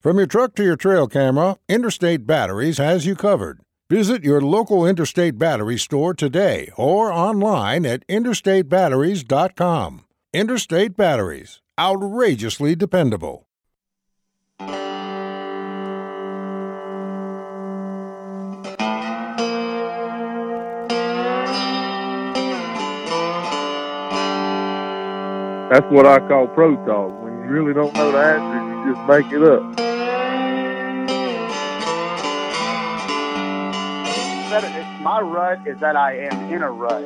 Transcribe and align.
From 0.00 0.16
your 0.16 0.26
truck 0.26 0.54
to 0.54 0.64
your 0.64 0.76
trail 0.76 1.06
camera, 1.06 1.56
Interstate 1.68 2.26
Batteries 2.26 2.78
has 2.78 3.04
you 3.04 3.14
covered. 3.14 3.60
Visit 3.90 4.24
your 4.24 4.40
local 4.40 4.86
Interstate 4.86 5.36
Battery 5.36 5.76
store 5.76 6.14
today 6.14 6.70
or 6.78 7.12
online 7.12 7.84
at 7.84 8.06
interstatebatteries.com. 8.08 10.06
Interstate 10.32 10.96
Batteries, 10.96 11.60
outrageously 11.78 12.74
dependable. 12.74 13.46
That's 25.68 25.86
what 25.92 26.06
I 26.06 26.26
call 26.26 26.46
pro 26.48 26.74
talk. 26.86 27.22
When 27.22 27.34
you 27.34 27.50
really 27.50 27.74
don't 27.74 27.92
know 27.92 28.10
the 28.10 28.18
answer, 28.18 28.88
you 28.88 28.94
just 28.94 29.06
make 29.06 29.30
it 29.30 29.42
up. 29.42 29.89
My 35.00 35.18
rut 35.18 35.66
is 35.66 35.80
that 35.80 35.96
I 35.96 36.18
am 36.18 36.52
in 36.52 36.60
a 36.60 36.70
rut. 36.70 37.02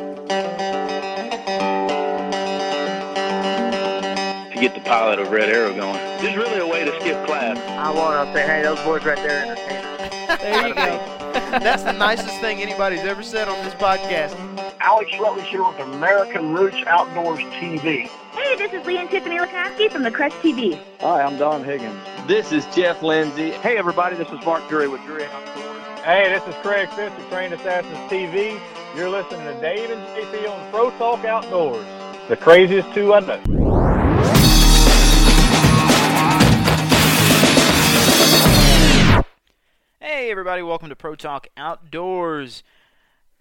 to 4.50 4.60
get 4.60 4.74
the 4.74 4.80
pilot 4.80 5.20
of 5.20 5.30
Red 5.30 5.48
Arrow 5.48 5.72
going. 5.72 5.94
there's 6.20 6.36
really 6.36 6.58
a 6.58 6.66
way 6.66 6.84
to 6.84 6.90
skip 7.00 7.24
class. 7.24 7.56
I 7.56 7.92
want 7.92 8.26
to 8.26 8.34
say, 8.34 8.44
hey, 8.44 8.62
those 8.64 8.80
boys 8.80 9.04
right 9.04 9.16
there 9.18 9.38
are 9.38 9.52
entertainers. 9.52 10.40
There 10.40 10.66
you 10.66 10.74
go. 10.74 11.60
That's 11.60 11.84
the 11.84 11.92
nicest 11.92 12.40
thing 12.40 12.60
anybody's 12.60 13.04
ever 13.04 13.22
said 13.22 13.46
on 13.46 13.64
this 13.64 13.74
podcast. 13.74 14.34
Alex 14.80 15.12
Rutledge 15.20 15.46
here 15.46 15.62
with 15.62 15.78
American 15.78 16.52
Roots 16.52 16.78
Outdoors 16.88 17.38
TV. 17.38 18.08
Hey, 18.32 18.56
this 18.56 18.72
is 18.72 18.84
Lee 18.86 18.98
and 18.98 19.08
Tiffany 19.08 19.38
Lakosky 19.38 19.88
from 19.88 20.02
the 20.02 20.10
Crush 20.10 20.32
TV. 20.32 20.80
Hi, 20.98 21.22
I'm 21.22 21.38
Don 21.38 21.62
Higgins. 21.62 22.00
This 22.26 22.50
is 22.50 22.66
Jeff 22.74 23.04
Lindsay. 23.04 23.52
Hey, 23.52 23.76
everybody, 23.78 24.16
this 24.16 24.28
is 24.30 24.44
Mark 24.44 24.68
Drury 24.68 24.88
with 24.88 25.00
Drury 25.04 25.26
Outdoors. 25.26 25.73
Hey, 26.04 26.28
this 26.28 26.46
is 26.46 26.54
Craig 26.60 26.90
Fisk 26.90 27.16
of 27.16 27.28
Trained 27.30 27.54
Assassins 27.54 27.96
TV. 28.12 28.60
You're 28.94 29.08
listening 29.08 29.40
to 29.40 29.58
Dave 29.58 29.88
and 29.88 30.02
JP 30.08 30.50
on 30.50 30.70
Pro 30.70 30.90
Talk 30.98 31.24
Outdoors, 31.24 31.86
the 32.28 32.36
craziest 32.36 32.92
two 32.92 33.14
I 33.14 33.20
know. 33.20 33.40
Hey, 39.98 40.30
everybody, 40.30 40.60
welcome 40.60 40.90
to 40.90 40.94
Pro 40.94 41.14
Talk 41.14 41.46
Outdoors. 41.56 42.62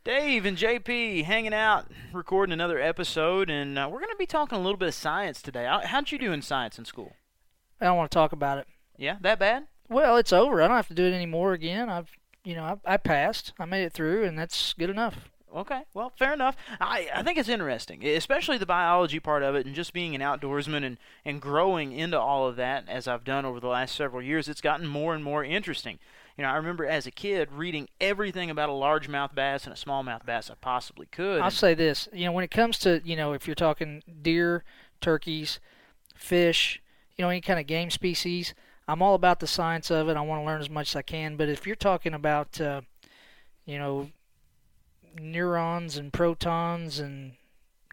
Dave 0.06 0.46
and 0.46 0.57
JP 0.57 1.25
hanging 1.25 1.53
out, 1.53 1.88
recording 2.13 2.53
another 2.53 2.79
episode, 2.79 3.50
and 3.50 3.78
uh, 3.78 3.90
we're 3.91 4.00
going 4.00 4.09
to 4.09 4.16
be 4.18 4.25
talking 4.25 4.57
a 4.57 4.62
little 4.62 4.78
bit 4.78 4.88
of 4.88 4.94
science 4.94 5.41
today. 5.41 5.66
How'd 5.84 6.13
you 6.13 6.18
do 6.18 6.31
in 6.31 6.41
science 6.41 6.79
in 6.79 6.85
school? 6.85 7.18
I 7.81 7.85
don't 7.88 7.97
want 7.97 8.09
to 8.09 8.16
talk 8.16 8.31
about 8.31 8.57
it. 8.57 8.68
Yeah, 8.97 9.18
that 9.19 9.38
bad? 9.38 9.68
Well, 9.90 10.16
it's 10.16 10.31
over. 10.31 10.62
I 10.62 10.69
don't 10.69 10.78
have 10.78 10.88
to 10.88 10.94
do 10.94 11.03
it 11.03 11.13
anymore 11.13 11.52
again. 11.52 11.90
I've, 11.90 12.09
you 12.44 12.56
know, 12.56 12.64
I, 12.86 12.94
I 12.94 12.98
passed. 12.98 13.54
I 13.59 13.66
made 13.66 13.84
it 13.84 13.94
through, 13.94 14.24
and 14.26 14.38
that's 14.38 14.74
good 14.74 14.90
enough. 14.90 15.30
Okay, 15.56 15.81
well, 15.94 16.12
fair 16.18 16.34
enough. 16.34 16.56
I, 16.81 17.09
I 17.14 17.22
think 17.22 17.38
it's 17.38 17.50
interesting, 17.50 18.04
especially 18.04 18.58
the 18.58 18.66
biology 18.66 19.20
part 19.20 19.44
of 19.44 19.54
it 19.54 19.68
and 19.68 19.76
just 19.76 19.94
being 19.94 20.16
an 20.16 20.22
outdoorsman 20.22 20.84
and, 20.84 20.98
and 21.24 21.40
growing 21.40 21.92
into 21.92 22.20
all 22.20 22.48
of 22.48 22.56
that 22.56 22.90
as 22.90 23.08
I've 23.08 23.24
done 23.24 23.46
over 23.46 23.59
the 23.59 23.68
last 23.68 23.94
several 23.94 24.24
years. 24.24 24.48
It's 24.48 24.62
gotten 24.62 24.88
more 24.88 25.14
and 25.14 25.24
more 25.24 25.44
interesting. 25.44 26.00
You 26.38 26.44
know, 26.44 26.50
I 26.50 26.56
remember 26.56 26.88
as 26.88 27.06
a 27.06 27.12
kid 27.12 27.52
reading 27.52 27.88
everything 28.02 28.50
about 28.50 28.70
a 28.70 28.74
largemouth 28.74 29.36
bass 29.36 29.66
and 29.66 29.74
a 29.74 29.78
smallmouth 29.78 30.26
bass 30.26 30.50
I 30.50 30.56
possibly 30.59 31.06
could. 31.06 31.42
I'll 31.42 31.52
say 31.52 31.76
this. 31.76 32.09
You 32.12 32.26
know, 32.26 32.32
when 32.32 32.44
it 32.44 32.50
comes 32.50 32.80
to, 32.80 33.02
you 33.06 33.16
know, 33.16 33.34
if 33.34 33.48
you're 33.48 33.53
talking 33.53 34.02
deer, 34.24 34.64
turkeys, 35.02 35.59
fish, 36.16 36.82
you 37.16 37.24
know, 37.24 37.30
any 37.30 37.42
kind 37.42 37.59
of 37.59 37.68
game 37.68 37.92
species, 37.92 38.56
I'm 38.88 39.02
all 39.02 39.16
about 39.16 39.40
the 39.40 39.48
science 39.48 39.90
of 39.92 40.10
it. 40.10 40.18
I 40.18 40.22
want 40.22 40.42
to 40.42 40.46
learn 40.46 40.60
as 40.62 40.70
much 40.70 40.90
as 40.92 40.96
I 40.98 41.02
can. 41.02 41.36
But 41.38 41.50
if 41.50 41.66
you're 41.66 41.76
talking 41.76 42.14
about, 42.14 42.60
uh, 42.60 42.82
you 43.66 43.78
know, 43.78 44.10
neurons 45.20 45.98
and 45.98 46.12
protons 46.12 47.00
and 47.00 47.34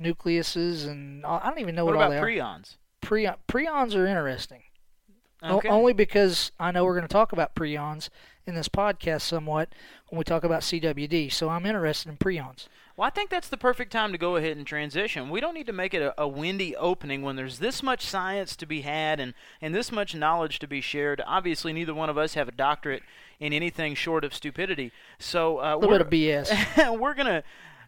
nucleuses 0.02 0.88
and 0.88 1.24
I 1.26 1.48
don't 1.48 1.58
even 1.58 1.74
know 1.74 1.84
what 1.84 1.96
what, 1.96 2.04
all 2.04 2.10
they 2.10 2.18
are. 2.18 2.24
prions? 2.24 2.76
Prion, 3.02 3.36
prions 3.48 3.94
are 3.94 4.06
interesting. 4.06 4.62
O- 5.42 5.56
Okay. 5.58 5.68
only 5.68 5.92
because 5.92 6.52
I 6.58 6.70
know 6.70 6.84
we're 6.84 6.94
going 6.96 7.06
to 7.06 7.12
talk 7.12 7.32
about 7.32 7.54
prions 7.54 8.08
in 8.46 8.54
this 8.54 8.68
podcast 8.68 9.22
somewhat 9.22 9.74
when 10.08 10.18
we 10.18 10.24
talk 10.24 10.44
about 10.44 10.62
CWD. 10.62 11.30
So 11.32 11.48
I'm 11.48 11.66
interested 11.66 12.08
in 12.10 12.16
prions. 12.16 12.66
Well, 13.00 13.06
I 13.06 13.10
think 13.10 13.30
that's 13.30 13.48
the 13.48 13.56
perfect 13.56 13.92
time 13.92 14.12
to 14.12 14.18
go 14.18 14.36
ahead 14.36 14.58
and 14.58 14.66
transition. 14.66 15.30
We 15.30 15.40
don't 15.40 15.54
need 15.54 15.68
to 15.68 15.72
make 15.72 15.94
it 15.94 16.02
a, 16.02 16.20
a 16.20 16.28
windy 16.28 16.76
opening 16.76 17.22
when 17.22 17.34
there's 17.34 17.58
this 17.58 17.82
much 17.82 18.04
science 18.04 18.54
to 18.56 18.66
be 18.66 18.82
had 18.82 19.18
and, 19.18 19.32
and 19.62 19.74
this 19.74 19.90
much 19.90 20.14
knowledge 20.14 20.58
to 20.58 20.66
be 20.66 20.82
shared. 20.82 21.22
Obviously, 21.26 21.72
neither 21.72 21.94
one 21.94 22.10
of 22.10 22.18
us 22.18 22.34
have 22.34 22.46
a 22.46 22.52
doctorate 22.52 23.02
in 23.38 23.54
anything 23.54 23.94
short 23.94 24.22
of 24.22 24.34
stupidity. 24.34 24.92
So 25.18 25.60
uh, 25.60 25.76
A 25.76 25.78
little 25.78 25.92
we're, 25.92 26.04
bit 26.04 26.42
of 26.42 26.46
BS. 26.46 26.98
we're 27.00 27.14
going 27.14 27.26
to 27.26 27.42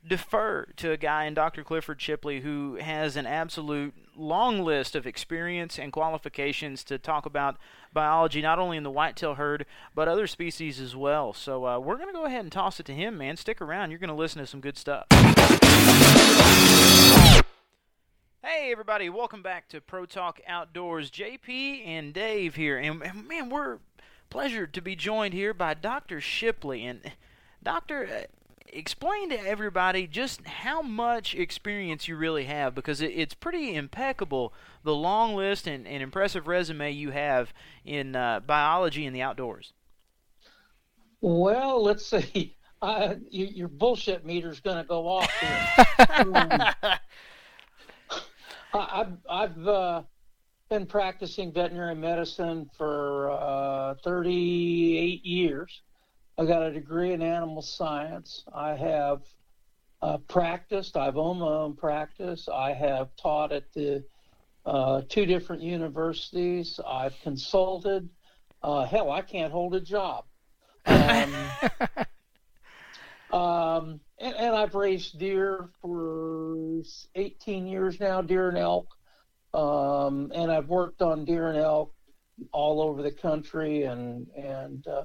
defer 0.09 0.65
to 0.77 0.93
a 0.93 0.97
guy 0.97 1.27
in 1.27 1.34
Dr. 1.34 1.62
Clifford 1.62 2.01
Shipley 2.01 2.41
who 2.41 2.77
has 2.77 3.15
an 3.15 3.27
absolute 3.27 3.93
long 4.17 4.62
list 4.62 4.95
of 4.95 5.06
experience 5.06 5.78
and 5.78 5.93
qualifications 5.93 6.84
to 6.84 6.99
talk 6.99 7.27
about 7.27 7.56
biology, 7.93 8.43
not 8.43 8.59
only 8.59 8.77
in 8.77 8.83
the 8.83 8.91
whitetail 8.91 9.34
herd, 9.34 9.67
but 9.95 10.09
other 10.09 10.27
species 10.27 10.81
as 10.81 10.95
well. 10.95 11.33
So 11.33 11.67
uh, 11.67 11.78
we're 11.78 11.97
going 11.97 12.09
to 12.09 12.15
go 12.15 12.25
ahead 12.25 12.41
and 12.41 12.53
toss 12.53 12.78
it 12.81 12.87
to 12.87 12.95
him, 12.95 13.19
man. 13.19 13.37
Stick 13.37 13.61
around. 13.61 13.91
You're 13.91 13.99
going 13.99 14.09
to 14.09 14.15
listen 14.15 14.41
to 14.41 14.47
some 14.47 14.61
good 14.61 14.77
stuff. 14.77 15.06
Hey 18.45 18.72
everybody, 18.72 19.09
welcome 19.09 19.41
back 19.41 19.69
to 19.69 19.81
Pro 19.81 20.05
Talk 20.05 20.41
Outdoors. 20.49 21.12
JP 21.12 21.87
and 21.87 22.12
Dave 22.12 22.56
here, 22.56 22.77
and, 22.77 23.01
and 23.01 23.28
man, 23.28 23.51
we're 23.51 23.78
pleasured 24.31 24.75
to 24.75 24.81
be 24.81 24.97
joined 24.97 25.33
here 25.33 25.55
by 25.55 25.75
Dr. 25.75 26.21
Shipley. 26.21 26.84
And 26.84 27.12
Doctor, 27.62 28.05
uh, 28.05 28.27
explain 28.72 29.28
to 29.31 29.38
everybody 29.47 30.06
just 30.06 30.47
how 30.47 30.83
much 30.83 31.34
experience 31.34 32.09
you 32.09 32.16
really 32.16 32.44
have, 32.44 32.75
because 32.75 33.00
it, 33.00 33.12
it's 33.15 33.34
pretty 33.34 33.75
impeccable 33.75 34.53
the 34.83 34.94
long 34.94 35.34
list 35.37 35.66
and, 35.66 35.87
and 35.87 36.03
impressive 36.03 36.47
resume 36.47 36.91
you 36.91 37.10
have 37.10 37.53
in 37.84 38.16
uh, 38.16 38.41
biology 38.41 39.06
and 39.06 39.15
the 39.15 39.22
outdoors. 39.22 39.72
Well, 41.21 41.83
let's 41.83 42.06
see. 42.06 42.56
Uh, 42.83 43.15
you, 43.30 43.47
your 43.47 43.69
bullshit 43.69 44.27
meter's 44.27 44.59
going 44.59 44.77
to 44.77 44.83
go 44.83 45.07
off 45.07 45.30
here. 45.39 45.86
Um, 46.19 46.34
I, 46.83 46.98
I've, 48.74 49.16
I've 49.30 49.69
uh, 49.69 50.03
been 50.69 50.86
practicing 50.86 51.53
veterinary 51.53 51.95
medicine 51.95 52.69
for 52.77 53.30
uh, 53.30 53.95
38 54.03 55.24
years. 55.24 55.83
I 56.39 56.47
got 56.47 56.63
a 56.63 56.73
degree 56.73 57.13
in 57.13 57.21
animal 57.21 57.63
science. 57.63 58.45
I 58.55 58.75
have 58.75 59.23
uh, 60.01 60.19
practiced. 60.29 60.97
I've 60.97 61.17
owned 61.17 61.41
my 61.41 61.47
own 61.47 61.75
practice. 61.75 62.49
I 62.53 62.73
have 62.73 63.15
taught 63.17 63.53
at 63.53 63.73
the 63.75 64.03
uh, 64.65 65.03
two 65.09 65.27
different 65.27 65.63
universities. 65.63 66.81
I've 66.87 67.15
consulted. 67.23 68.09
Uh, 68.63 68.87
hell, 68.87 69.11
I 69.11 69.21
can't 69.23 69.53
hold 69.53 69.75
a 69.75 69.81
job. 69.81 70.25
Um, 70.87 71.34
um, 73.39 74.01
and, 74.19 74.34
and 74.34 74.57
I've 74.57 74.75
raised 74.75 75.19
deer 75.19 75.69
for 75.83 76.83
18 77.15 77.67
years 77.67 78.01
now, 78.01 78.23
deer 78.23 78.49
and 78.49 78.59
elk. 78.59 78.89
Um, 79.53 80.33
and 80.34 80.51
I've 80.51 80.69
worked 80.69 81.03
on 81.03 81.27
deer 81.27 81.49
and 81.49 81.59
elk 81.59 81.93
all 82.53 82.81
over 82.81 83.03
the 83.03 83.13
country 83.13 83.83
and, 83.83 84.27
and 84.31 84.87
uh, 84.87 85.05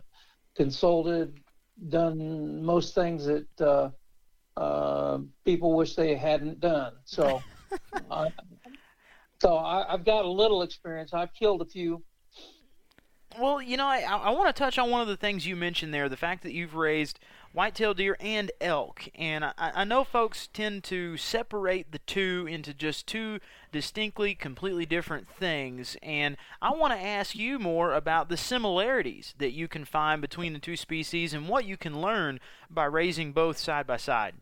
consulted 0.57 1.39
done 1.89 2.63
most 2.63 2.95
things 2.95 3.25
that 3.25 3.61
uh, 3.61 3.89
uh, 4.59 5.19
people 5.45 5.73
wish 5.73 5.95
they 5.95 6.15
hadn't 6.15 6.59
done. 6.59 6.93
So, 7.05 7.41
uh, 8.11 8.29
so 9.41 9.55
I, 9.55 9.93
I've 9.93 10.03
got 10.03 10.25
a 10.25 10.29
little 10.29 10.63
experience. 10.63 11.13
I've 11.13 11.33
killed 11.33 11.61
a 11.61 11.65
few. 11.65 12.03
Well, 13.39 13.61
you 13.61 13.77
know, 13.77 13.85
I, 13.85 14.01
I 14.01 14.29
want 14.31 14.53
to 14.53 14.59
touch 14.59 14.79
on 14.79 14.89
one 14.89 15.01
of 15.01 15.07
the 15.07 15.17
things 15.17 15.45
you 15.45 15.55
mentioned 15.55 15.93
there 15.93 16.09
the 16.09 16.17
fact 16.17 16.43
that 16.43 16.53
you've 16.53 16.75
raised 16.75 17.19
whitetail 17.53 17.93
deer 17.93 18.17
and 18.19 18.51
elk. 18.61 19.07
And 19.15 19.45
I, 19.45 19.53
I 19.57 19.83
know 19.83 20.03
folks 20.03 20.47
tend 20.47 20.83
to 20.85 21.17
separate 21.17 21.91
the 21.91 21.99
two 21.99 22.47
into 22.49 22.73
just 22.73 23.07
two 23.07 23.39
distinctly, 23.71 24.35
completely 24.35 24.85
different 24.85 25.27
things. 25.27 25.97
And 26.01 26.37
I 26.61 26.71
want 26.71 26.93
to 26.93 26.99
ask 26.99 27.35
you 27.35 27.59
more 27.59 27.93
about 27.93 28.29
the 28.29 28.37
similarities 28.37 29.33
that 29.37 29.51
you 29.51 29.67
can 29.67 29.85
find 29.85 30.21
between 30.21 30.53
the 30.53 30.59
two 30.59 30.75
species 30.75 31.33
and 31.33 31.49
what 31.49 31.65
you 31.65 31.77
can 31.77 32.01
learn 32.01 32.39
by 32.69 32.85
raising 32.85 33.31
both 33.31 33.57
side 33.57 33.87
by 33.87 33.97
side. 33.97 34.35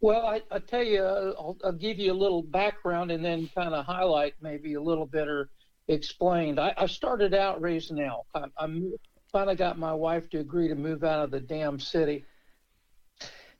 Well, 0.00 0.24
I, 0.24 0.40
I 0.50 0.58
tell 0.60 0.82
you, 0.82 1.04
I'll, 1.04 1.58
I'll 1.62 1.72
give 1.72 1.98
you 1.98 2.12
a 2.12 2.14
little 2.14 2.42
background 2.42 3.10
and 3.10 3.24
then 3.24 3.50
kind 3.54 3.74
of 3.74 3.84
highlight 3.84 4.34
maybe 4.40 4.74
a 4.74 4.82
little 4.82 5.04
bit 5.04 5.28
or 5.28 5.50
explained. 5.88 6.58
I, 6.58 6.72
I 6.76 6.86
started 6.86 7.34
out 7.34 7.60
raising 7.60 8.00
elk. 8.00 8.26
I, 8.34 8.44
I 8.56 8.66
finally 9.30 9.56
got 9.56 9.78
my 9.78 9.92
wife 9.92 10.28
to 10.30 10.38
agree 10.38 10.68
to 10.68 10.74
move 10.74 11.04
out 11.04 11.24
of 11.24 11.30
the 11.30 11.40
damn 11.40 11.78
city, 11.78 12.24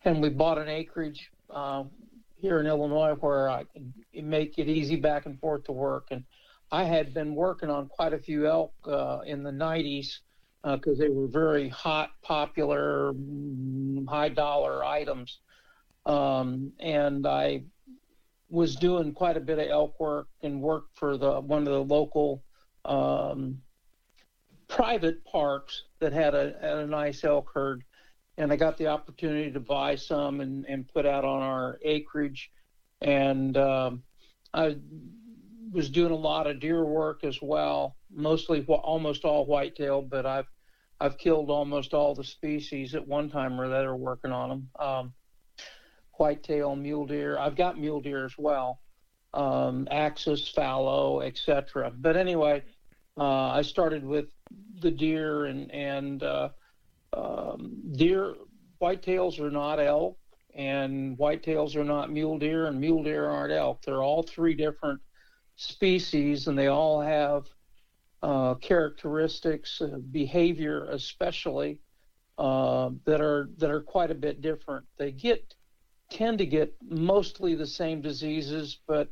and 0.04 0.22
we 0.22 0.28
bought 0.28 0.58
an 0.58 0.68
acreage 0.68 1.30
uh, 1.50 1.84
here 2.36 2.60
in 2.60 2.66
Illinois 2.66 3.14
where 3.20 3.48
I 3.48 3.64
could 3.64 3.92
make 4.24 4.58
it 4.58 4.68
easy 4.68 4.96
back 4.96 5.26
and 5.26 5.38
forth 5.40 5.64
to 5.64 5.72
work. 5.72 6.08
And 6.10 6.24
I 6.72 6.84
had 6.84 7.12
been 7.12 7.34
working 7.34 7.70
on 7.70 7.88
quite 7.88 8.12
a 8.12 8.18
few 8.18 8.46
elk 8.46 8.72
uh, 8.86 9.20
in 9.26 9.42
the 9.42 9.50
90s 9.50 10.18
because 10.62 11.00
uh, 11.00 11.02
they 11.02 11.08
were 11.08 11.26
very 11.26 11.68
hot, 11.68 12.10
popular, 12.22 13.12
mm, 13.12 14.08
high 14.08 14.28
dollar 14.28 14.84
items 14.84 15.38
um, 16.06 16.72
and 16.80 17.26
I 17.26 17.62
was 18.48 18.76
doing 18.76 19.12
quite 19.12 19.36
a 19.36 19.40
bit 19.40 19.58
of 19.58 19.68
elk 19.68 20.00
work 20.00 20.28
and 20.42 20.60
worked 20.60 20.98
for 20.98 21.16
the 21.16 21.40
one 21.40 21.66
of 21.66 21.72
the 21.72 21.94
local 21.94 22.42
um, 22.84 23.60
private 24.70 25.24
parks 25.24 25.84
that 25.98 26.12
had 26.12 26.34
a, 26.34 26.54
had 26.60 26.78
a 26.78 26.86
nice 26.86 27.24
elk 27.24 27.50
herd, 27.52 27.84
and 28.38 28.52
I 28.52 28.56
got 28.56 28.78
the 28.78 28.86
opportunity 28.86 29.50
to 29.50 29.60
buy 29.60 29.96
some 29.96 30.40
and, 30.40 30.64
and 30.66 30.88
put 30.88 31.04
out 31.04 31.24
on 31.24 31.42
our 31.42 31.78
acreage, 31.82 32.50
and 33.02 33.56
um, 33.56 34.02
I 34.54 34.76
was 35.72 35.90
doing 35.90 36.12
a 36.12 36.16
lot 36.16 36.46
of 36.46 36.60
deer 36.60 36.84
work 36.84 37.24
as 37.24 37.42
well, 37.42 37.96
mostly 38.10 38.64
almost 38.66 39.24
all 39.24 39.44
whitetail, 39.44 40.02
but 40.02 40.24
I've 40.24 40.46
I've 41.02 41.16
killed 41.16 41.48
almost 41.50 41.94
all 41.94 42.14
the 42.14 42.24
species 42.24 42.94
at 42.94 43.06
one 43.06 43.30
time 43.30 43.58
or 43.58 43.68
that 43.68 43.86
are 43.86 43.96
working 43.96 44.32
on 44.32 44.48
them. 44.50 44.68
Um, 44.78 45.12
whitetail, 46.18 46.76
mule 46.76 47.06
deer. 47.06 47.38
I've 47.38 47.56
got 47.56 47.78
mule 47.78 48.02
deer 48.02 48.26
as 48.26 48.34
well, 48.36 48.80
um, 49.32 49.88
axis, 49.90 50.46
fallow, 50.46 51.22
etc. 51.22 51.90
But 51.96 52.18
anyway, 52.18 52.62
uh, 53.16 53.48
I 53.48 53.62
started 53.62 54.04
with 54.04 54.26
the 54.80 54.90
deer 54.90 55.46
and 55.46 55.70
and 55.70 56.22
uh, 56.22 56.48
um, 57.12 57.76
deer. 57.92 58.34
Whitetails 58.80 59.38
are 59.40 59.50
not 59.50 59.78
elk, 59.78 60.16
and 60.54 61.18
whitetails 61.18 61.76
are 61.76 61.84
not 61.84 62.10
mule 62.10 62.38
deer, 62.38 62.66
and 62.66 62.80
mule 62.80 63.02
deer 63.02 63.28
aren't 63.28 63.52
elk. 63.52 63.82
They're 63.82 64.02
all 64.02 64.22
three 64.22 64.54
different 64.54 65.00
species, 65.56 66.46
and 66.48 66.58
they 66.58 66.68
all 66.68 67.00
have 67.00 67.46
uh, 68.22 68.54
characteristics, 68.54 69.80
uh, 69.80 69.98
behavior 70.10 70.86
especially, 70.90 71.80
uh, 72.38 72.90
that 73.04 73.20
are 73.20 73.50
that 73.58 73.70
are 73.70 73.82
quite 73.82 74.10
a 74.10 74.14
bit 74.14 74.40
different. 74.40 74.86
They 74.98 75.12
get 75.12 75.54
tend 76.10 76.38
to 76.38 76.46
get 76.46 76.74
mostly 76.82 77.54
the 77.54 77.66
same 77.66 78.00
diseases, 78.00 78.78
but 78.86 79.08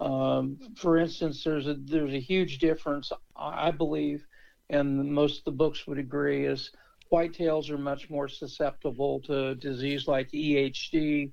um, 0.00 0.58
for 0.76 0.96
instance, 0.96 1.42
there's 1.42 1.66
a 1.66 1.74
there's 1.74 2.14
a 2.14 2.20
huge 2.20 2.58
difference, 2.58 3.10
I 3.36 3.70
believe, 3.70 4.24
and 4.70 5.12
most 5.12 5.38
of 5.38 5.44
the 5.44 5.50
books 5.52 5.86
would 5.86 5.98
agree, 5.98 6.44
is 6.44 6.70
whitetails 7.12 7.70
are 7.70 7.78
much 7.78 8.10
more 8.10 8.28
susceptible 8.28 9.20
to 9.20 9.54
disease 9.54 10.06
like 10.06 10.30
EHD 10.30 11.30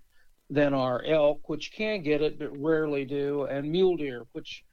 than 0.49 0.73
are 0.73 1.03
elk, 1.05 1.49
which 1.49 1.71
can 1.71 2.03
get 2.03 2.21
it 2.21 2.39
but 2.39 2.55
rarely 2.57 3.03
do, 3.05 3.43
and 3.43 3.71
mule 3.71 3.97
deer, 3.97 4.25
which 4.33 4.63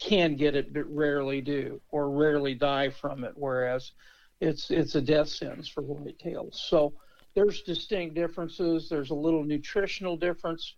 can 0.00 0.36
get 0.36 0.56
it 0.56 0.72
but 0.72 0.86
rarely 0.94 1.40
do, 1.40 1.80
or 1.90 2.10
rarely 2.10 2.54
die 2.54 2.90
from 2.90 3.24
it, 3.24 3.32
whereas 3.34 3.92
it's 4.40 4.70
it's 4.70 4.94
a 4.94 5.00
death 5.00 5.28
sentence 5.28 5.68
for 5.68 5.82
whitetails. 5.82 6.54
So 6.54 6.94
there's 7.34 7.62
distinct 7.62 8.14
differences. 8.14 8.88
There's 8.88 9.10
a 9.10 9.14
little 9.14 9.44
nutritional 9.44 10.16
difference 10.16 10.74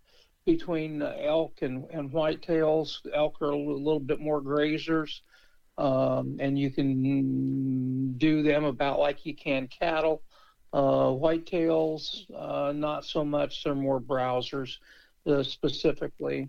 between 0.46 1.02
elk 1.02 1.58
and, 1.62 1.84
and 1.90 2.11
whitetails. 2.11 2.99
Elk 3.14 3.40
are 3.40 3.50
a 3.50 3.56
little 3.56 4.00
bit 4.00 4.20
more 4.20 4.43
grazers, 4.43 5.20
um, 5.81 6.37
and 6.38 6.59
you 6.59 6.71
can 6.71 8.12
do 8.19 8.43
them 8.43 8.65
about 8.65 8.99
like 8.99 9.25
you 9.25 9.35
can 9.35 9.67
cattle. 9.67 10.23
Uh, 10.73 11.09
whitetails, 11.09 12.27
uh, 12.37 12.71
not 12.71 13.05
so 13.05 13.25
much. 13.25 13.65
They're 13.65 13.75
more 13.75 14.00
browsers, 14.00 14.77
uh, 15.27 15.43
specifically. 15.43 16.49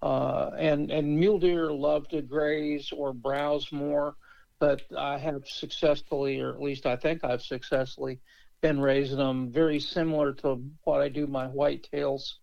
Uh, 0.00 0.50
and 0.58 0.90
and 0.90 1.16
mule 1.16 1.38
deer 1.38 1.70
love 1.70 2.08
to 2.08 2.22
graze 2.22 2.90
or 2.90 3.12
browse 3.12 3.70
more, 3.70 4.16
but 4.58 4.82
I 4.98 5.16
have 5.18 5.46
successfully, 5.46 6.40
or 6.40 6.50
at 6.50 6.60
least 6.60 6.86
I 6.86 6.96
think 6.96 7.22
I've 7.22 7.42
successfully 7.42 8.18
been 8.62 8.80
raising 8.80 9.18
them 9.18 9.52
very 9.52 9.78
similar 9.78 10.32
to 10.32 10.60
what 10.84 11.00
I 11.00 11.08
do 11.08 11.26
my 11.26 11.46
whitetails 11.46 12.34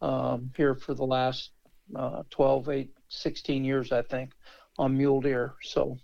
um, 0.00 0.50
here 0.56 0.74
for 0.74 0.94
the 0.94 1.04
last 1.04 1.50
uh, 1.94 2.22
12, 2.30 2.68
8, 2.68 2.90
16 3.08 3.64
years, 3.64 3.92
I 3.92 4.02
think, 4.02 4.32
on 4.78 4.96
mule 4.96 5.20
deer. 5.20 5.54
So. 5.62 5.98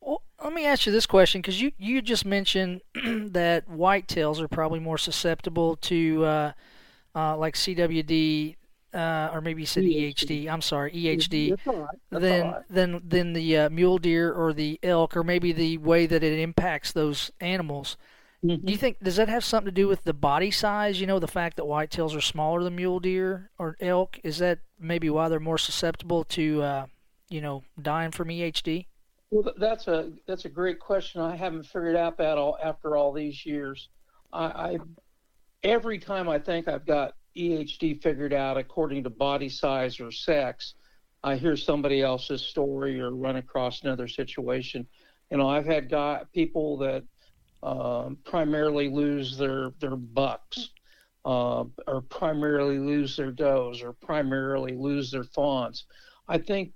Well, 0.00 0.22
let 0.42 0.52
me 0.52 0.66
ask 0.66 0.86
you 0.86 0.92
this 0.92 1.06
question 1.06 1.40
because 1.40 1.60
you, 1.60 1.72
you 1.78 2.02
just 2.02 2.24
mentioned 2.24 2.80
that 2.94 3.68
whitetails 3.68 4.40
are 4.40 4.48
probably 4.48 4.80
more 4.80 4.98
susceptible 4.98 5.76
to 5.76 6.24
uh, 6.24 6.52
uh, 7.14 7.36
like 7.36 7.54
CWD 7.54 8.56
uh, 8.94 9.30
or 9.32 9.40
maybe 9.40 9.62
you 9.62 9.66
said 9.66 9.84
EHD. 9.84 10.48
I'm 10.50 10.60
sorry, 10.60 10.92
EHD. 10.92 11.58
Then, 12.10 12.54
then, 12.68 13.00
then 13.04 13.32
the 13.32 13.56
uh, 13.56 13.70
mule 13.70 13.98
deer 13.98 14.32
or 14.32 14.52
the 14.52 14.78
elk, 14.82 15.16
or 15.16 15.24
maybe 15.24 15.52
the 15.52 15.78
way 15.78 16.06
that 16.06 16.22
it 16.22 16.38
impacts 16.38 16.92
those 16.92 17.30
animals. 17.40 17.96
Mm-hmm. 18.44 18.66
Do 18.66 18.72
you 18.72 18.78
think 18.78 18.98
does 19.00 19.16
that 19.16 19.28
have 19.28 19.44
something 19.44 19.66
to 19.66 19.72
do 19.72 19.88
with 19.88 20.04
the 20.04 20.12
body 20.12 20.50
size? 20.50 21.00
You 21.00 21.06
know, 21.06 21.18
the 21.18 21.28
fact 21.28 21.56
that 21.56 21.64
whitetails 21.64 22.16
are 22.16 22.20
smaller 22.20 22.62
than 22.62 22.76
mule 22.76 23.00
deer 23.00 23.50
or 23.58 23.76
elk. 23.80 24.18
Is 24.24 24.38
that 24.38 24.58
maybe 24.78 25.08
why 25.08 25.28
they're 25.28 25.40
more 25.40 25.58
susceptible 25.58 26.24
to, 26.24 26.62
uh, 26.62 26.86
you 27.32 27.40
know, 27.40 27.62
dying 27.80 28.10
from 28.10 28.28
EHD? 28.28 28.86
Well, 29.30 29.54
that's 29.56 29.88
a 29.88 30.12
that's 30.26 30.44
a 30.44 30.48
great 30.50 30.78
question. 30.78 31.22
I 31.22 31.34
haven't 31.34 31.64
figured 31.64 31.96
out 31.96 32.18
that 32.18 32.36
all 32.36 32.58
after 32.62 32.96
all 32.96 33.12
these 33.12 33.46
years. 33.46 33.88
I, 34.32 34.44
I 34.44 34.78
every 35.62 35.98
time 35.98 36.28
I 36.28 36.38
think 36.38 36.68
I've 36.68 36.84
got 36.84 37.14
EHD 37.36 38.02
figured 38.02 38.34
out 38.34 38.58
according 38.58 39.04
to 39.04 39.10
body 39.10 39.48
size 39.48 40.00
or 40.00 40.12
sex, 40.12 40.74
I 41.24 41.36
hear 41.36 41.56
somebody 41.56 42.02
else's 42.02 42.42
story 42.42 43.00
or 43.00 43.14
run 43.14 43.36
across 43.36 43.82
another 43.82 44.06
situation. 44.06 44.86
You 45.30 45.38
know, 45.38 45.48
I've 45.48 45.64
had 45.64 45.88
guy 45.88 46.24
people 46.34 46.76
that 46.78 47.04
um, 47.62 48.18
primarily 48.24 48.90
lose 48.90 49.38
their 49.38 49.70
their 49.80 49.96
bucks, 49.96 50.68
uh, 51.24 51.64
or 51.86 52.02
primarily 52.10 52.78
lose 52.78 53.16
their 53.16 53.32
does, 53.32 53.82
or 53.82 53.94
primarily 53.94 54.76
lose 54.76 55.10
their 55.10 55.24
fawns. 55.24 55.86
I 56.28 56.36
think, 56.36 56.72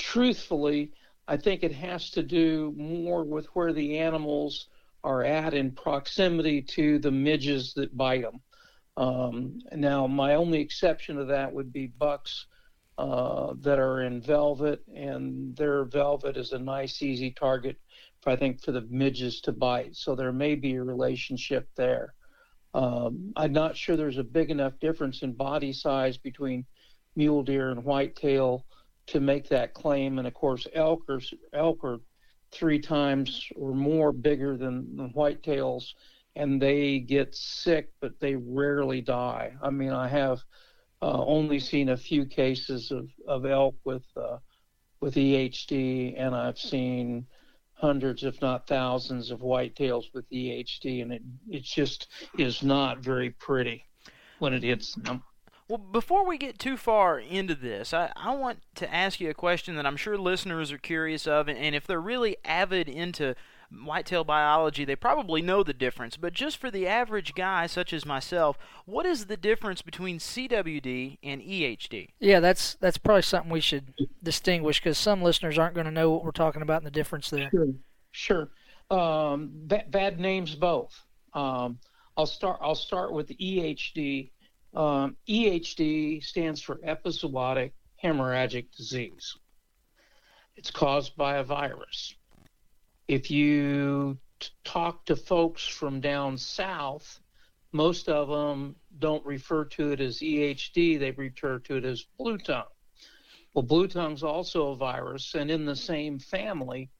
truthfully, 0.00 0.92
I 1.28 1.36
think 1.36 1.62
it 1.62 1.72
has 1.72 2.10
to 2.10 2.22
do 2.22 2.74
more 2.76 3.22
with 3.22 3.46
where 3.54 3.72
the 3.72 3.98
animals 3.98 4.66
are 5.04 5.22
at 5.24 5.54
in 5.54 5.70
proximity 5.70 6.60
to 6.62 6.98
the 6.98 7.10
midges 7.10 7.72
that 7.74 7.96
bite 7.96 8.22
them. 8.22 8.40
Um, 8.96 9.60
now, 9.72 10.06
my 10.06 10.34
only 10.34 10.60
exception 10.60 11.16
to 11.16 11.24
that 11.26 11.52
would 11.52 11.72
be 11.72 11.86
bucks 11.86 12.46
uh, 12.98 13.54
that 13.60 13.78
are 13.78 14.02
in 14.02 14.20
velvet, 14.20 14.82
and 14.94 15.56
their 15.56 15.84
velvet 15.84 16.36
is 16.36 16.52
a 16.52 16.58
nice, 16.58 17.00
easy 17.02 17.30
target 17.30 17.76
I 18.26 18.36
think, 18.36 18.62
for 18.62 18.72
the 18.72 18.82
midges 18.82 19.40
to 19.42 19.52
bite. 19.52 19.96
So 19.96 20.14
there 20.14 20.32
may 20.32 20.54
be 20.54 20.74
a 20.74 20.82
relationship 20.82 21.68
there. 21.76 22.14
Um, 22.74 23.32
I'm 23.36 23.52
not 23.52 23.76
sure 23.76 23.96
there's 23.96 24.18
a 24.18 24.24
big 24.24 24.50
enough 24.50 24.78
difference 24.78 25.22
in 25.22 25.32
body 25.32 25.72
size 25.72 26.16
between 26.16 26.66
mule 27.16 27.42
deer 27.42 27.70
and 27.70 27.84
whitetail 27.84 28.64
to 29.10 29.20
make 29.20 29.48
that 29.48 29.74
claim. 29.74 30.18
And 30.18 30.26
of 30.26 30.34
course, 30.34 30.66
elk 30.72 31.02
are, 31.08 31.20
elk 31.52 31.84
are 31.84 31.98
three 32.52 32.78
times 32.78 33.46
or 33.56 33.74
more 33.74 34.12
bigger 34.12 34.56
than, 34.56 34.96
than 34.96 35.12
whitetails, 35.12 35.94
and 36.36 36.62
they 36.62 37.00
get 37.00 37.34
sick, 37.34 37.92
but 38.00 38.18
they 38.20 38.36
rarely 38.36 39.00
die. 39.00 39.52
I 39.62 39.70
mean, 39.70 39.90
I 39.90 40.08
have 40.08 40.38
uh, 41.02 41.24
only 41.24 41.58
seen 41.58 41.88
a 41.88 41.96
few 41.96 42.24
cases 42.24 42.90
of, 42.90 43.08
of 43.26 43.46
elk 43.46 43.74
with 43.84 44.04
uh, 44.16 44.38
with 45.00 45.14
EHD, 45.14 46.14
and 46.20 46.34
I've 46.34 46.58
seen 46.58 47.26
hundreds, 47.72 48.22
if 48.22 48.40
not 48.42 48.68
thousands, 48.68 49.30
of 49.30 49.40
whitetails 49.40 50.04
with 50.12 50.28
EHD, 50.30 51.02
and 51.02 51.12
it 51.12 51.22
it 51.48 51.62
just 51.62 52.08
is 52.38 52.62
not 52.62 52.98
very 52.98 53.30
pretty 53.30 53.82
when 54.38 54.52
it 54.52 54.62
hits 54.62 54.94
them. 54.94 55.22
Well, 55.70 55.78
before 55.78 56.26
we 56.26 56.36
get 56.36 56.58
too 56.58 56.76
far 56.76 57.20
into 57.20 57.54
this, 57.54 57.94
I, 57.94 58.10
I 58.16 58.34
want 58.34 58.58
to 58.74 58.92
ask 58.92 59.20
you 59.20 59.30
a 59.30 59.34
question 59.34 59.76
that 59.76 59.86
I'm 59.86 59.96
sure 59.96 60.18
listeners 60.18 60.72
are 60.72 60.78
curious 60.78 61.28
of, 61.28 61.46
and, 61.46 61.56
and 61.56 61.76
if 61.76 61.86
they're 61.86 62.00
really 62.00 62.36
avid 62.44 62.88
into 62.88 63.36
whitetail 63.70 64.24
biology, 64.24 64.84
they 64.84 64.96
probably 64.96 65.40
know 65.40 65.62
the 65.62 65.72
difference. 65.72 66.16
But 66.16 66.32
just 66.32 66.56
for 66.56 66.72
the 66.72 66.88
average 66.88 67.36
guy, 67.36 67.68
such 67.68 67.92
as 67.92 68.04
myself, 68.04 68.58
what 68.84 69.06
is 69.06 69.26
the 69.26 69.36
difference 69.36 69.80
between 69.80 70.18
CWD 70.18 71.18
and 71.22 71.40
EHD? 71.40 72.08
Yeah, 72.18 72.40
that's 72.40 72.74
that's 72.74 72.98
probably 72.98 73.22
something 73.22 73.52
we 73.52 73.60
should 73.60 73.94
distinguish 74.24 74.80
because 74.80 74.98
some 74.98 75.22
listeners 75.22 75.56
aren't 75.56 75.76
going 75.76 75.84
to 75.84 75.92
know 75.92 76.10
what 76.10 76.24
we're 76.24 76.32
talking 76.32 76.62
about 76.62 76.78
and 76.78 76.86
the 76.86 76.90
difference 76.90 77.30
there. 77.30 77.48
Sure, 77.52 77.68
sure. 78.10 78.48
Um, 78.90 79.52
bad, 79.52 79.88
bad 79.88 80.18
names 80.18 80.56
both. 80.56 81.00
Um, 81.32 81.78
I'll 82.16 82.26
start. 82.26 82.58
I'll 82.60 82.74
start 82.74 83.12
with 83.12 83.28
EHD. 83.28 84.30
Um, 84.74 85.16
EHD 85.28 86.22
stands 86.22 86.62
for 86.62 86.76
epizootic 86.76 87.72
hemorrhagic 88.02 88.70
disease. 88.76 89.36
It's 90.56 90.70
caused 90.70 91.16
by 91.16 91.36
a 91.36 91.44
virus. 91.44 92.14
If 93.08 93.30
you 93.30 94.18
t- 94.38 94.50
talk 94.64 95.04
to 95.06 95.16
folks 95.16 95.66
from 95.66 96.00
down 96.00 96.38
south, 96.38 97.20
most 97.72 98.08
of 98.08 98.28
them 98.28 98.76
don't 98.98 99.24
refer 99.24 99.64
to 99.64 99.92
it 99.92 100.00
as 100.00 100.18
EHD, 100.18 100.98
they 100.98 101.10
refer 101.12 101.58
to 101.60 101.76
it 101.76 101.84
as 101.84 102.04
blue 102.18 102.38
tongue. 102.38 102.64
Well, 103.54 103.62
blue 103.64 103.88
tongue's 103.88 104.22
also 104.22 104.70
a 104.70 104.76
virus 104.76 105.34
and 105.34 105.50
in 105.50 105.64
the 105.64 105.76
same 105.76 106.18
family 106.18 106.90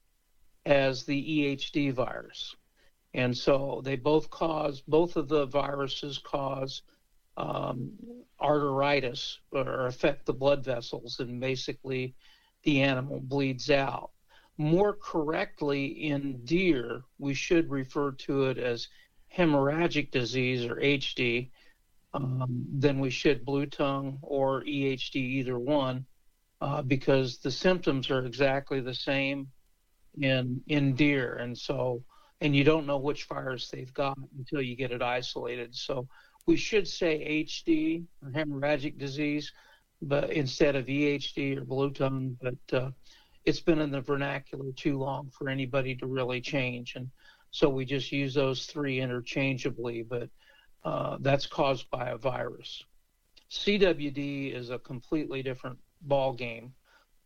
as 0.65 1.05
the 1.05 1.21
EHD 1.21 1.93
virus. 1.93 2.55
And 3.13 3.37
so 3.37 3.81
they 3.83 3.95
both 3.95 4.29
cause, 4.29 4.81
both 4.81 5.15
of 5.15 5.27
the 5.27 5.45
viruses 5.45 6.17
cause 6.17 6.81
um, 7.37 7.91
arteritis 8.41 9.37
or 9.51 9.87
affect 9.87 10.25
the 10.25 10.33
blood 10.33 10.63
vessels, 10.63 11.19
and 11.19 11.39
basically 11.39 12.15
the 12.63 12.81
animal 12.81 13.19
bleeds 13.19 13.69
out. 13.69 14.11
More 14.57 14.93
correctly, 14.93 15.85
in 15.85 16.43
deer, 16.43 17.03
we 17.17 17.33
should 17.33 17.69
refer 17.69 18.11
to 18.11 18.45
it 18.45 18.57
as 18.57 18.87
hemorrhagic 19.35 20.11
disease 20.11 20.65
or 20.65 20.75
HD 20.75 21.49
um, 22.13 22.65
than 22.77 22.99
we 22.99 23.09
should 23.09 23.45
blue 23.45 23.65
tongue 23.65 24.19
or 24.21 24.63
EHD, 24.63 25.15
either 25.15 25.57
one, 25.57 26.05
uh, 26.59 26.81
because 26.81 27.37
the 27.37 27.51
symptoms 27.51 28.11
are 28.11 28.25
exactly 28.25 28.81
the 28.81 28.93
same 28.93 29.47
in 30.19 30.61
in 30.67 30.93
deer, 30.93 31.35
and 31.35 31.57
so 31.57 32.03
and 32.41 32.55
you 32.55 32.63
don't 32.63 32.85
know 32.85 32.97
which 32.97 33.25
virus 33.25 33.69
they've 33.69 33.93
got 33.93 34.17
until 34.37 34.61
you 34.61 34.75
get 34.75 34.91
it 34.91 35.01
isolated. 35.01 35.73
So 35.75 36.07
we 36.47 36.55
should 36.55 36.87
say 36.87 37.45
HD 37.45 38.03
or 38.23 38.31
hemorrhagic 38.31 38.97
disease, 38.97 39.51
but 40.01 40.31
instead 40.31 40.75
of 40.75 40.85
EHD 40.85 41.57
or 41.57 41.65
blue 41.65 41.91
tongue. 41.91 42.37
But 42.41 42.77
uh, 42.77 42.91
it's 43.45 43.59
been 43.59 43.79
in 43.79 43.91
the 43.91 44.01
vernacular 44.01 44.71
too 44.75 44.97
long 44.97 45.29
for 45.31 45.49
anybody 45.49 45.95
to 45.95 46.07
really 46.07 46.41
change, 46.41 46.95
and 46.95 47.09
so 47.51 47.69
we 47.69 47.85
just 47.85 48.11
use 48.11 48.33
those 48.33 48.65
three 48.65 48.99
interchangeably. 48.99 50.03
But 50.03 50.29
uh, 50.83 51.17
that's 51.21 51.45
caused 51.45 51.89
by 51.89 52.09
a 52.09 52.17
virus. 52.17 52.83
CWD 53.51 54.55
is 54.55 54.69
a 54.69 54.79
completely 54.79 55.43
different 55.43 55.77
ball 56.01 56.33
game. 56.33 56.73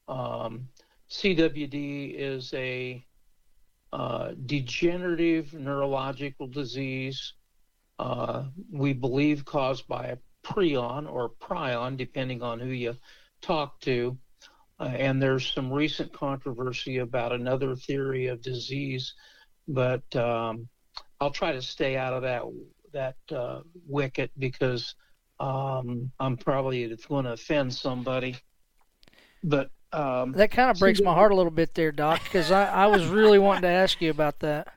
Um, 0.07 0.67
CWD 1.09 2.15
is 2.17 2.53
a 2.53 3.05
uh, 3.93 4.31
degenerative 4.45 5.53
neurological 5.53 6.47
disease 6.47 7.33
uh, 7.99 8.43
we 8.71 8.93
believe 8.93 9.45
caused 9.45 9.87
by 9.87 10.05
a 10.07 10.17
prion 10.43 11.11
or 11.11 11.29
prion, 11.29 11.97
depending 11.97 12.41
on 12.41 12.59
who 12.59 12.67
you 12.67 12.95
talk 13.41 13.79
to. 13.81 14.17
Uh, 14.79 14.83
and 14.83 15.21
there's 15.21 15.51
some 15.53 15.71
recent 15.71 16.11
controversy 16.11 16.97
about 16.97 17.31
another 17.31 17.75
theory 17.75 18.27
of 18.27 18.41
disease, 18.41 19.13
but 19.67 20.03
um, 20.15 20.67
I'll 21.21 21.31
try 21.31 21.53
to 21.53 21.61
stay 21.61 21.95
out 21.95 22.13
of 22.13 22.23
that 22.23 22.43
that 22.91 23.15
uh, 23.35 23.59
wicket 23.87 24.31
because 24.37 24.95
um, 25.39 26.11
I'm 26.19 26.37
probably 26.37 26.95
going 27.07 27.25
to 27.25 27.33
offend 27.33 27.73
somebody. 27.73 28.37
But 29.43 29.69
um, 29.91 30.33
that 30.33 30.51
kind 30.51 30.71
of 30.71 30.79
breaks 30.79 31.01
my 31.01 31.13
heart 31.13 31.31
a 31.31 31.35
little 31.35 31.51
bit 31.51 31.73
there, 31.73 31.91
Doc, 31.91 32.21
because 32.23 32.51
I, 32.51 32.65
I 32.65 32.87
was 32.87 33.05
really 33.05 33.39
wanting 33.39 33.63
to 33.63 33.69
ask 33.69 34.01
you 34.01 34.09
about 34.09 34.39
that. 34.39 34.74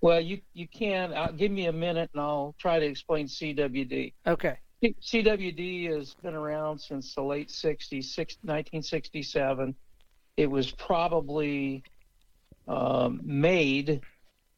Well, 0.00 0.20
you 0.20 0.40
you 0.54 0.68
can 0.68 1.12
uh, 1.12 1.32
give 1.36 1.50
me 1.50 1.66
a 1.66 1.72
minute 1.72 2.10
and 2.12 2.22
I'll 2.22 2.54
try 2.58 2.78
to 2.78 2.86
explain 2.86 3.26
CWD. 3.26 4.12
Okay. 4.26 4.58
CWD 4.82 5.92
has 5.92 6.14
been 6.22 6.34
around 6.34 6.78
since 6.78 7.14
the 7.14 7.22
late 7.22 7.48
60s, 7.48 8.16
1967. 8.16 9.74
It 10.36 10.48
was 10.48 10.70
probably 10.70 11.82
um, 12.68 13.20
made 13.24 14.00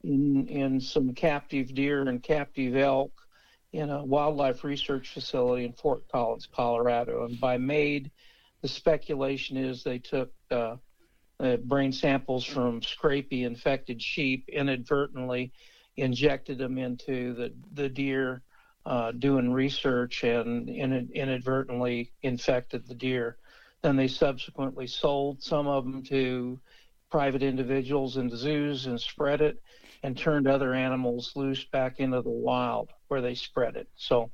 in 0.05 0.47
in 0.49 0.81
some 0.81 1.15
captive 1.15 1.75
deer 1.75 2.03
and 2.03 2.23
captive 2.23 2.77
elk 2.77 3.13
in 3.73 3.89
a 3.89 4.05
wildlife 4.05 4.65
research 4.65 5.13
facility 5.13 5.65
in 5.65 5.73
Fort 5.73 6.03
Collins, 6.11 6.49
Colorado. 6.53 7.25
And 7.25 7.41
by 7.41 7.57
made, 7.57 8.11
the 8.63 8.69
speculation 8.69 9.57
is 9.57 9.83
they 9.83 9.99
took 9.99 10.33
uh, 10.51 10.77
uh, 11.41 11.57
brain 11.57 11.93
samples 11.93 12.45
from 12.45 12.81
scrapie 12.81 13.45
infected 13.45 14.03
sheep, 14.03 14.49
inadvertently 14.49 15.53
injected 15.97 16.59
them 16.59 16.79
into 16.79 17.35
the, 17.35 17.53
the 17.73 17.89
deer 17.89 18.43
uh, 18.87 19.13
doing 19.13 19.53
research 19.53 20.25
and 20.25 20.69
in, 20.69 21.11
inadvertently 21.15 22.13
infected 22.23 22.87
the 22.87 22.95
deer. 22.95 23.37
Then 23.83 23.97
they 23.97 24.09
subsequently 24.09 24.87
sold 24.87 25.43
some 25.43 25.67
of 25.67 25.85
them 25.85 26.03
to 26.05 26.61
private 27.11 27.43
individuals 27.43 28.17
in 28.17 28.35
zoos 28.35 28.87
and 28.87 29.01
spread 29.01 29.41
it 29.41 29.63
and 30.03 30.17
turned 30.17 30.47
other 30.47 30.75
animals 30.75 31.33
loose 31.35 31.65
back 31.65 32.01
into 32.01 32.23
the 32.23 32.31
wild 32.31 32.91
where 33.09 33.21
they 33.21 33.35
spread 33.35 33.77
it. 33.77 33.89
So 33.97 34.31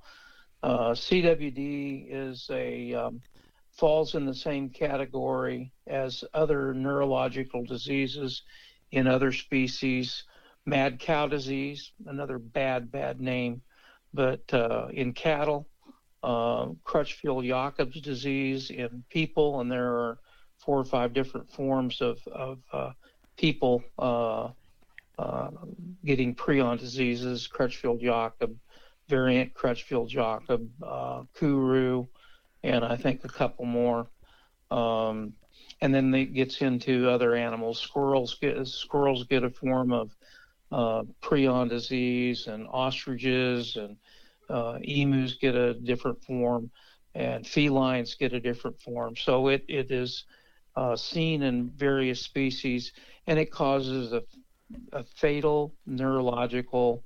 uh, 0.63 0.91
CWD 0.91 2.07
is 2.11 2.49
a 2.51 2.95
um, 2.95 3.21
falls 3.77 4.15
in 4.15 4.25
the 4.25 4.35
same 4.35 4.71
category 4.71 5.73
as 5.87 6.25
other 6.35 6.73
neurological 6.73 7.65
diseases 7.65 8.43
in 8.93 9.07
other 9.07 9.33
species. 9.33 10.25
Mad 10.65 10.99
cow 10.99 11.27
disease, 11.27 11.93
another 12.07 12.39
bad, 12.39 12.91
bad 12.91 13.21
name, 13.21 13.61
but 14.13 14.43
uh, 14.53 14.89
in 14.93 15.13
cattle, 15.13 15.69
uh, 16.23 16.67
Creutzfeldt-Jakob's 16.85 18.01
disease 18.01 18.71
in 18.71 19.05
people, 19.11 19.61
and 19.61 19.71
there 19.71 19.93
are 19.95 20.19
four 20.59 20.79
or 20.79 20.85
five 20.85 21.13
different 21.13 21.51
forms 21.53 22.01
of, 22.01 22.19
of 22.29 22.59
uh, 22.73 22.91
people 23.37 23.85
uh, 23.99 24.49
uh, 25.19 25.51
getting 26.05 26.35
prion 26.35 26.79
diseases, 26.79 27.49
Creutzfeldt 27.49 28.01
Jakob, 28.01 28.57
variant 29.09 29.55
Creutzfeldt 29.55 30.09
Jakob, 30.09 30.69
uh, 30.83 31.23
Kuru, 31.35 32.07
and 32.67 32.85
I 32.85 32.97
think 32.97 33.25
a 33.25 33.29
couple 33.29 33.65
more. 33.65 34.09
Um, 34.71 35.35
and 35.81 35.95
then 35.95 36.13
it 36.15 36.35
gets 36.35 36.61
into 36.63 37.09
other 37.09 37.35
animals. 37.35 37.79
Squirrels 37.79 38.37
get 38.41 38.67
squirrels 38.67 39.25
get 39.25 39.45
a 39.45 39.51
form 39.51 39.93
of 39.93 40.17
uh, 40.73 41.03
prion 41.23 41.69
disease, 41.69 42.49
and 42.49 42.67
ostriches 42.69 43.77
and 43.77 43.97
uh, 44.51 44.79
emus 44.83 45.35
get 45.35 45.55
a 45.55 45.75
different 45.75 46.23
form, 46.25 46.71
and 47.15 47.47
felines 47.47 48.17
get 48.19 48.33
a 48.33 48.41
different 48.41 48.81
form. 48.81 49.15
So 49.17 49.49
it 49.49 49.65
it 49.69 49.91
is 49.91 50.25
uh, 50.75 50.97
seen 50.97 51.43
in 51.43 51.71
various 51.71 52.21
species, 52.21 52.93
and 53.27 53.39
it 53.39 53.51
causes 53.51 54.13
a, 54.13 54.23
a 54.93 55.05
fatal 55.05 55.73
neurological 55.87 57.05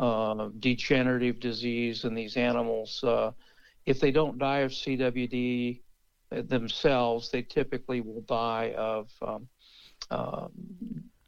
uh, 0.00 0.48
degenerative 0.60 1.40
disease 1.40 2.04
in 2.04 2.14
these 2.14 2.36
animals. 2.36 3.04
Uh, 3.84 3.90
if 3.90 4.00
they 4.00 4.10
don't 4.10 4.38
die 4.38 4.60
of 4.60 4.72
CWD 4.72 5.80
themselves, 6.30 7.30
they 7.30 7.42
typically 7.42 8.00
will 8.00 8.22
die 8.22 8.74
of 8.76 9.10
um, 9.22 9.48
uh, 10.10 10.48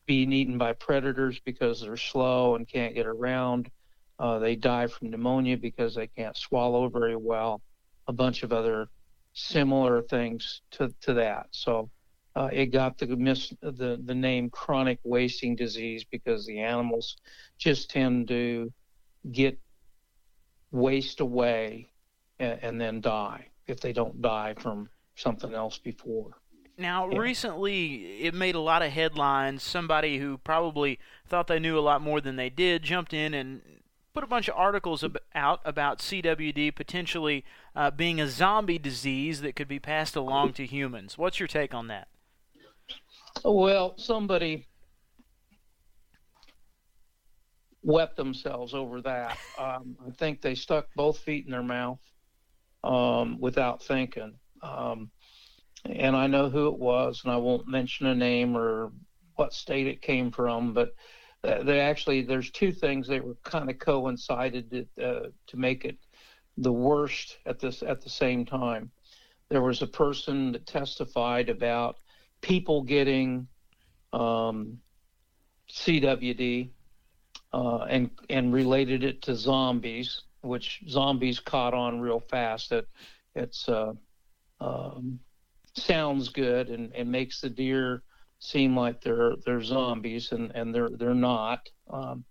being 0.06 0.32
eaten 0.32 0.58
by 0.58 0.72
predators 0.72 1.40
because 1.44 1.80
they're 1.80 1.96
slow 1.96 2.56
and 2.56 2.68
can't 2.68 2.94
get 2.94 3.06
around. 3.06 3.70
Uh, 4.18 4.38
they 4.38 4.56
die 4.56 4.86
from 4.86 5.10
pneumonia 5.10 5.56
because 5.56 5.94
they 5.94 6.06
can't 6.06 6.36
swallow 6.36 6.88
very 6.88 7.16
well. 7.16 7.60
A 8.08 8.12
bunch 8.12 8.42
of 8.42 8.52
other 8.52 8.88
similar 9.34 10.02
things 10.02 10.62
to, 10.70 10.94
to 11.02 11.14
that. 11.14 11.48
So 11.50 11.90
uh, 12.34 12.48
it 12.52 12.66
got 12.66 12.98
the, 12.98 13.06
mis- 13.16 13.52
the 13.62 14.00
the 14.04 14.14
name 14.14 14.50
chronic 14.50 14.98
wasting 15.04 15.56
disease 15.56 16.04
because 16.04 16.46
the 16.46 16.60
animals 16.60 17.16
just 17.58 17.90
tend 17.90 18.28
to 18.28 18.72
get 19.32 19.58
waste 20.70 21.20
away 21.20 21.90
and, 22.38 22.58
and 22.62 22.80
then 22.80 23.00
die 23.00 23.48
if 23.66 23.80
they 23.80 23.92
don't 23.92 24.20
die 24.22 24.54
from 24.58 24.88
something 25.14 25.54
else 25.54 25.78
before. 25.78 26.30
Now, 26.78 27.08
yeah. 27.08 27.18
recently, 27.18 28.22
it 28.22 28.34
made 28.34 28.54
a 28.54 28.60
lot 28.60 28.82
of 28.82 28.92
headlines. 28.92 29.62
Somebody 29.62 30.18
who 30.18 30.38
probably 30.38 30.98
thought 31.26 31.46
they 31.46 31.58
knew 31.58 31.78
a 31.78 31.80
lot 31.80 32.02
more 32.02 32.20
than 32.20 32.36
they 32.36 32.50
did 32.50 32.82
jumped 32.82 33.14
in 33.14 33.32
and 33.32 33.62
put 34.12 34.22
a 34.22 34.26
bunch 34.26 34.48
of 34.48 34.54
articles 34.56 35.02
ab- 35.02 35.18
out 35.34 35.60
about 35.64 36.00
CWD 36.00 36.74
potentially 36.74 37.44
uh, 37.74 37.90
being 37.90 38.20
a 38.20 38.28
zombie 38.28 38.78
disease 38.78 39.40
that 39.40 39.56
could 39.56 39.68
be 39.68 39.78
passed 39.78 40.16
along 40.16 40.52
to 40.54 40.66
humans. 40.66 41.16
What's 41.16 41.40
your 41.40 41.46
take 41.46 41.72
on 41.72 41.88
that? 41.88 42.08
Well, 43.42 43.94
somebody 43.96 44.66
wept 47.82 48.16
themselves 48.16 48.74
over 48.74 49.00
that. 49.02 49.38
Um, 49.58 49.96
I 50.06 50.10
think 50.10 50.42
they 50.42 50.54
stuck 50.54 50.88
both 50.94 51.18
feet 51.18 51.46
in 51.46 51.52
their 51.52 51.62
mouth 51.62 52.00
um, 52.86 53.38
without 53.40 53.82
thinking. 53.82 54.34
Um, 54.62 55.10
and 55.84 56.16
I 56.16 56.26
know 56.26 56.48
who 56.48 56.68
it 56.68 56.78
was, 56.78 57.22
and 57.24 57.32
I 57.32 57.36
won't 57.36 57.68
mention 57.68 58.06
a 58.06 58.14
name 58.14 58.56
or 58.56 58.92
what 59.34 59.52
state 59.52 59.86
it 59.86 60.00
came 60.02 60.30
from, 60.30 60.72
but 60.72 60.94
uh, 61.44 61.62
they 61.62 61.80
actually 61.80 62.22
there's 62.22 62.50
two 62.50 62.72
things 62.72 63.06
that 63.08 63.24
were 63.24 63.36
kind 63.44 63.70
of 63.70 63.78
coincided 63.78 64.70
to, 64.70 65.04
uh, 65.04 65.28
to 65.46 65.56
make 65.56 65.84
it 65.84 65.98
the 66.56 66.72
worst 66.72 67.38
at 67.44 67.58
this 67.58 67.82
at 67.82 68.00
the 68.00 68.08
same 68.08 68.44
time. 68.44 68.90
There 69.48 69.62
was 69.62 69.82
a 69.82 69.86
person 69.86 70.52
that 70.52 70.66
testified 70.66 71.48
about 71.48 71.96
people 72.40 72.82
getting 72.82 73.46
um, 74.12 74.78
CWD 75.70 76.70
uh, 77.52 77.78
and 77.88 78.10
and 78.30 78.52
related 78.52 79.04
it 79.04 79.22
to 79.22 79.36
zombies, 79.36 80.22
which 80.46 80.82
zombies 80.88 81.40
caught 81.40 81.74
on 81.74 82.00
real 82.00 82.20
fast. 82.20 82.70
That 82.70 82.86
it's 83.34 83.68
uh, 83.68 83.92
um, 84.60 85.20
sounds 85.74 86.28
good 86.28 86.68
and, 86.68 86.92
and 86.94 87.10
makes 87.10 87.40
the 87.40 87.50
deer 87.50 88.02
seem 88.38 88.76
like 88.76 89.00
they're 89.00 89.34
they're 89.44 89.62
zombies 89.62 90.32
and, 90.32 90.50
and 90.54 90.74
they're 90.74 90.90
they're 90.90 91.14
not. 91.14 91.68
Um, 91.90 92.24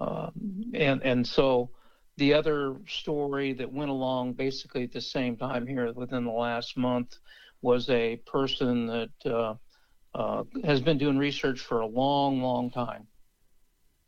um, 0.00 0.32
and 0.74 1.02
and 1.02 1.26
so 1.26 1.70
the 2.16 2.34
other 2.34 2.76
story 2.86 3.52
that 3.54 3.72
went 3.72 3.90
along 3.90 4.34
basically 4.34 4.84
at 4.84 4.92
the 4.92 5.00
same 5.00 5.36
time 5.36 5.66
here 5.66 5.92
within 5.92 6.24
the 6.24 6.30
last 6.30 6.76
month 6.76 7.16
was 7.62 7.88
a 7.90 8.16
person 8.26 8.86
that 8.86 9.10
uh, 9.24 9.54
uh, 10.14 10.44
has 10.64 10.80
been 10.80 10.98
doing 10.98 11.16
research 11.16 11.60
for 11.60 11.80
a 11.80 11.86
long, 11.86 12.42
long 12.42 12.70
time. 12.70 13.06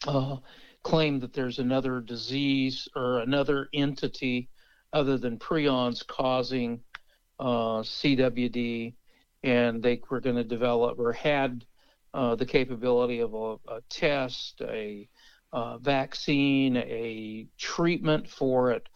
Uh, 0.07 0.37
claimed 0.85 1.23
that 1.23 1.33
there's 1.33 1.59
another 1.59 2.01
disease 2.01 2.89
or 2.95 3.19
another 3.19 3.69
entity 3.75 4.49
other 4.93 5.19
than 5.19 5.39
prions 5.39 6.07
causing 6.07 6.81
uh, 7.41 7.83
CWD, 7.83 8.95
and 9.43 9.83
they 9.83 10.01
were 10.09 10.21
going 10.21 10.37
to 10.37 10.45
develop 10.45 10.99
or 10.99 11.13
had 11.13 11.65
uh, 12.15 12.37
the 12.37 12.47
capability 12.47 13.21
of 13.21 13.35
a, 13.35 13.57
a 13.69 13.81
test, 13.91 14.61
a 14.61 15.09
uh, 15.53 15.79
vaccine, 15.79 16.77
a 16.77 17.47
treatment 17.59 18.29
for 18.29 18.71
it. 18.71 18.89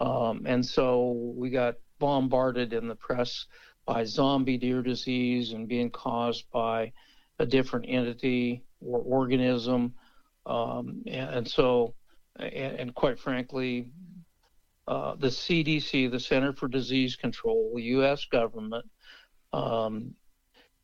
Um, 0.00 0.42
and 0.46 0.64
so 0.64 1.32
we 1.36 1.50
got 1.50 1.76
bombarded 2.00 2.72
in 2.72 2.88
the 2.88 2.96
press 2.96 3.46
by 3.86 4.04
zombie 4.04 4.58
deer 4.58 4.82
disease 4.82 5.52
and 5.52 5.68
being 5.68 5.90
caused 5.90 6.50
by 6.52 6.92
a 7.38 7.46
different 7.46 7.86
entity 7.88 8.64
or 8.80 8.98
organism. 9.00 9.94
Um, 10.46 11.02
and, 11.06 11.30
and, 11.30 11.48
so, 11.48 11.94
and, 12.36 12.78
and, 12.78 12.94
quite 12.94 13.18
frankly, 13.18 13.88
uh, 14.86 15.14
the 15.16 15.28
CDC, 15.28 16.10
the 16.10 16.20
Center 16.20 16.52
for 16.52 16.68
Disease 16.68 17.16
Control, 17.16 17.72
the 17.74 17.82
U.S. 17.82 18.26
government, 18.26 18.84
um, 19.52 20.14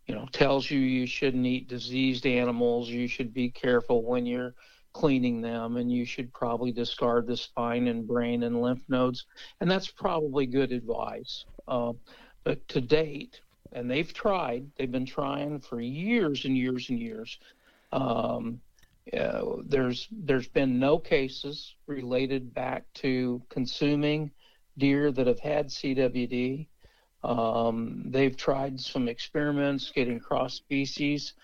you 0.07 0.14
know, 0.14 0.26
tells 0.33 0.71
you 0.71 0.79
you 0.79 1.07
shouldn't 1.07 1.47
eat 1.47 1.69
diseased 1.69 2.26
animals. 2.26 2.88
You 2.88 3.07
should 3.07 3.35
be 3.35 3.50
careful 3.50 4.02
when 4.02 4.26
you're 4.26 4.55
cleaning 4.93 5.40
them, 5.40 5.76
and 5.76 5.93
you 5.93 6.05
should 6.05 6.33
probably 6.33 6.73
discard 6.73 7.26
the 7.26 7.37
spine 7.37 7.87
and 7.88 8.07
brain 8.07 8.43
and 8.43 8.61
lymph 8.61 8.83
nodes. 8.88 9.26
And 9.61 9.71
that's 9.71 9.91
probably 9.91 10.47
good 10.47 10.73
advice. 10.73 11.45
Uh, 11.69 11.93
but 12.45 12.67
to 12.69 12.80
date, 12.80 13.41
and 13.73 13.91
they've 13.91 14.13
tried, 14.13 14.67
they've 14.76 14.91
been 14.91 15.06
trying 15.06 15.61
for 15.61 15.80
years 15.80 16.45
and 16.45 16.56
years 16.56 16.89
and 16.89 16.99
years. 16.99 17.39
Um, 17.93 18.61
uh, 19.17 19.43
there's 19.67 20.08
there's 20.10 20.49
been 20.49 20.78
no 20.78 20.99
cases 20.99 21.75
related 21.86 22.54
back 22.54 22.84
to 22.95 23.43
consuming 23.49 24.30
deer 24.78 25.10
that 25.13 25.26
have 25.26 25.41
had 25.41 25.69
CWD. 25.69 26.67
Um, 27.23 28.04
they've 28.06 28.36
tried 28.36 28.80
some 28.80 29.08
experiments 29.08 29.93
getting 29.95 30.21
cross 30.21 30.54
species 30.54 31.34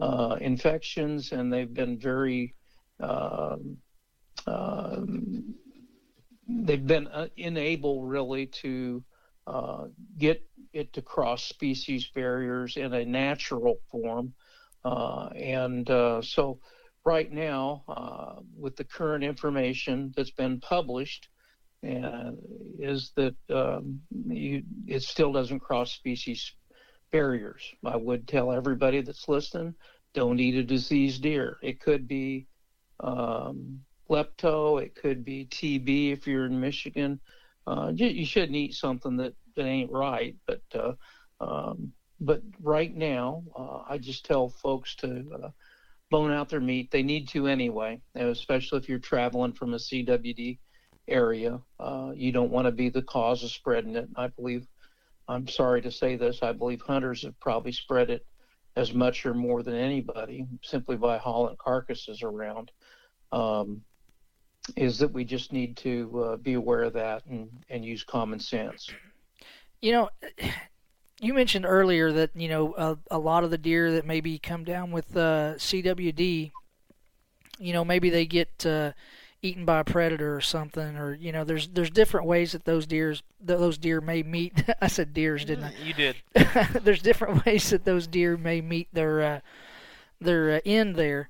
uh, 0.00 0.36
infections, 0.40 1.32
and 1.32 1.52
they've 1.52 1.72
been 1.72 1.98
very 1.98 2.54
um, 2.98 3.78
they've 6.48 6.86
been 6.86 7.06
uh, 7.08 7.28
unable 7.38 8.04
really 8.04 8.46
to 8.46 9.02
uh, 9.46 9.84
get 10.18 10.42
it 10.72 10.92
to 10.92 11.02
cross 11.02 11.44
species 11.44 12.08
barriers 12.14 12.76
in 12.76 12.92
a 12.92 13.04
natural 13.04 13.76
form. 13.90 14.32
Uh, 14.84 15.26
and 15.36 15.88
uh, 15.90 16.20
so, 16.22 16.58
right 17.04 17.30
now, 17.30 17.84
uh, 17.88 18.40
with 18.56 18.76
the 18.76 18.84
current 18.84 19.24
information 19.24 20.12
that's 20.16 20.30
been 20.30 20.60
published, 20.60 21.28
is 21.82 23.10
that 23.16 23.34
um, 23.50 24.00
you, 24.28 24.62
it 24.86 25.02
still 25.02 25.32
doesn't 25.32 25.60
cross 25.60 25.92
species 25.92 26.52
barriers. 27.10 27.62
I 27.84 27.96
would 27.96 28.28
tell 28.28 28.52
everybody 28.52 29.00
that's 29.00 29.28
listening 29.28 29.74
don't 30.14 30.38
eat 30.38 30.54
a 30.54 30.62
diseased 30.62 31.22
deer. 31.22 31.56
It 31.60 31.80
could 31.80 32.06
be 32.06 32.46
um, 33.00 33.80
lepto, 34.08 34.80
it 34.80 34.94
could 34.94 35.24
be 35.24 35.46
TB 35.46 36.12
if 36.12 36.26
you're 36.26 36.46
in 36.46 36.60
Michigan 36.60 37.20
uh, 37.66 37.92
you, 37.94 38.06
you, 38.06 38.26
shouldn't 38.26 38.56
eat 38.56 38.74
something 38.74 39.16
that, 39.16 39.34
that 39.56 39.64
ain't 39.64 39.90
right. 39.90 40.36
But 40.46 40.62
uh, 40.74 40.92
um, 41.40 41.92
but 42.20 42.42
right 42.60 42.94
now, 42.94 43.44
uh, 43.56 43.82
I 43.88 43.98
just 43.98 44.24
tell 44.24 44.48
folks 44.48 44.94
to 44.96 45.24
uh, 45.42 45.48
bone 46.12 46.30
out 46.30 46.48
their 46.48 46.60
meat. 46.60 46.90
They 46.92 47.02
need 47.02 47.26
to 47.30 47.48
anyway, 47.48 48.00
especially 48.14 48.78
if 48.78 48.88
you're 48.88 49.00
traveling 49.00 49.54
from 49.54 49.74
a 49.74 49.78
CWD 49.78 50.58
area. 51.08 51.58
Uh, 51.80 52.12
you 52.14 52.30
don't 52.30 52.52
want 52.52 52.66
to 52.66 52.70
be 52.72 52.90
the 52.90 53.02
cause 53.02 53.42
of 53.42 53.50
spreading 53.50 53.96
it. 53.96 54.08
I 54.14 54.28
believe. 54.28 54.68
I'm 55.26 55.48
sorry 55.48 55.80
to 55.82 55.90
say 55.90 56.16
this. 56.16 56.40
I 56.42 56.52
believe 56.52 56.82
hunters 56.82 57.22
have 57.22 57.38
probably 57.40 57.72
spread 57.72 58.10
it 58.10 58.26
as 58.76 58.92
much 58.92 59.24
or 59.24 59.34
more 59.34 59.62
than 59.62 59.74
anybody 59.74 60.46
simply 60.62 60.96
by 60.96 61.16
hauling 61.16 61.56
carcasses 61.58 62.22
around. 62.22 62.70
Um, 63.32 63.82
is 64.76 64.98
that 64.98 65.12
we 65.12 65.24
just 65.24 65.52
need 65.52 65.76
to 65.78 66.24
uh, 66.24 66.36
be 66.36 66.54
aware 66.54 66.82
of 66.82 66.92
that 66.92 67.24
and, 67.26 67.48
and 67.68 67.84
use 67.84 68.04
common 68.04 68.38
sense. 68.38 68.88
You 69.80 69.92
know, 69.92 70.10
you 71.22 71.32
mentioned 71.32 71.64
earlier 71.64 72.12
that 72.12 72.30
you 72.34 72.48
know 72.48 72.74
a, 72.76 72.98
a 73.12 73.18
lot 73.18 73.44
of 73.44 73.50
the 73.50 73.56
deer 73.56 73.92
that 73.92 74.04
maybe 74.04 74.38
come 74.38 74.64
down 74.64 74.90
with 74.90 75.16
uh, 75.16 75.54
CWD, 75.54 76.50
you 77.58 77.72
know, 77.72 77.84
maybe 77.84 78.10
they 78.10 78.26
get 78.26 78.66
uh, 78.66 78.90
eaten 79.40 79.64
by 79.64 79.78
a 79.78 79.84
predator 79.84 80.34
or 80.34 80.40
something, 80.40 80.96
or 80.96 81.14
you 81.14 81.30
know, 81.30 81.44
there's 81.44 81.68
there's 81.68 81.90
different 81.90 82.26
ways 82.26 82.52
that 82.52 82.64
those 82.64 82.86
deers 82.86 83.22
those 83.40 83.78
deer 83.78 84.00
may 84.00 84.24
meet. 84.24 84.64
I 84.82 84.88
said 84.88 85.14
deers, 85.14 85.44
didn't 85.44 85.64
I? 85.64 85.74
You 85.84 85.94
did. 85.94 86.16
there's 86.82 87.00
different 87.00 87.46
ways 87.46 87.70
that 87.70 87.84
those 87.84 88.08
deer 88.08 88.36
may 88.36 88.60
meet 88.60 88.88
their 88.92 89.22
uh, 89.22 89.40
their 90.20 90.56
uh, 90.56 90.60
end 90.66 90.96
there. 90.96 91.28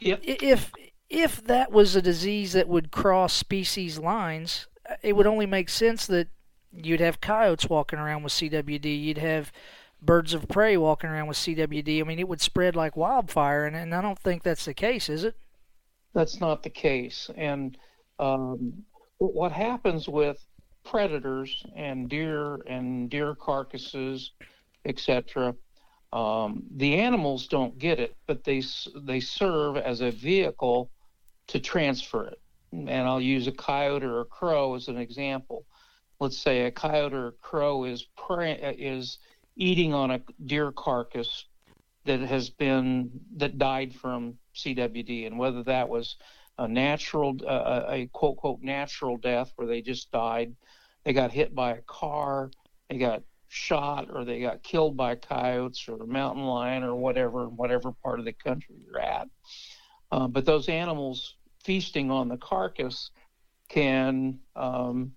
Yep. 0.00 0.20
If 0.24 0.72
if 1.08 1.42
that 1.44 1.72
was 1.72 1.96
a 1.96 2.02
disease 2.02 2.52
that 2.52 2.68
would 2.68 2.90
cross 2.90 3.32
species 3.32 3.98
lines, 3.98 4.66
it 5.02 5.14
would 5.14 5.26
only 5.26 5.46
make 5.46 5.70
sense 5.70 6.06
that 6.06 6.28
you'd 6.74 7.00
have 7.00 7.20
coyotes 7.20 7.68
walking 7.68 7.98
around 7.98 8.22
with 8.22 8.32
CWD. 8.32 9.02
You'd 9.02 9.18
have 9.18 9.52
birds 10.00 10.34
of 10.34 10.48
prey 10.48 10.76
walking 10.76 11.10
around 11.10 11.28
with 11.28 11.36
CWD. 11.36 12.00
I 12.00 12.04
mean, 12.04 12.18
it 12.18 12.28
would 12.28 12.40
spread 12.40 12.76
like 12.76 12.96
wildfire, 12.96 13.64
and, 13.64 13.76
and 13.76 13.94
I 13.94 14.02
don't 14.02 14.18
think 14.18 14.42
that's 14.42 14.64
the 14.64 14.74
case, 14.74 15.08
is 15.08 15.24
it? 15.24 15.36
That's 16.14 16.40
not 16.40 16.62
the 16.62 16.70
case. 16.70 17.30
And 17.36 17.78
um, 18.18 18.72
what 19.18 19.52
happens 19.52 20.08
with 20.08 20.44
predators 20.84 21.64
and 21.76 22.08
deer 22.08 22.56
and 22.66 23.08
deer 23.08 23.34
carcasses, 23.34 24.32
etc., 24.84 25.54
um, 26.12 26.64
the 26.76 26.98
animals 27.00 27.46
don't 27.46 27.78
get 27.78 27.98
it, 27.98 28.14
but 28.26 28.44
they 28.44 28.62
they 28.96 29.20
serve 29.20 29.78
as 29.78 30.02
a 30.02 30.10
vehicle 30.10 30.90
to 31.46 31.58
transfer 31.58 32.26
it. 32.26 32.40
And 32.72 32.90
I'll 32.90 33.20
use 33.20 33.46
a 33.46 33.52
coyote 33.52 34.04
or 34.04 34.20
a 34.20 34.24
crow 34.26 34.74
as 34.74 34.88
an 34.88 34.98
example. 34.98 35.64
Let's 36.22 36.38
say 36.38 36.66
a 36.66 36.70
coyote 36.70 37.14
or 37.14 37.26
a 37.26 37.32
crow 37.32 37.82
is 37.82 38.06
is 38.30 39.18
eating 39.56 39.92
on 39.92 40.12
a 40.12 40.20
deer 40.46 40.70
carcass 40.70 41.46
that 42.04 42.20
has 42.20 42.48
been 42.48 43.10
that 43.38 43.58
died 43.58 43.92
from 43.92 44.38
CWD, 44.54 45.26
and 45.26 45.36
whether 45.36 45.64
that 45.64 45.88
was 45.88 46.14
a 46.58 46.68
natural, 46.68 47.36
uh, 47.44 47.86
a 47.88 48.06
quote 48.12 48.36
quote 48.36 48.62
natural 48.62 49.16
death 49.16 49.52
where 49.56 49.66
they 49.66 49.82
just 49.82 50.12
died, 50.12 50.54
they 51.02 51.12
got 51.12 51.32
hit 51.32 51.56
by 51.56 51.72
a 51.72 51.82
car, 51.88 52.52
they 52.88 52.98
got 52.98 53.24
shot 53.48 54.06
or 54.08 54.24
they 54.24 54.38
got 54.38 54.62
killed 54.62 54.96
by 54.96 55.16
coyotes 55.16 55.88
or 55.88 56.04
a 56.04 56.06
mountain 56.06 56.44
lion 56.44 56.84
or 56.84 56.94
whatever, 56.94 57.48
whatever 57.48 57.90
part 57.90 58.20
of 58.20 58.24
the 58.24 58.32
country 58.32 58.76
you're 58.86 59.00
at. 59.00 59.26
Uh, 60.12 60.28
but 60.28 60.44
those 60.44 60.68
animals 60.68 61.34
feasting 61.64 62.12
on 62.12 62.28
the 62.28 62.36
carcass 62.36 63.10
can 63.68 64.38
um, 64.54 65.10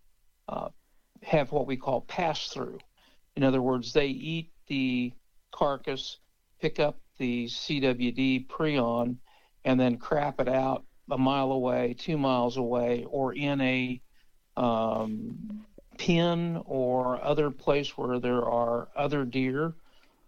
uh, 0.49 0.69
have 1.25 1.51
what 1.51 1.67
we 1.67 1.75
call 1.75 2.01
pass 2.01 2.47
through. 2.47 2.77
In 3.35 3.43
other 3.43 3.61
words, 3.61 3.91
they 3.91 4.07
eat 4.07 4.51
the 4.67 5.11
carcass, 5.51 6.17
pick 6.61 6.79
up 6.79 6.99
the 7.17 7.45
CWD 7.45 8.47
prion, 8.47 9.17
and 9.63 9.79
then 9.79 9.97
crap 9.97 10.39
it 10.39 10.47
out 10.47 10.85
a 11.11 11.17
mile 11.17 11.51
away, 11.51 11.95
two 11.97 12.17
miles 12.17 12.57
away, 12.57 13.05
or 13.09 13.33
in 13.33 13.59
a 13.61 14.01
um, 14.57 15.65
pen 15.97 16.61
or 16.65 17.23
other 17.23 17.51
place 17.51 17.97
where 17.97 18.19
there 18.19 18.43
are 18.43 18.89
other 18.95 19.25
deer, 19.25 19.73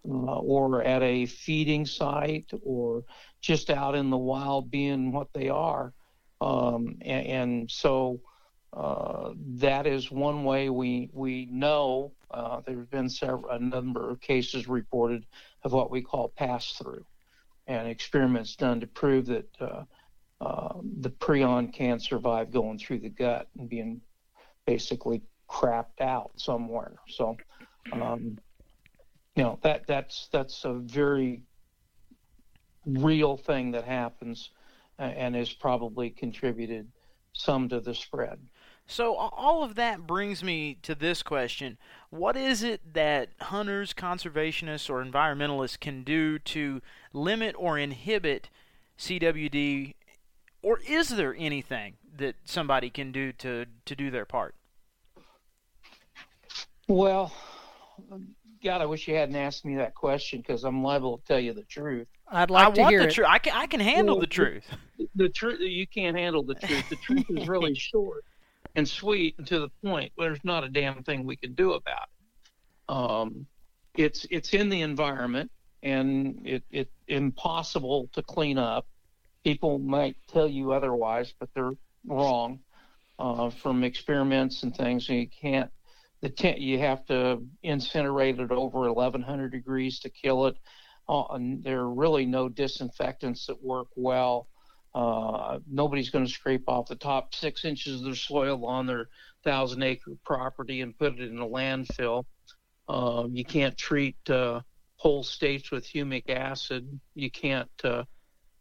uh, 0.08 0.40
or 0.40 0.82
at 0.84 1.04
a 1.04 1.26
feeding 1.26 1.86
site, 1.86 2.50
or 2.64 3.04
just 3.42 3.70
out 3.70 3.96
in 3.96 4.10
the 4.10 4.18
wild 4.18 4.70
being 4.72 5.12
what 5.12 5.32
they 5.34 5.50
are. 5.50 5.94
Um, 6.40 6.98
and, 7.02 7.26
and, 7.28 7.72
so 7.72 8.22
uh, 8.74 9.32
that 9.36 9.88
is 9.88 10.12
one 10.12 10.44
way 10.44 10.70
we 10.70 11.10
we 11.14 11.48
know. 11.52 12.12
Uh, 12.30 12.60
there 12.66 12.76
have 12.76 12.90
been 12.92 13.10
several 13.10 13.50
a 13.50 13.60
number 13.60 14.10
of 14.10 14.20
cases 14.20 14.68
reported 14.68 15.26
of 15.64 15.72
what 15.72 15.90
we 15.90 16.02
call 16.02 16.30
pass 16.30 16.74
through, 16.74 17.06
and 17.68 17.88
experiments 17.88 18.56
done 18.56 18.80
to 18.80 18.88
prove 18.88 19.26
that 19.28 19.50
uh, 19.62 19.84
uh, 20.42 20.74
the 21.00 21.10
prion 21.10 21.72
can 21.72 22.00
survive 22.00 22.52
going 22.52 22.78
through 22.78 23.00
the 23.00 23.10
gut 23.10 23.48
and 23.58 23.70
being 23.70 24.02
basically 24.66 25.22
crapped 25.50 26.02
out 26.02 26.32
somewhere. 26.36 26.98
So, 27.08 27.38
um, 27.94 28.38
you 29.36 29.44
know 29.44 29.58
that 29.64 29.88
that's 29.88 30.28
that's 30.32 30.66
a 30.66 30.74
very 30.74 31.42
real 32.86 33.38
thing 33.38 33.72
that 33.72 33.86
happens, 33.86 34.50
and 35.00 35.36
has 35.36 35.54
probably 35.54 36.10
contributed 36.10 36.92
some 37.34 37.70
to 37.70 37.80
the 37.80 37.94
spread. 37.94 38.40
So 38.90 39.16
all 39.16 39.64
of 39.64 39.76
that 39.76 40.08
brings 40.08 40.42
me 40.44 40.78
to 40.84 40.96
this 40.96 41.22
question: 41.22 41.78
What 42.10 42.38
is 42.38 42.64
it 42.64 42.94
that 42.94 43.30
hunters, 43.42 43.94
conservationists, 43.94 44.90
or 44.90 45.04
environmentalists 45.04 45.78
can 45.80 46.04
do 46.04 46.40
to 46.40 46.82
limit 47.12 47.54
or 47.58 47.78
inhibit 47.78 48.50
CWD, 48.98 49.94
or 50.62 50.80
is 50.88 51.10
there 51.10 51.36
anything 51.38 51.96
that 52.18 52.36
somebody 52.46 52.90
can 52.90 53.12
do 53.12 53.34
to 53.34 53.66
to 53.86 53.96
do 53.96 54.10
their 54.10 54.26
part? 54.26 54.56
Well, 56.88 57.34
God, 58.64 58.82
I 58.82 58.86
wish 58.86 59.06
you 59.10 59.16
hadn't 59.16 59.36
asked 59.36 59.66
me 59.66 59.76
that 59.76 59.96
question 59.96 60.40
because 60.40 60.64
I'm 60.64 60.82
liable 60.82 61.18
to 61.18 61.24
tell 61.26 61.40
you 61.40 61.52
the 61.52 61.64
truth. 61.64 62.08
I'd 62.30 62.50
like 62.50 62.68
I 62.68 62.72
to 62.72 62.82
want 62.82 62.92
hear 62.92 63.02
the 63.02 63.08
it. 63.10 63.14
truth. 63.14 63.28
I 63.30 63.40
can 63.40 63.54
I 63.54 63.68
can 63.68 63.82
handle 63.82 64.16
Well, 64.16 64.22
the 64.22 64.28
truth. 64.28 64.66
The, 64.98 65.08
the 65.16 65.30
truth 65.30 65.60
you 65.60 65.86
can't 65.86 66.16
handle 66.18 66.44
the 66.44 66.56
truth. 66.56 66.88
The 66.90 66.96
truth 66.96 67.26
is 67.30 67.50
really 67.50 67.76
short 67.76 68.24
and 68.78 68.88
sweet 68.88 69.36
and 69.38 69.48
to 69.48 69.60
the 69.60 69.70
point. 69.84 70.14
where 70.16 70.30
There's 70.30 70.44
not 70.46 70.64
a 70.64 70.70
damn 70.70 71.04
thing 71.04 71.26
we 71.26 71.36
can 71.36 71.54
do 71.54 71.74
about 71.74 72.08
it. 72.08 72.94
Um, 72.94 73.48
it's 73.96 74.26
it's 74.32 74.54
in 74.54 74.70
the 74.70 74.82
environment 74.82 75.52
and 75.84 76.40
it 76.46 76.64
it 76.72 76.90
impossible 77.08 78.10
to 78.14 78.22
clean 78.22 78.58
up. 78.58 78.88
People 79.44 79.80
might 79.80 80.16
tell 80.28 80.48
you 80.48 80.72
otherwise, 80.72 81.34
but 81.40 81.50
they're 81.54 81.74
wrong. 82.06 82.60
Uh, 83.20 83.50
from 83.50 83.84
experiments 83.84 84.62
and 84.62 84.76
things, 84.76 85.10
And 85.10 85.18
you 85.18 85.28
can't 85.28 85.72
the 86.22 86.30
tent 86.30 86.60
you 86.60 86.80
have 86.80 87.04
to 87.06 87.44
incinerate 87.64 88.40
it 88.40 88.52
over 88.52 88.92
1100 88.92 89.52
degrees 89.52 90.00
to 90.00 90.10
kill 90.10 90.46
it 90.46 90.56
uh, 91.10 91.24
and 91.32 91.64
there 91.64 91.80
are 91.80 91.94
really 91.94 92.26
no 92.26 92.50
disinfectants 92.50 93.48
that 93.48 93.64
work 93.64 93.88
well 93.96 94.48
uh, 94.98 95.60
nobody's 95.70 96.10
going 96.10 96.26
to 96.26 96.32
scrape 96.32 96.68
off 96.68 96.88
the 96.88 96.96
top 96.96 97.36
six 97.36 97.66
inches 97.66 98.00
of 98.00 98.04
their 98.04 98.16
soil 98.16 98.66
on 98.66 98.88
their 98.88 99.10
thousand 99.44 99.84
acre 99.84 100.14
property 100.26 100.82
and 100.82 100.98
put 100.98 101.20
it 101.20 101.30
in 101.30 101.38
a 101.38 101.46
landfill. 101.46 102.26
Um, 102.90 103.36
you 103.36 103.46
can't 103.46 103.78
treat 103.78 104.18
uh, 104.28 104.62
whole 104.96 105.24
states 105.24 105.70
with 105.70 105.86
humic 105.86 106.30
acid. 106.30 107.00
You 107.14 107.30
can't 107.30 107.70
uh, 107.84 108.06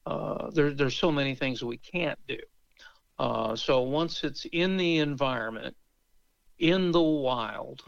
uh, 0.05 0.51
there, 0.51 0.73
there's 0.73 0.97
so 0.97 1.11
many 1.11 1.35
things 1.35 1.65
we 1.65 1.79
can't 1.79 2.19
do. 2.29 2.39
Uh, 3.19 3.57
so 3.57 3.81
once 3.81 4.23
it's 4.23 4.47
in 4.53 4.77
the 4.77 4.99
environment 4.99 5.75
in 6.59 6.93
the 6.93 7.03
wild, 7.03 7.83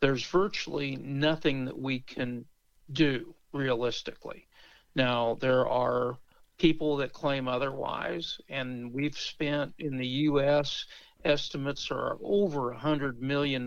there's 0.00 0.26
virtually 0.26 0.96
nothing 0.96 1.66
that 1.66 1.78
we 1.78 2.00
can 2.00 2.44
do 2.92 3.32
realistically. 3.52 4.48
Now, 4.96 5.38
there 5.40 5.68
are 5.68 6.18
people 6.60 6.98
that 6.98 7.14
claim 7.14 7.48
otherwise, 7.48 8.38
and 8.50 8.92
we've 8.92 9.16
spent 9.16 9.72
in 9.78 9.96
the 9.96 10.06
U.S. 10.28 10.84
estimates 11.24 11.90
are 11.90 12.18
over 12.22 12.74
$100 12.74 13.18
million 13.18 13.66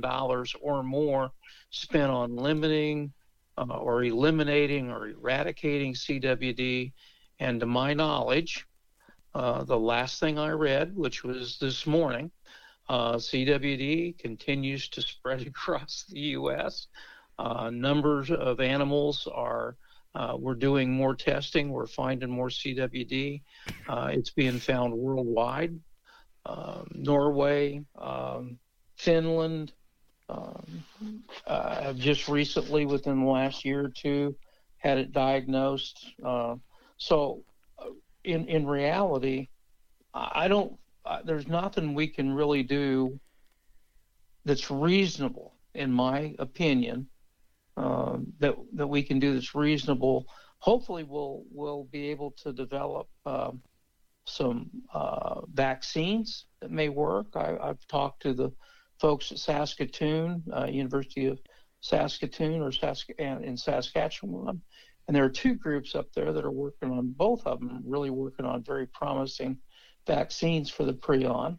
or 0.62 0.84
more 0.84 1.32
spent 1.72 2.12
on 2.12 2.36
limiting 2.36 3.12
uh, 3.58 3.64
or 3.64 4.04
eliminating 4.04 4.92
or 4.92 5.10
eradicating 5.10 5.96
CWD. 5.96 6.94
And 7.40 7.60
to 7.60 7.66
my 7.66 7.96
knowledge, 7.96 8.68
uh, 9.34 9.64
the 9.64 9.80
last 9.80 10.20
thing 10.20 10.38
I 10.38 10.52
read, 10.52 10.96
which 10.96 11.24
was 11.24 11.58
this 11.58 11.88
morning, 11.88 12.30
uh, 12.90 13.16
CWD 13.16 14.20
continues 14.20 14.88
to 14.90 15.02
spread 15.14 15.48
across 15.48 16.06
the 16.10 16.20
U.S. 16.38 16.88
Uh, 17.40 17.72
numbers 17.72 18.30
of 18.30 18.60
animals 18.60 19.28
are. 19.34 19.78
Uh, 20.16 20.36
we're 20.38 20.56
doing 20.56 20.92
more 20.92 21.16
testing. 21.16 21.70
We're 21.70 21.88
finding 21.88 22.30
more 22.30 22.50
CWD. 22.50 23.42
Uh, 23.88 24.10
it's 24.12 24.30
being 24.30 24.60
found 24.60 24.94
worldwide. 24.94 25.80
Um, 26.46 26.88
Norway, 26.94 27.84
um, 27.98 28.60
Finland 28.98 29.74
um, 30.30 30.84
uh, 31.48 31.94
just 31.94 32.28
recently, 32.28 32.86
within 32.86 33.22
the 33.22 33.30
last 33.30 33.66
year 33.66 33.86
or 33.86 33.90
two, 33.90 34.36
had 34.78 34.98
it 34.98 35.12
diagnosed. 35.12 36.14
Uh, 36.24 36.56
so, 36.98 37.44
in 38.24 38.48
in 38.48 38.66
reality, 38.66 39.50
I 40.14 40.48
don't 40.48 40.78
uh, 41.06 41.20
there's 41.24 41.48
nothing 41.48 41.94
we 41.94 42.08
can 42.08 42.32
really 42.34 42.64
do 42.64 43.20
that's 44.46 44.72
reasonable, 44.72 45.56
in 45.74 45.92
my 45.92 46.36
opinion, 46.40 47.08
um, 47.78 48.28
that 48.40 48.56
that 48.74 48.88
we 48.88 49.04
can 49.04 49.20
do 49.20 49.34
that's 49.34 49.56
reasonable. 49.56 50.26
Hopefully, 50.60 51.04
we'll 51.04 51.44
we'll 51.52 51.86
be 51.86 52.10
able 52.10 52.32
to 52.44 52.54
develop 52.54 53.08
um, 53.26 53.62
some 54.26 54.70
uh, 54.94 55.42
vaccines 55.54 56.46
that 56.62 56.72
may 56.72 56.90
work. 56.90 57.28
I, 57.36 57.58
have 57.62 57.86
talked 57.88 58.22
to 58.24 58.34
the 58.34 58.52
folks 59.00 59.32
at 59.32 59.40
Saskatoon, 59.40 60.44
uh, 60.56 60.66
University 60.66 61.26
of 61.26 61.40
Saskatoon, 61.82 62.62
or 62.62 62.72
Sask- 62.72 63.20
in 63.20 63.58
Saskatchewan, 63.58 64.62
and 65.08 65.16
there 65.16 65.26
are 65.26 65.30
two 65.30 65.56
groups 65.56 65.96
up 65.96 66.14
there 66.14 66.32
that 66.32 66.46
are 66.46 66.52
working 66.52 66.92
on 66.92 67.12
both 67.12 67.46
of 67.46 67.60
them, 67.60 67.82
really 67.86 68.10
working 68.10 68.46
on 68.46 68.64
very 68.64 68.88
promising 68.88 69.58
vaccines 70.08 70.70
for 70.70 70.86
the 70.86 70.94
prion. 70.94 71.58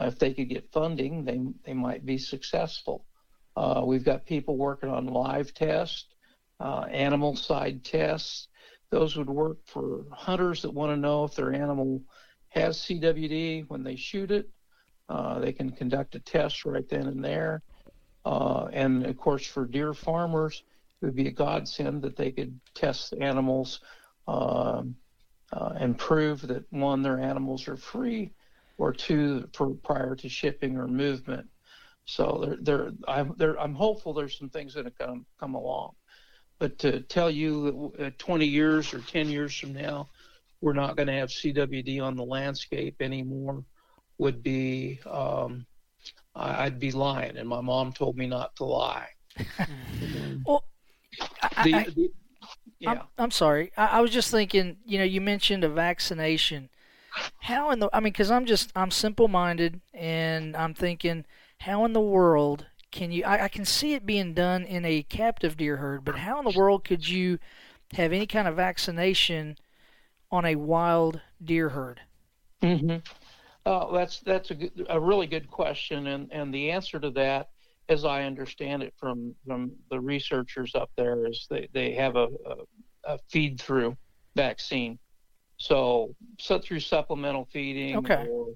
Uh, 0.00 0.06
if 0.06 0.18
they 0.18 0.34
could 0.34 0.48
get 0.48 0.72
funding, 0.72 1.24
they 1.24 1.40
they 1.64 1.74
might 1.74 2.04
be 2.04 2.18
successful. 2.18 3.06
Uh, 3.56 3.82
we've 3.84 4.04
got 4.04 4.26
people 4.26 4.56
working 4.56 4.88
on 4.88 5.06
live 5.06 5.54
tests, 5.54 6.06
uh, 6.60 6.86
animal 6.90 7.36
side 7.36 7.84
tests. 7.84 8.48
Those 8.90 9.16
would 9.16 9.30
work 9.30 9.58
for 9.66 10.04
hunters 10.12 10.62
that 10.62 10.72
want 10.72 10.92
to 10.92 10.96
know 10.96 11.24
if 11.24 11.34
their 11.34 11.52
animal 11.52 12.02
has 12.48 12.78
CWD 12.78 13.68
when 13.68 13.82
they 13.82 13.96
shoot 13.96 14.30
it. 14.30 14.48
Uh, 15.08 15.38
they 15.38 15.52
can 15.52 15.70
conduct 15.70 16.14
a 16.14 16.20
test 16.20 16.64
right 16.64 16.88
then 16.88 17.06
and 17.06 17.24
there. 17.24 17.62
Uh, 18.24 18.68
and 18.72 19.04
of 19.04 19.16
course, 19.16 19.46
for 19.46 19.66
deer 19.66 19.92
farmers, 19.92 20.62
it 21.00 21.06
would 21.06 21.16
be 21.16 21.28
a 21.28 21.32
godsend 21.32 22.02
that 22.02 22.16
they 22.16 22.30
could 22.30 22.58
test 22.74 23.12
animals 23.20 23.80
um, 24.26 24.94
uh, 25.52 25.74
and 25.76 25.98
prove 25.98 26.40
that 26.46 26.64
one, 26.72 27.02
their 27.02 27.20
animals 27.20 27.68
are 27.68 27.76
free, 27.76 28.32
or 28.78 28.92
two, 28.92 29.48
for 29.52 29.70
prior 29.82 30.16
to 30.16 30.28
shipping 30.28 30.76
or 30.76 30.88
movement. 30.88 31.46
So 32.04 32.44
they're, 32.44 32.58
they're, 32.60 32.92
I'm, 33.08 33.34
they're, 33.36 33.58
I'm 33.58 33.74
hopeful 33.74 34.12
there's 34.12 34.38
some 34.38 34.50
things 34.50 34.74
that 34.74 34.98
come 34.98 35.26
come 35.38 35.54
along. 35.54 35.92
But 36.58 36.78
to 36.80 37.00
tell 37.00 37.30
you 37.30 37.92
that 37.98 38.18
20 38.18 38.46
years 38.46 38.94
or 38.94 39.00
10 39.00 39.28
years 39.28 39.56
from 39.58 39.72
now, 39.72 40.08
we're 40.60 40.72
not 40.72 40.96
going 40.96 41.08
to 41.08 41.14
have 41.14 41.28
CWD 41.28 42.00
on 42.02 42.16
the 42.16 42.24
landscape 42.24 42.96
anymore 43.00 43.64
would 44.18 44.42
be, 44.42 45.00
um, 45.10 45.66
I'd 46.34 46.78
be 46.78 46.92
lying. 46.92 47.36
And 47.36 47.48
my 47.48 47.60
mom 47.60 47.92
told 47.92 48.16
me 48.16 48.26
not 48.26 48.54
to 48.56 48.64
lie. 48.64 49.08
well, 50.46 50.64
I, 51.56 51.64
the, 51.64 51.74
I, 51.74 51.84
the, 51.84 52.10
yeah. 52.78 52.90
I'm, 52.90 53.00
I'm 53.18 53.30
sorry. 53.30 53.72
I, 53.76 53.86
I 53.86 54.00
was 54.00 54.10
just 54.10 54.30
thinking. 54.30 54.76
You 54.84 54.98
know, 54.98 55.04
you 55.04 55.20
mentioned 55.20 55.64
a 55.64 55.68
vaccination. 55.68 56.70
How 57.40 57.70
in 57.70 57.78
the? 57.80 57.88
I 57.92 58.00
mean, 58.00 58.12
because 58.12 58.30
I'm 58.30 58.46
just 58.46 58.70
I'm 58.76 58.90
simple 58.90 59.28
minded, 59.28 59.80
and 59.92 60.56
I'm 60.56 60.74
thinking, 60.74 61.24
how 61.64 61.86
in 61.86 61.94
the 61.94 62.00
world 62.00 62.66
can 62.90 63.10
you? 63.10 63.24
I, 63.24 63.44
I 63.44 63.48
can 63.48 63.64
see 63.64 63.94
it 63.94 64.04
being 64.04 64.34
done 64.34 64.64
in 64.64 64.84
a 64.84 65.02
captive 65.02 65.56
deer 65.56 65.78
herd, 65.78 66.04
but 66.04 66.18
how 66.18 66.38
in 66.38 66.44
the 66.44 66.58
world 66.58 66.84
could 66.84 67.08
you 67.08 67.38
have 67.94 68.12
any 68.12 68.26
kind 68.26 68.46
of 68.46 68.56
vaccination 68.56 69.56
on 70.30 70.44
a 70.44 70.56
wild 70.56 71.22
deer 71.42 71.70
herd? 71.70 72.00
Mm-hmm. 72.62 72.98
Uh, 73.64 73.92
that's 73.92 74.20
that's 74.20 74.50
a, 74.50 74.54
good, 74.54 74.86
a 74.90 75.00
really 75.00 75.26
good 75.26 75.50
question, 75.50 76.08
and, 76.08 76.30
and 76.32 76.52
the 76.52 76.70
answer 76.70 77.00
to 77.00 77.10
that, 77.12 77.48
as 77.88 78.04
I 78.04 78.24
understand 78.24 78.82
it 78.82 78.92
from 78.98 79.34
from 79.46 79.72
the 79.90 79.98
researchers 79.98 80.74
up 80.74 80.90
there, 80.96 81.26
is 81.26 81.46
they, 81.48 81.68
they 81.72 81.94
have 81.94 82.16
a, 82.16 82.28
a, 82.46 83.14
a 83.14 83.18
feed 83.30 83.58
through 83.58 83.96
vaccine. 84.36 84.98
So 85.56 86.14
set 86.38 86.62
through 86.62 86.80
supplemental 86.80 87.48
feeding 87.50 87.96
okay. 87.96 88.26
or 88.30 88.48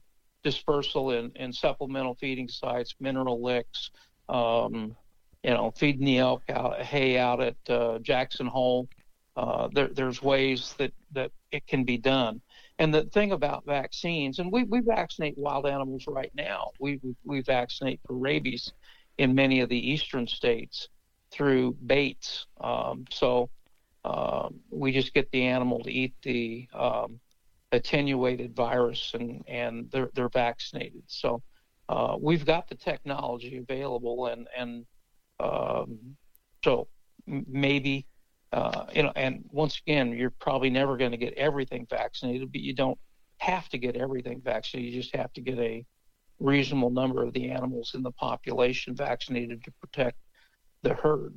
dispersal 0.48 1.10
in, 1.10 1.30
in 1.36 1.52
supplemental 1.52 2.14
feeding 2.14 2.48
sites, 2.48 2.94
mineral 3.00 3.42
licks, 3.42 3.90
um, 4.28 4.96
you 5.42 5.50
know, 5.50 5.70
feeding 5.76 6.06
the 6.06 6.18
elk 6.18 6.42
out, 6.48 6.80
hay 6.80 7.18
out 7.18 7.40
at 7.40 7.56
uh, 7.68 7.98
Jackson 7.98 8.46
Hole. 8.46 8.88
Uh, 9.36 9.68
there, 9.74 9.88
there's 9.88 10.20
ways 10.22 10.74
that, 10.78 10.92
that 11.12 11.30
it 11.52 11.66
can 11.66 11.84
be 11.84 11.98
done. 11.98 12.40
And 12.78 12.94
the 12.94 13.04
thing 13.04 13.32
about 13.32 13.66
vaccines, 13.66 14.38
and 14.38 14.50
we, 14.50 14.64
we 14.64 14.80
vaccinate 14.80 15.36
wild 15.36 15.66
animals 15.66 16.04
right 16.08 16.32
now. 16.34 16.70
We, 16.80 16.98
we, 17.02 17.14
we 17.24 17.42
vaccinate 17.42 18.00
for 18.06 18.14
rabies 18.14 18.72
in 19.18 19.34
many 19.34 19.60
of 19.60 19.68
the 19.68 19.90
eastern 19.92 20.26
states 20.26 20.88
through 21.30 21.76
baits. 21.86 22.46
Um, 22.60 23.04
so 23.10 23.50
um, 24.04 24.60
we 24.70 24.92
just 24.92 25.12
get 25.12 25.30
the 25.30 25.44
animal 25.44 25.82
to 25.82 25.90
eat 25.90 26.14
the 26.22 26.68
um, 26.72 27.20
attenuated 27.72 28.54
virus, 28.54 29.12
and 29.14 29.44
and 29.46 29.90
they're 29.90 30.10
they're 30.14 30.28
vaccinated. 30.28 31.02
So 31.06 31.42
uh, 31.88 32.16
we've 32.20 32.44
got 32.44 32.68
the 32.68 32.74
technology 32.74 33.58
available, 33.58 34.26
and 34.26 34.46
and 34.56 34.86
um, 35.40 35.98
so 36.64 36.88
maybe 37.26 38.06
uh, 38.52 38.86
you 38.94 39.02
know. 39.02 39.12
And 39.16 39.44
once 39.50 39.80
again, 39.86 40.12
you're 40.12 40.34
probably 40.40 40.70
never 40.70 40.96
going 40.96 41.12
to 41.12 41.16
get 41.16 41.34
everything 41.34 41.86
vaccinated, 41.88 42.52
but 42.52 42.60
you 42.60 42.74
don't 42.74 42.98
have 43.38 43.68
to 43.70 43.78
get 43.78 43.96
everything 43.96 44.40
vaccinated. 44.44 44.92
You 44.92 45.00
just 45.00 45.14
have 45.14 45.32
to 45.34 45.40
get 45.40 45.58
a 45.58 45.84
reasonable 46.40 46.90
number 46.90 47.22
of 47.22 47.32
the 47.32 47.50
animals 47.50 47.92
in 47.94 48.02
the 48.02 48.12
population 48.12 48.94
vaccinated 48.94 49.64
to 49.64 49.72
protect 49.80 50.18
the 50.82 50.94
herd. 50.94 51.34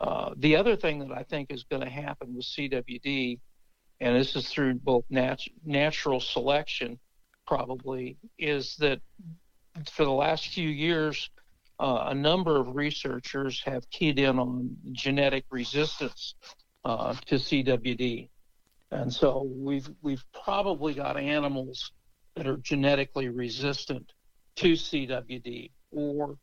Uh, 0.00 0.30
the 0.38 0.56
other 0.56 0.76
thing 0.76 0.98
that 1.00 1.12
I 1.12 1.22
think 1.24 1.50
is 1.50 1.64
going 1.64 1.82
to 1.82 1.90
happen 1.90 2.34
with 2.34 2.46
CWD, 2.46 3.38
and 4.00 4.16
this 4.16 4.34
is 4.36 4.48
through 4.48 4.74
both 4.74 5.04
nat- 5.10 5.46
natural 5.64 6.20
selection, 6.20 6.98
probably, 7.46 8.16
is 8.38 8.76
that 8.76 9.00
for 9.90 10.04
the 10.04 10.10
last 10.10 10.48
few 10.48 10.68
years, 10.68 11.30
uh, 11.78 12.06
a 12.08 12.14
number 12.14 12.58
of 12.58 12.74
researchers 12.74 13.62
have 13.64 13.88
keyed 13.90 14.18
in 14.18 14.38
on 14.38 14.76
genetic 14.92 15.44
resistance 15.50 16.34
uh, 16.84 17.14
to 17.26 17.36
CWD, 17.36 18.28
and 18.90 19.12
so 19.12 19.48
we've 19.54 19.88
we've 20.02 20.24
probably 20.44 20.94
got 20.94 21.16
animals 21.16 21.92
that 22.36 22.46
are 22.46 22.58
genetically 22.58 23.28
resistant 23.28 24.12
to 24.56 24.72
CWD 24.72 25.70
or 25.90 26.36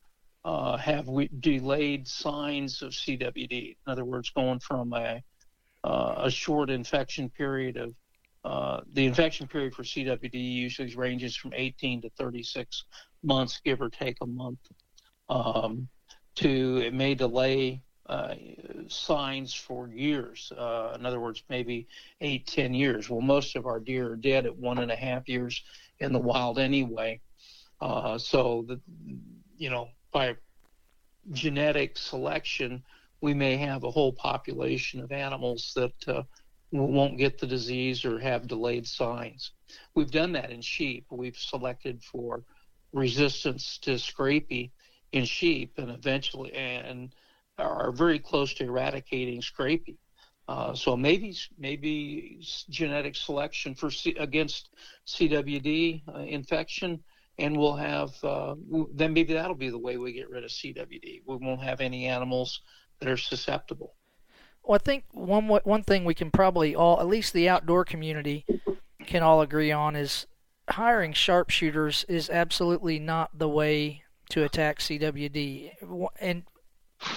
uh, 0.43 0.77
have 0.77 1.07
we 1.07 1.29
delayed 1.39 2.07
signs 2.07 2.81
of 2.81 2.91
CWD. 2.91 3.51
In 3.85 3.91
other 3.91 4.05
words, 4.05 4.29
going 4.29 4.59
from 4.59 4.93
a 4.93 5.21
a 5.88 6.32
short 6.32 6.69
infection 6.69 7.30
period 7.30 7.78
of 7.78 7.93
uh, 8.43 8.82
the 8.93 9.06
infection 9.06 9.47
period 9.47 9.76
for 9.76 9.84
CWD 9.84 10.34
usually 10.34 10.95
ranges 10.95 11.36
from 11.36 11.52
18 11.54 12.02
to 12.04 12.10
36 12.12 12.86
months, 13.23 13.60
give 13.65 13.82
or 13.82 13.89
take 13.89 14.15
a 14.21 14.26
month, 14.26 14.60
um, 15.28 15.88
to 16.36 16.78
it 16.78 16.93
may 16.93 17.13
delay 17.13 17.82
uh, 18.08 18.36
signs 18.88 19.54
for 19.54 19.89
years. 19.89 20.52
Uh, 20.58 20.95
in 20.95 21.06
other 21.06 21.19
words, 21.19 21.43
maybe 21.50 21.88
eight, 22.21 22.47
ten 22.47 22.73
years. 22.73 23.10
Well, 23.10 23.19
most 23.19 23.58
of 23.58 23.65
our 23.65 23.82
deer 23.82 24.13
are 24.13 24.15
dead 24.15 24.45
at 24.45 24.56
one 24.56 24.78
and 24.78 24.91
a 24.91 24.95
half 24.95 25.28
years 25.28 25.62
in 26.00 26.13
the 26.13 26.19
wild 26.19 26.58
anyway. 26.58 27.19
Uh, 27.82 28.17
so 28.17 28.63
the 28.67 28.80
you 29.58 29.69
know 29.69 29.89
by 30.13 30.36
genetic 31.32 31.97
selection, 31.97 32.82
we 33.21 33.34
may 33.34 33.58
have 33.58 33.84
a 33.84 33.91
whole 33.91 34.13
population 34.13 35.01
of 35.01 35.12
animals 35.12 35.71
that 35.75 36.08
uh, 36.08 36.23
won't 36.71 37.17
get 37.17 37.38
the 37.39 37.47
disease 37.47 38.06
or 38.06 38.19
have 38.19 38.47
delayed 38.47 38.88
signs. 38.88 39.51
We've 39.95 40.12
done 40.12 40.34
that 40.34 40.51
in 40.51 40.62
sheep. 40.62 41.06
We've 41.10 41.38
selected 41.38 42.03
for 42.03 42.43
resistance 42.93 43.77
to 43.80 43.91
scrapie 43.91 44.71
in 45.12 45.25
sheep, 45.25 45.73
and 45.77 45.89
eventually, 45.89 46.53
and 46.53 47.13
are 47.58 47.91
very 47.91 48.19
close 48.19 48.53
to 48.56 48.65
eradicating 48.65 49.41
scrapie. 49.41 49.97
Uh, 50.47 50.73
so 50.73 50.95
maybe 50.95 51.36
maybe 51.58 52.39
genetic 52.69 53.15
selection 53.15 53.75
for 53.75 53.91
C, 53.91 54.15
against 54.17 54.69
CWD 55.06 56.03
uh, 56.08 56.19
infection 56.19 57.03
and 57.39 57.56
we'll 57.56 57.75
have 57.75 58.12
uh, 58.23 58.56
then 58.93 59.13
maybe 59.13 59.34
that'll 59.34 59.56
be 59.56 59.69
the 59.69 59.77
way 59.77 59.97
we 59.97 60.13
get 60.13 60.30
rid 60.30 60.43
of 60.43 60.49
CWD. 60.49 61.21
We 61.25 61.36
won't 61.36 61.62
have 61.62 61.82
any 61.82 62.06
animals 62.06 62.62
that 62.99 63.10
are 63.10 63.17
susceptible. 63.17 63.93
Well, 64.63 64.75
I 64.75 64.83
think 64.83 65.05
one 65.12 65.47
one 65.47 65.83
thing 65.83 66.03
we 66.03 66.13
can 66.13 66.31
probably 66.31 66.75
all, 66.75 66.99
at 66.99 67.07
least 67.07 67.33
the 67.33 67.47
outdoor 67.47 67.86
community, 67.86 68.45
can 69.05 69.23
all 69.23 69.41
agree 69.41 69.71
on 69.71 69.95
is 69.95 70.27
hiring 70.69 71.13
sharpshooters 71.13 72.05
is 72.10 72.29
absolutely 72.29 72.99
not 72.99 73.38
the 73.38 73.47
way 73.47 74.03
to 74.29 74.43
attack 74.43 74.79
CWD. 74.79 75.71
And 76.19 76.43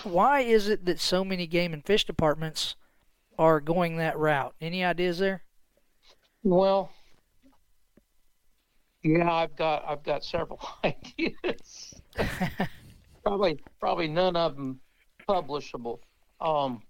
why 0.05 0.40
is 0.40 0.69
it 0.69 0.85
that 0.85 1.01
so 1.01 1.25
many 1.25 1.47
game 1.47 1.73
and 1.73 1.85
fish 1.85 2.05
departments 2.05 2.77
are 3.38 3.61
going 3.61 3.97
that 3.97 4.19
route? 4.19 4.55
Any 4.61 4.85
ideas 4.85 5.19
there? 5.19 5.43
Well, 6.45 6.93
yeah, 9.03 9.33
I've 9.33 9.57
got 9.57 9.85
I've 9.87 10.03
got 10.03 10.25
several 10.25 10.61
ideas. 10.85 11.95
probably 13.25 13.59
probably 13.81 14.09
none 14.09 14.37
of 14.37 14.57
them 14.57 14.81
publishable. 15.29 15.99
Um, 16.41 16.83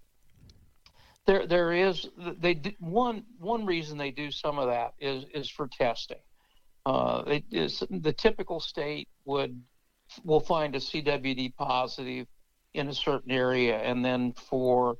there 1.27 1.45
there 1.45 1.71
is 1.71 2.09
they 2.17 2.61
one 2.79 3.23
one 3.37 3.65
reason 3.65 3.97
they 3.97 4.11
do 4.11 4.31
some 4.31 4.57
of 4.57 4.67
that 4.67 4.93
is 4.99 5.25
is 5.33 5.49
for 5.49 5.67
testing. 5.67 6.17
Uh, 6.85 7.23
it 7.27 7.43
is 7.51 7.83
the 7.89 8.13
typical 8.13 8.59
state 8.59 9.07
would 9.25 9.61
will 10.23 10.39
find 10.39 10.75
a 10.75 10.79
CWD 10.79 11.55
positive 11.55 12.27
in 12.73 12.87
a 12.87 12.93
certain 12.93 13.31
area, 13.31 13.77
and 13.77 14.03
then 14.03 14.33
for 14.33 14.97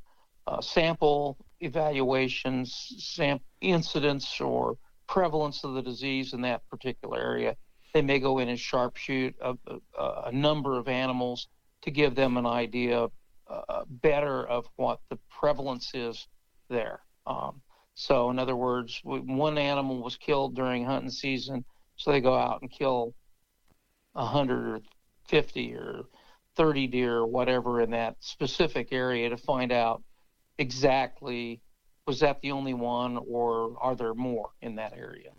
uh, 0.47 0.61
sample 0.61 1.37
evaluations, 1.59 2.95
sam- 2.99 3.39
incidents, 3.61 4.39
or 4.41 4.77
prevalence 5.07 5.63
of 5.63 5.73
the 5.73 5.81
disease 5.81 6.33
in 6.33 6.41
that 6.41 6.67
particular 6.69 7.19
area. 7.19 7.55
They 7.93 8.01
may 8.01 8.19
go 8.19 8.39
in 8.39 8.47
and 8.47 8.57
sharpshoot 8.57 9.33
a, 9.41 9.55
a, 9.97 10.21
a 10.27 10.31
number 10.31 10.79
of 10.79 10.87
animals 10.87 11.47
to 11.81 11.91
give 11.91 12.15
them 12.15 12.37
an 12.37 12.45
idea 12.45 13.07
uh, 13.51 13.83
better 13.87 14.47
of 14.47 14.65
what 14.75 14.99
the 15.09 15.17
prevalence 15.29 15.91
is 15.93 16.27
there. 16.69 17.01
Um, 17.25 17.61
so, 17.93 18.29
in 18.29 18.39
other 18.39 18.55
words, 18.55 18.99
one 19.03 19.57
animal 19.57 20.01
was 20.01 20.17
killed 20.17 20.55
during 20.55 20.85
hunting 20.85 21.11
season, 21.11 21.65
so 21.97 22.11
they 22.11 22.21
go 22.21 22.35
out 22.35 22.61
and 22.61 22.71
kill 22.71 23.13
100 24.13 24.75
or 24.75 24.79
50 25.27 25.73
or 25.75 26.03
30 26.55 26.87
deer 26.87 27.17
or 27.17 27.27
whatever 27.27 27.81
in 27.81 27.91
that 27.91 28.15
specific 28.19 28.89
area 28.91 29.29
to 29.29 29.37
find 29.37 29.71
out 29.71 30.03
exactly 30.57 31.61
was 32.07 32.19
that 32.19 32.41
the 32.41 32.51
only 32.51 32.73
one, 32.73 33.17
or 33.27 33.75
are 33.79 33.95
there 33.95 34.13
more 34.13 34.49
in 34.61 34.75
that 34.75 34.93
area? 34.97 35.31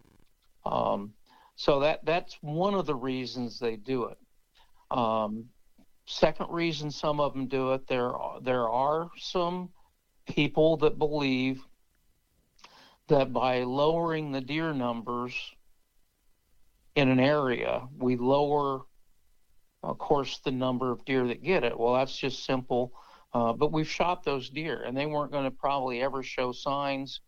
Um, 0.64 1.12
so 1.57 1.81
that 1.81 2.05
that's 2.05 2.37
one 2.40 2.75
of 2.75 2.87
the 2.87 2.94
reasons 2.94 3.59
they 3.59 3.77
do 3.77 4.05
it. 4.05 4.18
Um, 4.90 5.46
second 6.12 6.46
reason 6.51 6.90
some 6.90 7.20
of 7.20 7.33
them 7.33 7.46
do 7.46 7.72
it, 7.72 7.87
there 7.87 8.11
are, 8.11 8.40
there 8.40 8.68
are 8.68 9.11
some 9.18 9.70
people 10.27 10.77
that 10.79 10.98
believe 10.98 11.62
that 13.09 13.33
by 13.33 13.62
lowering 13.62 14.33
the 14.33 14.40
deer 14.40 14.72
numbers 14.72 15.35
in 16.94 17.09
an 17.09 17.20
area, 17.20 17.88
we 17.98 18.16
lower, 18.16 18.83
of 19.83 19.98
course, 19.98 20.38
the 20.44 20.51
number 20.51 20.90
of 20.90 21.05
deer 21.05 21.27
that 21.27 21.42
get 21.42 21.64
it. 21.64 21.79
Well, 21.79 21.94
that's 21.94 22.16
just 22.16 22.44
simple 22.44 22.92
uh, 23.35 23.53
but 23.53 23.72
we've 23.72 23.88
shot 23.88 24.25
those 24.25 24.51
deer, 24.51 24.83
and 24.83 24.96
they 24.96 25.07
weren't 25.07 25.33
going 25.33 25.44
to 25.44 25.51
probably 25.51 26.03
ever 26.03 26.22
show 26.22 26.53
signs. 26.53 27.20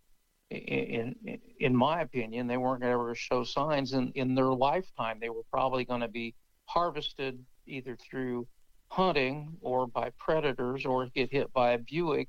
In, 0.51 1.17
in 1.25 1.39
in 1.59 1.75
my 1.75 2.03
opinion, 2.03 2.47
they 2.47 2.59
weren't 2.59 2.83
going 2.83 2.91
to 2.91 3.01
ever 3.01 3.15
show 3.15 3.43
signs 3.43 3.95
in 3.95 4.13
in 4.15 4.35
their 4.35 4.53
lifetime. 4.53 5.19
They 5.19 5.31
were 5.31 5.45
probably 5.51 5.85
going 5.85 6.03
to 6.03 6.09
be 6.09 6.35
harvested 6.67 7.43
either 7.67 7.97
through 7.97 8.47
hunting 8.95 9.57
or 9.61 9.89
by 9.89 10.09
predators 10.19 10.87
or 10.87 11.07
get 11.07 11.33
hit 11.33 11.53
by 11.53 11.73
a 11.73 11.79
Buick 11.79 12.29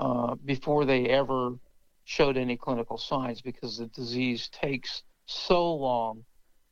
uh, 0.00 0.34
before 0.44 0.84
they 0.84 1.06
ever 1.06 1.54
showed 2.04 2.36
any 2.36 2.56
clinical 2.56 2.98
signs 2.98 3.40
because 3.40 3.78
the 3.78 3.86
disease 3.86 4.48
takes 4.48 5.04
so 5.26 5.72
long 5.72 6.24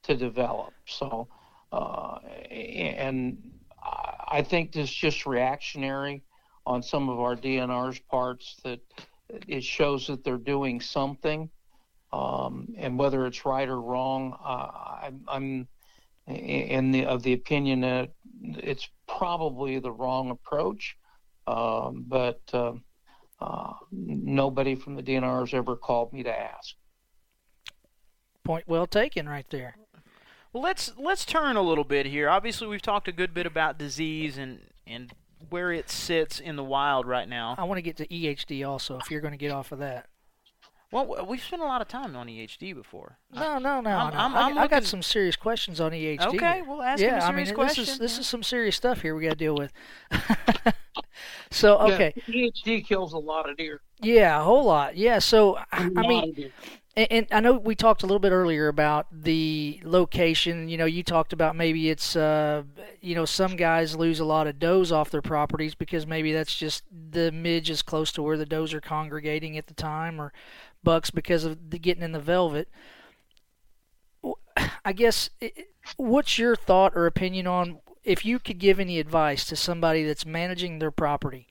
to 0.02 0.16
develop. 0.16 0.72
So, 0.84 1.28
uh, 1.70 2.18
and 2.50 3.38
I 4.28 4.42
think 4.42 4.72
this 4.72 4.90
is 4.90 4.94
just 4.94 5.26
reactionary 5.26 6.24
on 6.66 6.82
some 6.82 7.08
of 7.08 7.20
our 7.20 7.36
DNR's 7.36 8.00
parts 8.00 8.56
that 8.64 8.80
it 9.46 9.62
shows 9.62 10.08
that 10.08 10.24
they're 10.24 10.38
doing 10.38 10.80
something. 10.80 11.48
Um, 12.12 12.74
and 12.76 12.98
whether 12.98 13.26
it's 13.26 13.44
right 13.44 13.68
or 13.68 13.80
wrong, 13.80 14.36
uh, 14.44 15.06
I, 15.06 15.12
I'm 15.28 15.68
in 16.26 16.90
the 16.90 17.06
of 17.06 17.22
the 17.22 17.32
opinion 17.32 17.80
that 17.82 18.10
it's 18.42 18.88
probably 19.20 19.78
the 19.78 19.92
wrong 19.92 20.30
approach. 20.30 20.96
Um, 21.46 22.06
but 22.08 22.40
uh, 22.54 22.72
uh, 23.38 23.72
nobody 23.92 24.74
from 24.74 24.96
the 24.96 25.02
DNR 25.02 25.40
has 25.40 25.52
ever 25.52 25.76
called 25.76 26.14
me 26.14 26.22
to 26.22 26.30
ask. 26.30 26.74
Point 28.44 28.64
well 28.66 28.86
taken, 28.86 29.28
right 29.28 29.44
there. 29.50 29.76
Well, 30.54 30.62
let's 30.62 30.92
let's 30.96 31.26
turn 31.26 31.56
a 31.56 31.62
little 31.62 31.84
bit 31.84 32.06
here. 32.06 32.30
Obviously, 32.30 32.66
we've 32.66 32.80
talked 32.80 33.08
a 33.08 33.12
good 33.12 33.34
bit 33.34 33.44
about 33.44 33.78
disease 33.78 34.38
and 34.38 34.60
and 34.86 35.12
where 35.50 35.70
it 35.70 35.90
sits 35.90 36.40
in 36.40 36.56
the 36.56 36.64
wild 36.64 37.06
right 37.06 37.28
now. 37.28 37.54
I 37.58 37.64
want 37.64 37.76
to 37.76 37.82
get 37.82 37.98
to 37.98 38.06
EHD 38.06 38.66
also. 38.66 38.98
If 38.98 39.10
you're 39.10 39.20
going 39.20 39.32
to 39.32 39.38
get 39.38 39.52
off 39.52 39.70
of 39.70 39.80
that. 39.80 40.06
Well, 40.92 41.24
we've 41.24 41.42
spent 41.42 41.62
a 41.62 41.66
lot 41.66 41.80
of 41.80 41.86
time 41.86 42.16
on 42.16 42.26
EHD 42.26 42.74
before. 42.74 43.16
No, 43.32 43.58
no, 43.58 43.80
no. 43.80 43.90
I'm, 43.90 44.12
no. 44.12 44.18
I'm, 44.18 44.34
I, 44.34 44.40
I'm 44.40 44.58
I 44.58 44.62
looking... 44.62 44.78
got 44.78 44.84
some 44.84 45.02
serious 45.02 45.36
questions 45.36 45.80
on 45.80 45.92
EHD. 45.92 46.34
Okay, 46.34 46.62
we'll 46.66 46.82
ask 46.82 47.00
yeah, 47.00 47.10
him 47.10 47.18
a 47.18 47.20
serious 47.20 47.48
I 47.48 47.52
mean, 47.52 47.54
question. 47.54 47.82
This 47.84 47.92
is 47.92 47.98
this 47.98 48.18
is 48.18 48.26
some 48.26 48.42
serious 48.42 48.74
stuff 48.74 49.00
here 49.00 49.14
we 49.14 49.22
got 49.22 49.30
to 49.30 49.36
deal 49.36 49.54
with. 49.54 49.72
so 51.50 51.78
okay, 51.78 52.12
yeah, 52.26 52.50
EHD 52.50 52.84
kills 52.84 53.12
a 53.12 53.18
lot 53.18 53.48
of 53.48 53.56
deer. 53.56 53.80
Yeah, 54.02 54.40
a 54.40 54.42
whole 54.42 54.64
lot. 54.64 54.96
Yeah, 54.96 55.20
so 55.20 55.58
I, 55.70 55.90
I 55.96 56.06
mean, 56.08 56.50
and, 56.96 57.06
and, 57.10 57.26
I 57.30 57.38
know 57.38 57.52
we 57.52 57.76
talked 57.76 58.02
a 58.02 58.06
little 58.06 58.18
bit 58.18 58.32
earlier 58.32 58.66
about 58.66 59.06
the 59.12 59.80
location. 59.84 60.68
You 60.68 60.76
know, 60.76 60.86
you 60.86 61.04
talked 61.04 61.32
about 61.32 61.54
maybe 61.54 61.88
it's, 61.88 62.16
uh, 62.16 62.64
you 63.00 63.14
know, 63.14 63.24
some 63.24 63.54
guys 63.54 63.94
lose 63.94 64.18
a 64.18 64.24
lot 64.24 64.48
of 64.48 64.58
does 64.58 64.90
off 64.90 65.10
their 65.10 65.22
properties 65.22 65.76
because 65.76 66.06
maybe 66.06 66.32
that's 66.32 66.54
just 66.54 66.82
the 66.90 67.30
midge 67.30 67.70
is 67.70 67.82
close 67.82 68.10
to 68.12 68.22
where 68.22 68.36
the 68.36 68.46
does 68.46 68.74
are 68.74 68.80
congregating 68.80 69.56
at 69.56 69.68
the 69.68 69.74
time, 69.74 70.20
or 70.20 70.32
bucks 70.82 71.10
because 71.10 71.44
of 71.44 71.70
the 71.70 71.78
getting 71.78 72.02
in 72.02 72.12
the 72.12 72.20
velvet. 72.20 72.68
I 74.84 74.92
guess, 74.92 75.30
what's 75.96 76.38
your 76.38 76.56
thought 76.56 76.92
or 76.94 77.06
opinion 77.06 77.46
on 77.46 77.80
if 78.02 78.24
you 78.24 78.38
could 78.38 78.58
give 78.58 78.80
any 78.80 78.98
advice 78.98 79.44
to 79.46 79.56
somebody 79.56 80.04
that's 80.04 80.26
managing 80.26 80.78
their 80.78 80.90
property? 80.90 81.46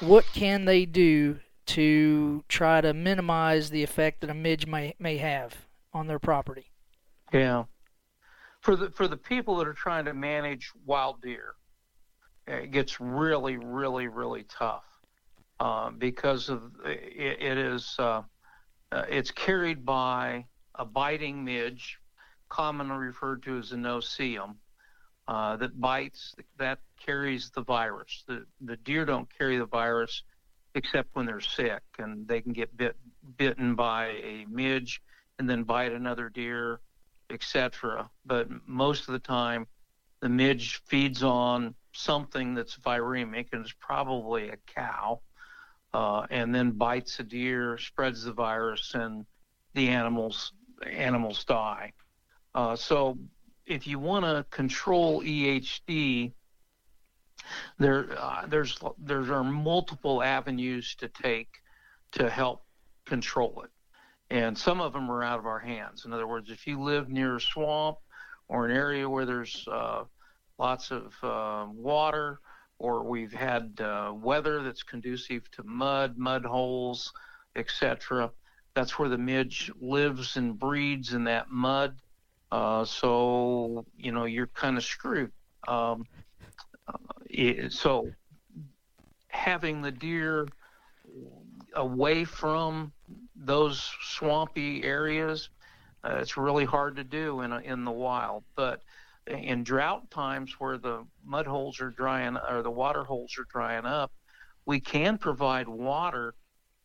What 0.00 0.24
can 0.32 0.64
they 0.64 0.86
do 0.86 1.40
to 1.66 2.44
try 2.48 2.80
to 2.80 2.92
minimize 2.92 3.70
the 3.70 3.82
effect 3.82 4.20
that 4.20 4.30
a 4.30 4.34
midge 4.34 4.66
may 4.66 4.94
may 4.98 5.18
have 5.18 5.66
on 5.92 6.06
their 6.06 6.18
property. 6.18 6.70
Yeah. 7.32 7.64
For 8.60 8.76
the 8.76 8.90
for 8.90 9.08
the 9.08 9.16
people 9.16 9.56
that 9.56 9.68
are 9.68 9.74
trying 9.74 10.04
to 10.06 10.14
manage 10.14 10.72
wild 10.84 11.22
deer, 11.22 11.54
it 12.46 12.70
gets 12.70 13.00
really, 13.00 13.56
really, 13.56 14.08
really 14.08 14.44
tough 14.44 14.84
uh, 15.60 15.90
because 15.90 16.48
of 16.48 16.72
it, 16.84 17.38
it 17.40 17.58
is 17.58 17.94
uh, 17.98 18.22
uh, 18.92 19.04
it's 19.08 19.30
carried 19.30 19.84
by 19.84 20.46
a 20.74 20.84
biting 20.84 21.44
midge, 21.44 21.98
commonly 22.48 22.96
referred 22.96 23.42
to 23.44 23.58
as 23.58 23.72
a 23.72 23.76
no-see-um, 23.76 24.56
uh, 25.26 25.56
that 25.56 25.80
bites 25.80 26.34
that 26.58 26.78
carries 27.04 27.50
the 27.50 27.62
virus. 27.62 28.24
The 28.26 28.44
the 28.60 28.76
deer 28.76 29.04
don't 29.04 29.28
carry 29.36 29.58
the 29.58 29.66
virus 29.66 30.22
except 30.74 31.14
when 31.14 31.24
they're 31.24 31.40
sick 31.40 31.82
and 31.98 32.26
they 32.26 32.40
can 32.40 32.52
get 32.52 32.76
bit 32.76 32.96
bitten 33.36 33.74
by 33.74 34.06
a 34.06 34.44
midge 34.48 35.00
and 35.38 35.48
then 35.48 35.62
bite 35.62 35.92
another 35.92 36.28
deer, 36.28 36.80
etc. 37.30 38.10
But 38.26 38.48
most 38.66 39.08
of 39.08 39.12
the 39.12 39.18
time, 39.18 39.66
the 40.20 40.28
midge 40.28 40.82
feeds 40.86 41.22
on 41.22 41.74
something 41.92 42.54
that's 42.54 42.76
viremic 42.76 43.48
and 43.52 43.62
it's 43.64 43.74
probably 43.78 44.50
a 44.50 44.56
cow, 44.66 45.20
uh, 45.94 46.26
and 46.30 46.52
then 46.52 46.72
bites 46.72 47.20
a 47.20 47.22
deer, 47.22 47.78
spreads 47.78 48.24
the 48.24 48.32
virus, 48.32 48.94
and 48.94 49.24
the 49.74 49.88
animals 49.88 50.52
animals 50.90 51.44
die. 51.44 51.92
Uh, 52.54 52.74
so 52.74 53.16
if 53.64 53.86
you 53.86 53.98
want 53.98 54.24
to 54.24 54.44
control 54.50 55.22
EHD, 55.22 56.32
there 57.78 58.08
uh, 58.18 58.44
there's 58.46 58.78
there 58.98 59.20
are 59.32 59.44
multiple 59.44 60.22
avenues 60.22 60.96
to 60.96 61.08
take 61.08 61.48
to 62.12 62.28
help 62.28 62.64
control 63.06 63.62
it 63.64 63.70
and 64.34 64.56
some 64.56 64.80
of 64.80 64.92
them 64.94 65.10
are 65.10 65.22
out 65.22 65.38
of 65.38 65.46
our 65.46 65.58
hands 65.58 66.06
in 66.06 66.12
other 66.12 66.26
words 66.26 66.50
if 66.50 66.66
you 66.66 66.80
live 66.80 67.10
near 67.10 67.36
a 67.36 67.40
swamp 67.40 67.98
or 68.48 68.64
an 68.64 68.74
area 68.74 69.08
where 69.08 69.26
there's 69.26 69.66
uh, 69.70 70.04
lots 70.58 70.90
of 70.90 71.12
uh, 71.22 71.66
water 71.70 72.40
or 72.78 73.04
we've 73.04 73.32
had 73.32 73.80
uh, 73.80 74.12
weather 74.14 74.62
that's 74.62 74.82
conducive 74.82 75.50
to 75.50 75.62
mud 75.64 76.18
mud 76.18 76.44
holes 76.44 77.12
etc 77.56 78.30
that's 78.74 78.98
where 78.98 79.08
the 79.08 79.18
midge 79.18 79.70
lives 79.80 80.36
and 80.36 80.58
breeds 80.58 81.14
in 81.14 81.24
that 81.24 81.50
mud 81.50 81.96
uh, 82.52 82.84
so 82.84 83.84
you 83.96 84.12
know 84.12 84.24
you're 84.24 84.48
kind 84.48 84.76
of 84.76 84.84
screwed 84.84 85.30
um, 85.68 86.04
so 87.68 88.10
having 89.28 89.82
the 89.82 89.90
deer 89.90 90.46
away 91.74 92.24
from 92.24 92.92
those 93.36 93.90
swampy 94.02 94.84
areas, 94.84 95.48
uh, 96.04 96.16
it's 96.20 96.36
really 96.36 96.64
hard 96.64 96.96
to 96.96 97.04
do 97.04 97.40
in 97.40 97.52
a, 97.52 97.58
in 97.58 97.84
the 97.84 97.90
wild. 97.90 98.44
But 98.54 98.82
in 99.26 99.64
drought 99.64 100.10
times 100.10 100.54
where 100.58 100.78
the 100.78 101.04
mud 101.24 101.46
holes 101.46 101.80
are 101.80 101.90
drying 101.90 102.36
or 102.36 102.62
the 102.62 102.70
water 102.70 103.04
holes 103.04 103.36
are 103.38 103.46
drying 103.50 103.86
up, 103.86 104.12
we 104.66 104.80
can 104.80 105.18
provide 105.18 105.68
water 105.68 106.34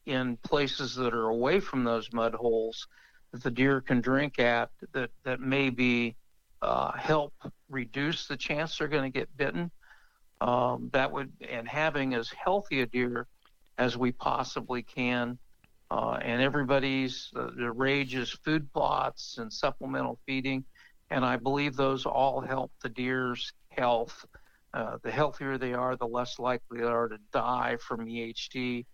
in 0.06 0.38
places 0.38 0.96
that 0.96 1.14
are 1.14 1.28
away 1.28 1.60
from 1.60 1.84
those 1.84 2.12
mud 2.14 2.34
holes 2.34 2.88
that 3.32 3.44
the 3.44 3.52
deer 3.52 3.82
can 3.82 4.02
drink 4.02 4.40
at 4.40 4.70
that 4.92 5.12
that 5.24 5.40
maybe 5.40 6.16
uh, 6.62 6.92
help 6.94 7.34
reduce 7.70 8.28
the 8.28 8.36
chance 8.36 8.78
they're 8.78 8.88
going 8.88 9.12
to 9.12 9.18
get 9.20 9.30
bitten 9.38 9.72
um, 10.42 10.90
that 10.94 11.12
would 11.12 11.32
and 11.48 11.68
having 11.68 12.14
as 12.14 12.30
healthy 12.30 12.82
a 12.82 12.86
deer 12.86 13.28
as 13.78 13.98
we 13.98 14.12
possibly 14.12 14.82
can. 14.82 15.38
Uh, 15.92 16.20
and 16.22 16.42
everybody's 16.42 17.32
uh, 17.36 17.50
the 17.56 17.72
rage 17.72 18.14
is 18.14 18.30
food 18.30 18.72
plots 18.74 19.38
and 19.40 19.52
supplemental 19.52 20.20
feeding, 20.26 20.64
and 21.10 21.26
I 21.26 21.38
believe 21.38 21.76
those 21.76 22.06
all 22.06 22.42
help 22.42 22.72
the 22.82 22.90
deer's 22.90 23.52
health. 23.70 24.26
Uh, 24.74 24.98
the 25.02 25.12
healthier 25.12 25.58
they 25.58 25.74
are, 25.74 25.96
the 25.96 26.08
less 26.08 26.38
likely 26.38 26.80
they 26.80 26.86
are 26.86 27.08
to 27.08 27.18
die 27.34 27.78
from 27.78 28.06
EHD. 28.06 28.86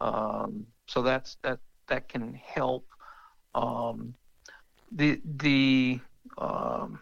Um, 0.00 0.66
so 0.86 1.02
that's 1.02 1.36
that 1.42 1.60
that 1.88 2.08
can 2.08 2.34
help. 2.34 2.86
Um, 3.54 4.14
the 4.90 5.20
the 5.24 6.00
um, 6.36 7.00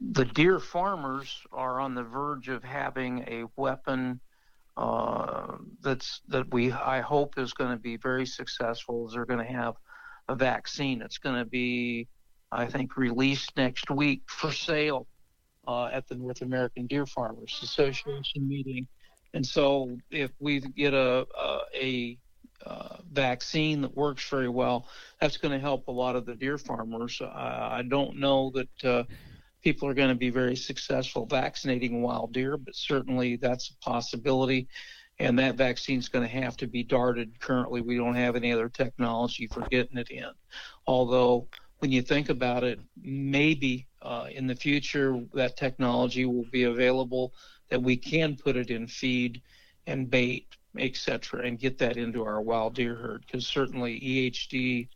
the 0.00 0.24
deer 0.24 0.58
farmers 0.58 1.40
are 1.52 1.80
on 1.80 1.94
the 1.94 2.02
verge 2.02 2.48
of 2.48 2.64
having 2.64 3.20
a 3.28 3.44
weapon 3.56 4.20
uh, 4.76 5.56
that's 5.82 6.20
that 6.28 6.52
we 6.52 6.72
I 6.72 7.00
hope 7.00 7.38
is 7.38 7.52
going 7.52 7.70
to 7.70 7.76
be 7.76 7.96
very 7.96 8.26
successful. 8.26 9.06
Is 9.06 9.14
they're 9.14 9.24
going 9.24 9.44
to 9.44 9.52
have 9.52 9.74
a 10.28 10.34
vaccine. 10.34 11.02
It's 11.02 11.18
going 11.18 11.36
to 11.36 11.44
be 11.44 12.08
I 12.54 12.66
think 12.66 12.96
released 12.96 13.56
next 13.56 13.90
week 13.90 14.22
for 14.26 14.52
sale 14.52 15.06
uh, 15.66 15.86
at 15.86 16.08
the 16.08 16.14
North 16.14 16.42
American 16.42 16.86
Deer 16.86 17.06
Farmers 17.06 17.58
Association 17.62 18.48
meeting. 18.48 18.86
And 19.34 19.44
so 19.44 19.96
if 20.10 20.30
we 20.38 20.60
get 20.60 20.94
a 20.94 21.26
a, 21.36 21.60
a 21.74 22.18
uh, 22.64 22.96
vaccine 23.12 23.82
that 23.82 23.94
works 23.94 24.28
very 24.30 24.48
well, 24.48 24.88
that's 25.20 25.36
going 25.36 25.52
to 25.52 25.58
help 25.58 25.88
a 25.88 25.92
lot 25.92 26.16
of 26.16 26.24
the 26.24 26.34
deer 26.34 26.56
farmers. 26.56 27.20
Uh, 27.20 27.26
I 27.26 27.82
don't 27.86 28.18
know 28.18 28.52
that 28.54 28.84
uh, 28.84 29.04
people 29.62 29.88
are 29.88 29.94
going 29.94 30.08
to 30.08 30.14
be 30.14 30.30
very 30.30 30.56
successful 30.56 31.26
vaccinating 31.26 32.00
wild 32.00 32.32
deer, 32.32 32.56
but 32.56 32.74
certainly 32.74 33.36
that's 33.36 33.70
a 33.70 33.84
possibility. 33.84 34.68
And 35.18 35.38
that 35.38 35.56
vaccine 35.56 35.98
is 35.98 36.08
going 36.08 36.26
to 36.26 36.34
have 36.42 36.56
to 36.56 36.66
be 36.66 36.82
darted. 36.82 37.38
Currently, 37.38 37.82
we 37.82 37.96
don't 37.96 38.16
have 38.16 38.34
any 38.34 38.52
other 38.52 38.68
technology 38.68 39.46
for 39.46 39.60
getting 39.68 39.98
it 39.98 40.10
in. 40.10 40.30
Although, 40.86 41.46
when 41.84 41.92
you 41.92 42.00
think 42.00 42.30
about 42.30 42.64
it, 42.64 42.80
maybe 43.02 43.86
uh, 44.00 44.26
in 44.32 44.46
the 44.46 44.54
future 44.54 45.22
that 45.34 45.54
technology 45.58 46.24
will 46.24 46.46
be 46.50 46.62
available 46.62 47.34
that 47.68 47.82
we 47.82 47.94
can 47.94 48.36
put 48.36 48.56
it 48.56 48.70
in 48.70 48.86
feed 48.86 49.42
and 49.86 50.08
bait, 50.08 50.46
etc., 50.78 51.42
and 51.42 51.58
get 51.58 51.76
that 51.76 51.98
into 51.98 52.24
our 52.24 52.40
wild 52.40 52.74
deer 52.74 52.94
herd. 52.94 53.22
Because 53.26 53.46
certainly 53.46 54.00
EHD 54.00 54.88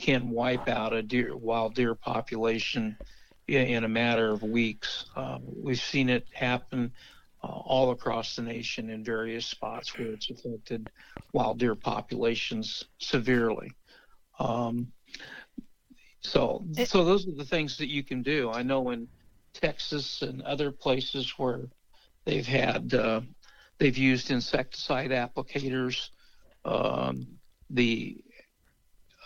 can 0.00 0.30
wipe 0.30 0.68
out 0.68 0.92
a 0.92 1.00
deer 1.00 1.36
wild 1.36 1.76
deer 1.76 1.94
population 1.94 2.96
in, 3.46 3.64
in 3.64 3.84
a 3.84 3.88
matter 3.88 4.32
of 4.32 4.42
weeks. 4.42 5.04
Uh, 5.14 5.38
we've 5.44 5.78
seen 5.78 6.08
it 6.08 6.26
happen 6.32 6.90
uh, 7.44 7.46
all 7.46 7.92
across 7.92 8.34
the 8.34 8.42
nation 8.42 8.90
in 8.90 9.04
various 9.04 9.46
spots 9.46 9.96
where 9.96 10.08
it's 10.08 10.28
affected 10.28 10.90
wild 11.32 11.60
deer 11.60 11.76
populations 11.76 12.82
severely. 12.98 13.70
Um, 14.40 14.92
so, 16.22 16.64
so 16.84 17.04
those 17.04 17.26
are 17.26 17.32
the 17.32 17.44
things 17.44 17.76
that 17.78 17.88
you 17.88 18.02
can 18.02 18.22
do. 18.22 18.50
I 18.50 18.62
know 18.62 18.90
in 18.90 19.08
Texas 19.52 20.22
and 20.22 20.42
other 20.42 20.70
places 20.70 21.34
where 21.36 21.68
they've 22.24 22.46
had 22.46 22.94
uh, 22.94 23.20
they've 23.78 23.96
used 23.96 24.30
insecticide 24.30 25.10
applicators. 25.10 26.10
Um, 26.64 27.26
the 27.70 28.22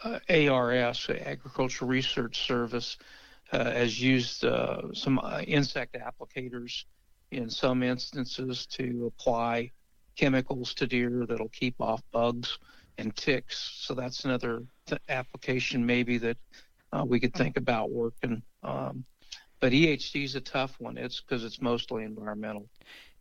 uh, 0.04 0.18
ARS, 0.30 1.08
Agricultural 1.10 1.88
Research 1.88 2.46
Service, 2.46 2.96
uh, 3.52 3.64
has 3.64 4.00
used 4.00 4.44
uh, 4.44 4.82
some 4.92 5.18
uh, 5.18 5.40
insect 5.40 5.96
applicators 5.96 6.84
in 7.30 7.50
some 7.50 7.82
instances 7.82 8.66
to 8.66 9.06
apply 9.06 9.70
chemicals 10.16 10.74
to 10.74 10.86
deer 10.86 11.26
that'll 11.28 11.48
keep 11.50 11.74
off 11.80 12.02
bugs 12.10 12.58
and 12.98 13.14
ticks. 13.14 13.78
So 13.80 13.94
that's 13.94 14.24
another 14.24 14.62
th- 14.86 15.00
application 15.08 15.84
maybe 15.84 16.18
that 16.18 16.38
uh, 16.96 17.04
we 17.04 17.20
could 17.20 17.34
think 17.34 17.56
about 17.56 17.90
working. 17.90 18.42
Um, 18.62 19.04
but 19.60 19.72
EHD 19.72 20.24
is 20.24 20.34
a 20.34 20.40
tough 20.40 20.76
one. 20.78 20.96
It's 20.96 21.20
because 21.20 21.44
it's 21.44 21.60
mostly 21.60 22.04
environmental. 22.04 22.68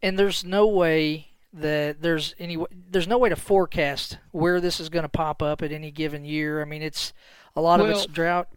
And 0.02 0.18
there's 0.18 0.44
no 0.44 0.68
way 0.68 1.28
that 1.54 2.02
there's 2.02 2.36
any 2.38 2.58
there's 2.90 3.08
no 3.08 3.18
way 3.18 3.30
to 3.30 3.36
forecast 3.36 4.18
where 4.32 4.60
this 4.60 4.80
is 4.80 4.90
going 4.90 5.04
to 5.04 5.10
pop 5.10 5.42
up 5.42 5.62
at 5.62 5.72
any 5.72 5.92
given 5.92 6.26
year. 6.26 6.62
I 6.62 6.66
mean, 6.66 6.82
it's 6.82 7.14
a 7.56 7.62
lot 7.62 7.80
well, 7.80 7.90
of 7.90 7.96
it's 7.96 8.06
drought 8.08 8.50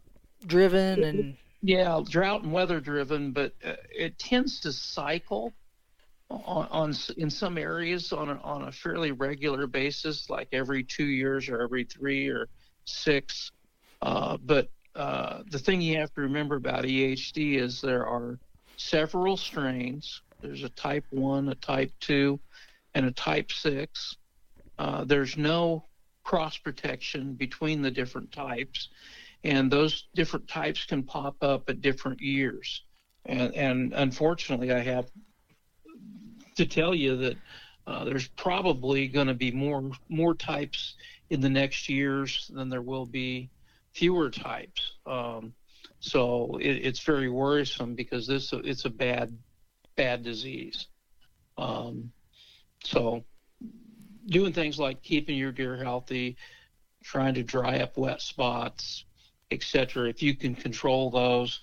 driven 0.46 1.04
and 1.04 1.36
yeah, 1.62 2.00
drought 2.08 2.42
and 2.42 2.52
weather 2.52 2.80
driven, 2.80 3.32
but 3.32 3.52
uh, 3.64 3.74
it 3.90 4.18
tends 4.18 4.60
to 4.60 4.72
cycle 4.72 5.52
on, 6.30 6.68
on 6.70 6.94
in 7.16 7.30
some 7.30 7.58
areas 7.58 8.12
on 8.12 8.28
a, 8.30 8.40
on 8.42 8.62
a 8.64 8.72
fairly 8.72 9.12
regular 9.12 9.66
basis, 9.66 10.28
like 10.28 10.48
every 10.52 10.82
two 10.84 11.06
years 11.06 11.48
or 11.48 11.62
every 11.62 11.84
three 11.84 12.28
or 12.28 12.48
six. 12.84 13.52
Uh, 14.02 14.36
but 14.44 14.68
uh, 14.98 15.44
the 15.50 15.58
thing 15.58 15.80
you 15.80 15.96
have 15.96 16.12
to 16.14 16.20
remember 16.22 16.56
about 16.56 16.84
EHD 16.84 17.54
is 17.54 17.80
there 17.80 18.04
are 18.04 18.36
several 18.76 19.36
strains. 19.36 20.22
There's 20.40 20.64
a 20.64 20.68
type 20.70 21.04
1, 21.10 21.48
a 21.48 21.54
type 21.54 21.92
2, 22.00 22.38
and 22.94 23.06
a 23.06 23.12
type 23.12 23.52
6. 23.52 24.16
Uh, 24.78 25.04
there's 25.04 25.36
no 25.36 25.84
cross 26.24 26.58
protection 26.58 27.34
between 27.34 27.80
the 27.80 27.90
different 27.92 28.32
types, 28.32 28.88
and 29.44 29.70
those 29.70 30.08
different 30.16 30.48
types 30.48 30.84
can 30.84 31.04
pop 31.04 31.36
up 31.42 31.70
at 31.70 31.80
different 31.80 32.20
years. 32.20 32.82
And, 33.24 33.54
and 33.54 33.92
unfortunately, 33.94 34.72
I 34.72 34.80
have 34.80 35.06
to 36.56 36.66
tell 36.66 36.92
you 36.92 37.16
that 37.18 37.36
uh, 37.86 38.04
there's 38.04 38.28
probably 38.28 39.06
going 39.06 39.28
to 39.28 39.34
be 39.34 39.52
more 39.52 39.90
more 40.08 40.34
types 40.34 40.96
in 41.30 41.40
the 41.40 41.48
next 41.48 41.88
years 41.88 42.50
than 42.52 42.68
there 42.68 42.82
will 42.82 43.06
be 43.06 43.48
fewer 43.92 44.30
types. 44.30 44.92
Um, 45.06 45.52
so 46.00 46.58
it, 46.60 46.76
it's 46.86 47.00
very 47.00 47.28
worrisome 47.28 47.94
because 47.94 48.26
this 48.26 48.52
it's 48.52 48.84
a 48.84 48.90
bad 48.90 49.36
bad 49.96 50.22
disease. 50.22 50.86
Um, 51.56 52.12
so 52.84 53.24
doing 54.26 54.52
things 54.52 54.78
like 54.78 55.02
keeping 55.02 55.36
your 55.36 55.52
deer 55.52 55.76
healthy, 55.82 56.36
trying 57.02 57.34
to 57.34 57.42
dry 57.42 57.80
up 57.80 57.96
wet 57.96 58.20
spots, 58.22 59.04
etc. 59.50 60.08
If 60.08 60.22
you 60.22 60.36
can 60.36 60.54
control 60.54 61.10
those, 61.10 61.60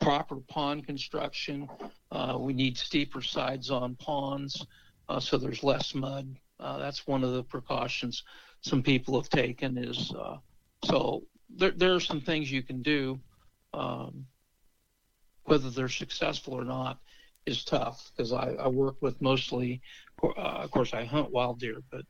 proper 0.00 0.36
pond 0.36 0.86
construction. 0.86 1.68
Uh, 2.10 2.36
we 2.38 2.52
need 2.52 2.76
steeper 2.76 3.22
sides 3.22 3.70
on 3.70 3.94
ponds 3.96 4.66
uh, 5.08 5.20
so 5.20 5.36
there's 5.36 5.62
less 5.62 5.94
mud. 5.94 6.36
Uh, 6.58 6.78
that's 6.78 7.06
one 7.06 7.24
of 7.24 7.32
the 7.32 7.42
precautions 7.42 8.22
some 8.60 8.82
people 8.82 9.20
have 9.20 9.28
taken. 9.28 9.76
Is 9.76 10.12
uh, 10.18 10.36
so 10.84 11.24
there, 11.56 11.72
there 11.72 11.94
are 11.94 12.00
some 12.00 12.20
things 12.20 12.50
you 12.50 12.62
can 12.62 12.82
do. 12.82 13.20
Um, 13.74 14.26
whether 15.44 15.70
they're 15.70 15.88
successful 15.88 16.54
or 16.54 16.64
not 16.64 16.98
is 17.46 17.64
tough 17.64 18.10
because 18.16 18.32
I, 18.32 18.54
I, 18.60 18.68
work 18.68 18.96
with 19.00 19.20
mostly, 19.20 19.80
uh, 20.22 20.28
of 20.36 20.70
course, 20.70 20.94
I 20.94 21.04
hunt 21.04 21.32
wild 21.32 21.58
deer, 21.58 21.82
but 21.90 22.02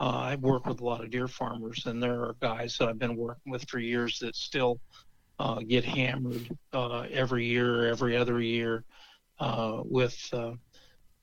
uh, 0.00 0.18
I 0.18 0.36
work 0.36 0.66
with 0.66 0.80
a 0.80 0.84
lot 0.84 1.02
of 1.02 1.10
deer 1.10 1.28
farmers, 1.28 1.86
and 1.86 2.02
there 2.02 2.20
are 2.20 2.36
guys 2.40 2.76
that 2.78 2.88
I've 2.88 2.98
been 2.98 3.16
working 3.16 3.52
with 3.52 3.68
for 3.68 3.78
years 3.78 4.18
that 4.18 4.36
still 4.36 4.80
uh, 5.38 5.60
get 5.60 5.84
hammered 5.84 6.56
uh, 6.72 7.06
every 7.10 7.46
year, 7.46 7.88
every 7.88 8.16
other 8.16 8.40
year 8.40 8.84
uh, 9.40 9.80
with 9.84 10.16
uh, 10.32 10.52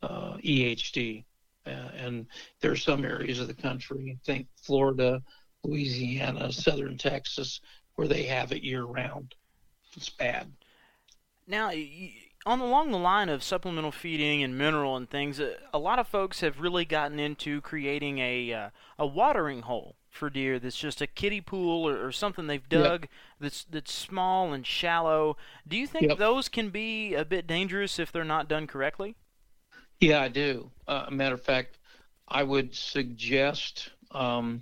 EHD. 0.04 1.24
and 1.66 2.26
there 2.62 2.72
are 2.72 2.78
some 2.78 3.06
areas 3.06 3.40
of 3.40 3.48
the 3.48 3.54
country, 3.54 4.18
I 4.18 4.20
think 4.26 4.48
Florida, 4.56 5.22
Louisiana, 5.64 6.52
southern 6.52 6.98
Texas, 6.98 7.62
where 7.96 8.08
they 8.08 8.24
have 8.24 8.52
it 8.52 8.64
year 8.64 8.84
round. 8.84 9.36
It's 9.96 10.10
bad. 10.10 10.52
Now, 11.48 11.72
on 12.46 12.60
along 12.60 12.92
the 12.92 12.98
line 12.98 13.30
of 13.30 13.44
supplemental 13.44 13.92
feeding 13.92 14.42
and 14.42 14.58
mineral 14.58 14.96
and 14.96 15.10
things, 15.10 15.40
a 15.40 15.78
lot 15.78 16.00
of 16.00 16.08
folks 16.08 16.42
have 16.42 16.60
really 16.60 16.86
gotten 16.86 17.20
into 17.20 17.62
creating 17.62 18.20
a 18.20 18.54
uh, 18.54 18.70
a 18.98 19.06
watering 19.06 19.64
hole 19.64 19.96
for 20.10 20.30
deer 20.30 20.60
that's 20.60 20.78
just 20.78 21.02
a 21.02 21.08
kiddie 21.08 21.42
pool 21.42 21.88
or, 21.88 22.06
or 22.06 22.12
something 22.12 22.48
they've 22.48 22.68
dug 22.68 23.02
yep. 23.02 23.10
that's 23.40 23.64
that's 23.66 23.94
small 23.94 24.54
and 24.54 24.66
shallow. 24.66 25.38
Do 25.68 25.78
you 25.78 25.88
think 25.88 26.10
yep. 26.10 26.18
those 26.18 26.50
can 26.50 26.70
be 26.70 27.14
a 27.14 27.26
bit 27.26 27.48
dangerous 27.48 28.00
if 28.00 28.12
they're 28.12 28.24
not 28.24 28.48
done 28.48 28.68
correctly? 28.68 29.16
Yeah, 30.00 30.22
I 30.22 30.30
do. 30.30 30.72
Uh, 30.88 31.06
matter 31.12 31.36
of 31.36 31.44
fact, 31.44 31.78
I 32.28 32.44
would 32.44 32.74
suggest, 32.76 33.92
um, 34.12 34.62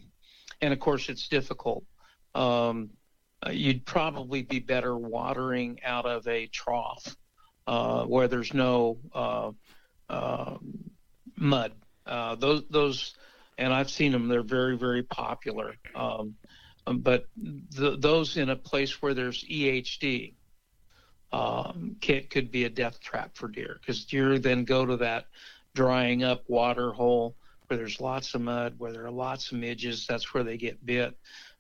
and 0.62 0.74
of 0.74 0.80
course 0.80 1.10
it's 1.10 1.28
difficult. 1.28 1.84
Um, 2.36 2.92
uh, 3.46 3.52
you'd 3.52 3.86
probably 3.86 4.44
be 4.44 4.60
better 4.60 4.98
watering 4.98 5.80
out 5.84 6.06
of 6.06 6.28
a 6.28 6.48
trough 6.48 7.16
uh, 7.68 8.04
where 8.04 8.28
there's 8.28 8.54
no 8.54 8.98
uh, 9.14 9.52
um, 10.10 10.92
mud. 11.38 11.72
Uh, 12.06 12.36
those 12.36 12.64
those 12.70 13.16
and 13.60 13.74
I've 13.74 13.90
seen 13.90 14.14
them. 14.14 14.28
They're 14.28 14.42
very, 14.42 14.78
very 14.78 15.04
popular. 15.04 15.76
Um, 15.94 16.36
but 16.88 17.26
those 17.36 18.38
in 18.38 18.50
a 18.50 18.56
place 18.56 19.02
where 19.02 19.14
there's 19.14 19.44
EHD 19.44 20.34
um, 21.32 21.98
could 22.02 22.50
be 22.50 22.64
a 22.64 22.70
death 22.70 23.00
trap 23.00 23.36
for 23.36 23.48
deer 23.48 23.78
because 23.80 24.06
deer 24.06 24.40
then 24.40 24.64
go 24.64 24.86
to 24.86 24.98
that 24.98 25.26
drying 25.76 26.24
up 26.24 26.44
water 26.48 26.92
hole 26.92 27.36
where 27.70 27.78
there's 27.78 28.02
lots 28.02 28.34
of 28.34 28.42
mud, 28.42 28.76
where 28.78 28.92
there 28.92 29.06
are 29.06 29.12
lots 29.12 29.52
of 29.52 29.60
midges. 29.60 30.08
That's 30.08 30.34
where 30.34 30.44
they 30.44 30.58
get 30.58 30.84
bit, 30.86 31.18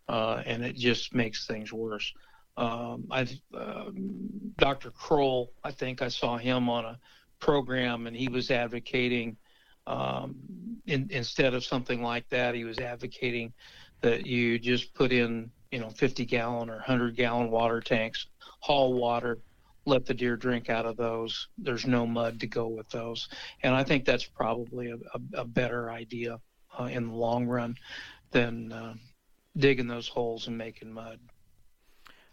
uh, 0.07 0.41
and 0.45 0.65
it 0.65 0.75
just 0.75 1.13
makes 1.13 1.45
things 1.45 1.71
worse. 1.71 2.11
Um, 2.57 3.05
I, 3.11 3.27
uh, 3.55 3.91
Dr. 4.57 4.91
Kroll, 4.91 5.53
I 5.63 5.71
think 5.71 6.01
I 6.01 6.09
saw 6.09 6.37
him 6.37 6.69
on 6.69 6.85
a 6.85 6.99
program, 7.39 8.07
and 8.07 8.15
he 8.15 8.27
was 8.27 8.51
advocating 8.51 9.37
um, 9.89 10.35
in, 10.85 11.07
instead 11.09 11.53
of 11.53 11.63
something 11.63 12.01
like 12.01 12.27
that, 12.29 12.53
he 12.53 12.63
was 12.63 12.77
advocating 12.77 13.51
that 14.01 14.25
you 14.25 14.59
just 14.59 14.93
put 14.93 15.11
in, 15.11 15.49
you 15.71 15.79
know, 15.79 15.89
50 15.89 16.25
gallon 16.25 16.69
or 16.69 16.75
100 16.75 17.15
gallon 17.15 17.49
water 17.49 17.81
tanks, 17.81 18.27
haul 18.59 18.93
water, 18.93 19.39
let 19.89 20.05
the 20.05 20.13
deer 20.13 20.37
drink 20.37 20.69
out 20.69 20.85
of 20.85 20.97
those. 20.97 21.47
There's 21.57 21.85
no 21.85 22.05
mud 22.05 22.39
to 22.39 22.47
go 22.47 22.67
with 22.67 22.89
those, 22.89 23.27
and 23.63 23.75
I 23.75 23.83
think 23.83 24.05
that's 24.05 24.25
probably 24.25 24.91
a, 24.91 24.95
a, 24.95 25.41
a 25.41 25.45
better 25.45 25.91
idea 25.91 26.39
uh, 26.79 26.85
in 26.85 27.09
the 27.09 27.15
long 27.15 27.45
run 27.45 27.75
than 28.31 28.71
uh, 28.71 28.93
digging 29.57 29.87
those 29.87 30.07
holes 30.07 30.47
and 30.47 30.57
making 30.57 30.93
mud. 30.93 31.19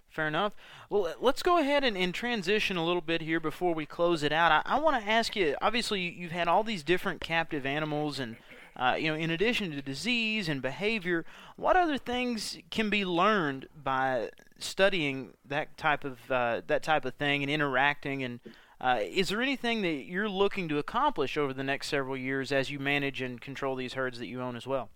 Fair 0.09 0.29
enough. 0.29 0.55
Well, 0.89 1.15
let's 1.21 1.43
go 1.43 1.59
ahead 1.59 1.85
and, 1.85 1.95
and, 1.95 2.15
transition 2.15 2.79
a 2.79 2.85
little 2.87 3.03
bit 3.03 3.21
here 3.21 3.39
before 3.39 3.75
we 3.75 3.85
close 3.85 4.23
it 4.23 4.33
out. 4.33 4.51
I, 4.51 4.63
I 4.65 4.79
want 4.79 5.03
to 5.03 5.11
ask 5.11 5.37
you. 5.37 5.57
Obviously, 5.61 6.01
you've 6.01 6.33
had 6.33 6.49
all 6.49 6.65
these 6.65 6.83
different 6.83 7.21
captive 7.21 7.67
animals, 7.67 8.19
and 8.19 8.37
uh, 8.77 8.97
you 8.99 9.09
know, 9.09 9.15
in 9.15 9.31
addition 9.31 9.73
to 9.73 9.83
disease 9.83 10.49
and 10.49 10.63
behavior, 10.63 11.27
what 11.57 11.77
other 11.77 11.99
things 11.99 12.57
can 12.71 12.89
be 12.89 13.05
learned 13.05 13.69
by 13.77 14.31
studying 14.59 15.35
that 15.45 15.77
type 15.77 16.05
of 16.05 16.19
uh, 16.31 16.63
that 16.67 16.83
type 16.83 17.05
of 17.05 17.15
thing 17.15 17.43
and 17.43 17.51
interacting? 17.51 18.23
And 18.23 18.41
uh, 18.81 19.01
is 19.03 19.29
there 19.29 19.43
anything 19.43 19.83
that 19.83 20.07
you're 20.07 20.29
looking 20.29 20.69
to 20.69 20.79
accomplish 20.79 21.37
over 21.37 21.53
the 21.53 21.65
next 21.65 21.89
several 21.89 22.17
years 22.17 22.53
as 22.53 22.71
you 22.71 22.79
manage 22.79 23.21
and 23.21 23.41
control 23.41 23.77
these 23.77 23.95
herds 23.95 24.19
that 24.19 24.27
you 24.27 24.41
own 24.41 24.57
as 24.57 24.67
well? 24.67 24.91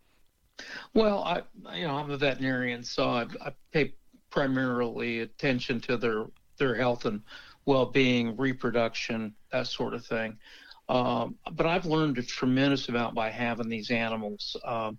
Well, 0.94 1.22
I 1.24 1.42
you 1.76 1.86
know 1.86 1.96
I'm 1.96 2.10
a 2.10 2.16
veterinarian, 2.16 2.82
so 2.84 3.08
I, 3.08 3.26
I 3.40 3.52
pay 3.72 3.94
primarily 4.30 5.20
attention 5.20 5.80
to 5.82 5.96
their 5.96 6.26
their 6.58 6.74
health 6.74 7.06
and 7.06 7.22
well-being, 7.66 8.36
reproduction, 8.36 9.34
that 9.52 9.66
sort 9.66 9.94
of 9.94 10.04
thing. 10.04 10.38
Um, 10.88 11.36
but 11.52 11.66
I've 11.66 11.86
learned 11.86 12.18
a 12.18 12.22
tremendous 12.22 12.88
amount 12.88 13.14
by 13.14 13.30
having 13.30 13.68
these 13.68 13.90
animals. 13.90 14.56
Um, 14.64 14.98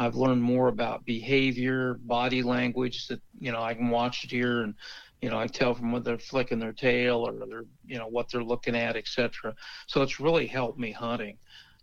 I've 0.00 0.14
learned 0.14 0.42
more 0.42 0.68
about 0.68 1.04
behavior, 1.04 1.98
body 2.00 2.42
language 2.42 3.06
that 3.08 3.20
you 3.38 3.52
know 3.52 3.62
I 3.62 3.74
can 3.74 3.90
watch 3.90 4.22
deer 4.22 4.62
and 4.62 4.74
you 5.20 5.28
know 5.28 5.38
I 5.38 5.46
tell 5.46 5.74
from 5.74 5.92
whether 5.92 6.04
they're 6.04 6.18
flicking 6.18 6.58
their 6.58 6.72
tail 6.72 7.28
or 7.28 7.46
they're 7.46 7.66
you 7.84 7.98
know 7.98 8.06
what 8.06 8.30
they're 8.30 8.42
looking 8.42 8.74
at, 8.74 8.96
etc. 8.96 9.54
So 9.88 10.00
it's 10.00 10.18
really 10.18 10.46
helped 10.46 10.78
me 10.78 10.90
hunting. 10.90 11.36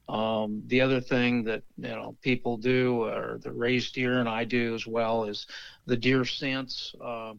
Um, 0.10 0.64
the 0.66 0.82
other 0.82 1.00
thing 1.00 1.44
that 1.44 1.62
you 1.78 1.90
know 1.90 2.18
people 2.24 2.58
do, 2.58 3.04
or 3.04 3.40
the 3.44 3.52
raised 3.52 3.94
deer, 3.94 4.20
and 4.20 4.28
I 4.28 4.46
do 4.46 4.74
as 4.74 4.88
well, 4.88 5.26
is 5.26 5.46
the 5.86 5.96
deer 5.96 6.26
sense. 6.26 6.96
Uh, 7.00 7.34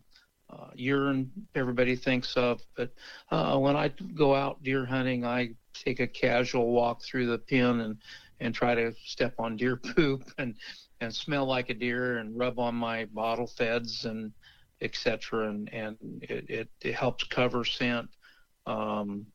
uh, 0.50 0.68
urine 0.74 1.30
everybody 1.56 1.96
thinks 1.96 2.36
of. 2.36 2.60
But 2.76 2.92
uh, 3.32 3.58
when 3.58 3.74
I 3.74 3.88
go 4.14 4.32
out 4.32 4.62
deer 4.62 4.86
hunting, 4.86 5.26
I 5.26 5.50
take 5.74 5.98
a 5.98 6.06
casual 6.06 6.70
walk 6.70 7.02
through 7.02 7.26
the 7.26 7.38
pen 7.38 7.80
and 7.80 7.98
and 8.40 8.54
try 8.54 8.74
to 8.74 8.92
step 9.04 9.34
on 9.38 9.56
deer 9.56 9.76
poop 9.96 10.30
and 10.38 10.54
and 11.00 11.14
smell 11.14 11.46
like 11.46 11.70
a 11.70 11.74
deer 11.74 12.18
and 12.18 12.36
rub 12.36 12.58
on 12.58 12.74
my 12.74 13.04
bottle 13.06 13.46
feds 13.46 14.04
and 14.04 14.32
etc. 14.80 15.48
And 15.48 15.72
and 15.72 15.96
it, 16.22 16.50
it, 16.50 16.68
it 16.82 16.94
helps 16.94 17.24
cover 17.24 17.64
scent. 17.64 18.08
Um, 18.66 19.26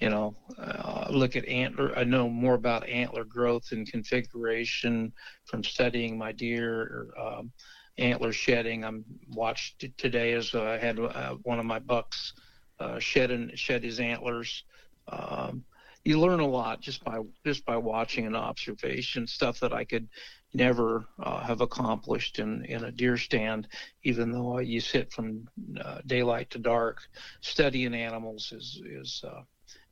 you 0.00 0.10
know, 0.10 0.36
uh, 0.58 1.06
look 1.10 1.36
at 1.36 1.46
antler. 1.46 1.96
I 1.96 2.04
know 2.04 2.28
more 2.28 2.54
about 2.54 2.86
antler 2.86 3.24
growth 3.24 3.72
and 3.72 3.90
configuration 3.90 5.12
from 5.46 5.64
studying 5.64 6.18
my 6.18 6.32
deer. 6.32 7.08
Um, 7.18 7.50
antler 7.98 8.32
shedding. 8.32 8.84
I'm 8.84 9.04
watched 9.30 9.84
today 9.96 10.32
as 10.32 10.54
I 10.54 10.78
had 10.78 10.98
uh, 10.98 11.36
one 11.42 11.58
of 11.58 11.64
my 11.64 11.78
bucks 11.78 12.34
uh, 12.78 12.98
shed 12.98 13.30
and 13.30 13.58
shed 13.58 13.82
his 13.82 14.00
antlers. 14.00 14.64
Um, 15.08 15.64
you 16.06 16.20
learn 16.20 16.40
a 16.40 16.46
lot 16.46 16.80
just 16.80 17.02
by 17.04 17.18
just 17.44 17.64
by 17.64 17.76
watching 17.76 18.26
and 18.26 18.36
observation 18.36 19.26
stuff 19.26 19.58
that 19.58 19.72
I 19.72 19.84
could 19.84 20.08
never 20.54 21.04
uh, 21.18 21.40
have 21.40 21.60
accomplished 21.60 22.38
in 22.38 22.64
in 22.66 22.84
a 22.84 22.92
deer 22.92 23.16
stand 23.16 23.66
even 24.04 24.30
though 24.30 24.60
you 24.60 24.80
sit 24.80 25.12
from 25.12 25.48
uh, 25.84 25.98
daylight 26.06 26.48
to 26.50 26.58
dark 26.58 27.00
studying 27.40 27.94
animals 27.94 28.52
is 28.52 28.80
is 28.86 29.24
uh, 29.26 29.42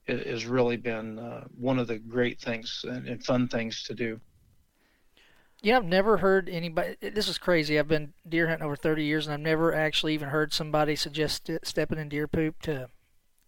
has 0.06 0.46
really 0.46 0.76
been 0.76 1.18
uh, 1.18 1.44
one 1.58 1.78
of 1.78 1.88
the 1.88 1.98
great 1.98 2.40
things 2.40 2.84
and, 2.88 3.08
and 3.08 3.24
fun 3.24 3.48
things 3.48 3.82
to 3.82 3.94
do 3.94 4.20
yeah, 5.62 5.78
I've 5.78 5.84
never 5.86 6.18
heard 6.18 6.50
anybody. 6.50 6.96
This 7.00 7.26
is 7.26 7.38
crazy. 7.38 7.78
I've 7.78 7.88
been 7.88 8.12
deer 8.28 8.48
hunting 8.48 8.66
over 8.66 8.76
30 8.76 9.02
years, 9.02 9.26
and 9.26 9.32
I've 9.32 9.40
never 9.40 9.74
actually 9.74 10.12
even 10.12 10.28
heard 10.28 10.52
somebody 10.52 10.94
suggest 10.94 11.50
stepping 11.62 11.98
in 11.98 12.10
deer 12.10 12.28
poop 12.28 12.60
to 12.62 12.90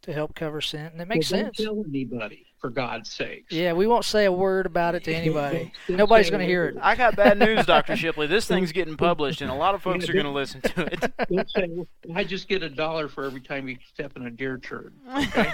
to 0.01 0.13
help 0.15 0.35
cover 0.35 0.63
scent, 0.63 0.95
and 0.95 1.03
it 1.03 1.09
makes 1.09 1.31
well, 1.31 1.43
sense. 1.43 1.59
Don't 1.59 1.67
tell 1.67 1.85
anybody 1.87 2.47
for 2.61 2.71
God's 2.71 3.11
sakes. 3.11 3.53
Yeah, 3.53 3.75
we 3.75 3.87
won't 3.87 4.05
say 4.05 4.25
a 4.25 4.33
word 4.33 4.67
about 4.67 4.95
it 4.95 5.05
to 5.05 5.15
anybody. 5.15 5.73
Nobody's 5.89 6.31
going 6.31 6.41
to 6.41 6.47
hear 6.47 6.67
it. 6.67 6.77
I 6.81 6.95
got 6.95 7.15
bad 7.15 7.39
news, 7.39 7.67
Dr. 7.67 7.97
Shipley. 7.97 8.27
This 8.27 8.47
thing's 8.47 8.73
getting 8.73 8.97
published, 8.97 9.43
and 9.43 9.51
a 9.51 9.55
lot 9.55 9.75
of 9.75 9.83
folks 9.83 10.09
are 10.09 10.13
going 10.13 10.25
to 10.25 10.31
listen 10.31 10.63
to 10.63 10.87
it. 10.87 11.13
Don't 11.31 11.51
say, 11.51 11.69
I 12.15 12.25
just 12.25 12.49
get 12.49 12.63
a 12.63 12.71
dollar 12.71 13.09
for 13.09 13.25
every 13.25 13.41
time 13.41 13.69
you 13.69 13.77
step 13.93 14.17
in 14.17 14.27
a 14.27 14.31
deer 14.31 14.59
turd. 14.59 14.95
Okay? 15.17 15.53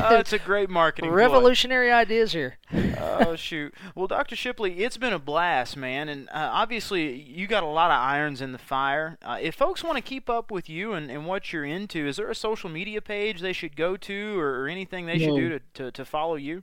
oh, 0.00 0.16
it's 0.16 0.32
a 0.32 0.38
great 0.38 0.70
marketing 0.70 1.10
Revolutionary 1.10 1.88
ploy. 1.88 1.96
ideas 1.96 2.32
here. 2.32 2.56
oh, 2.98 3.36
shoot. 3.36 3.74
Well, 3.94 4.06
Dr. 4.06 4.36
Shipley, 4.36 4.84
it's 4.84 4.96
been 4.96 5.12
a 5.12 5.18
blast, 5.18 5.76
man. 5.76 6.08
And 6.08 6.28
uh, 6.30 6.50
obviously, 6.52 7.12
you 7.20 7.46
got 7.46 7.62
a 7.62 7.66
lot 7.66 7.90
of 7.90 7.98
irons 7.98 8.40
in 8.40 8.52
the 8.52 8.58
fire. 8.58 9.18
Uh, 9.22 9.38
if 9.40 9.54
folks 9.54 9.84
want 9.84 9.96
to 9.96 10.02
keep 10.02 10.30
up 10.30 10.50
with 10.50 10.70
you 10.70 10.94
and, 10.94 11.10
and 11.10 11.26
what 11.26 11.52
you're 11.52 11.64
into, 11.64 12.06
is 12.06 12.16
there 12.16 12.30
a 12.30 12.34
social 12.34 12.70
media 12.70 13.02
page 13.02 13.40
they 13.40 13.52
should 13.52 13.76
go 13.76 13.96
to 13.96 14.38
or, 14.38 14.62
or 14.62 14.68
anything 14.68 15.06
they 15.06 15.18
no. 15.18 15.25
Should 15.26 15.36
do 15.36 15.48
to, 15.50 15.60
to, 15.74 15.90
to 15.92 16.04
follow 16.04 16.36
you? 16.36 16.62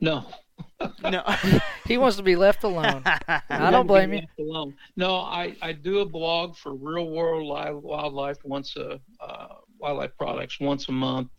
No. 0.00 0.24
no. 1.02 1.22
he 1.86 1.96
wants 1.96 2.16
to 2.16 2.22
be 2.22 2.34
left 2.36 2.64
alone. 2.64 3.02
I 3.48 3.70
don't 3.70 3.86
blame 3.86 4.12
you. 4.12 4.22
Alone. 4.38 4.74
No, 4.96 5.16
I, 5.16 5.54
I 5.62 5.72
do 5.72 6.00
a 6.00 6.04
blog 6.04 6.56
for 6.56 6.74
Real 6.74 7.08
World 7.10 7.46
Wildlife 7.82 8.38
once 8.44 8.76
a 8.76 9.00
uh, 9.20 9.46
wildlife 9.78 10.16
products 10.18 10.58
once 10.60 10.88
a 10.88 10.92
month, 10.92 11.30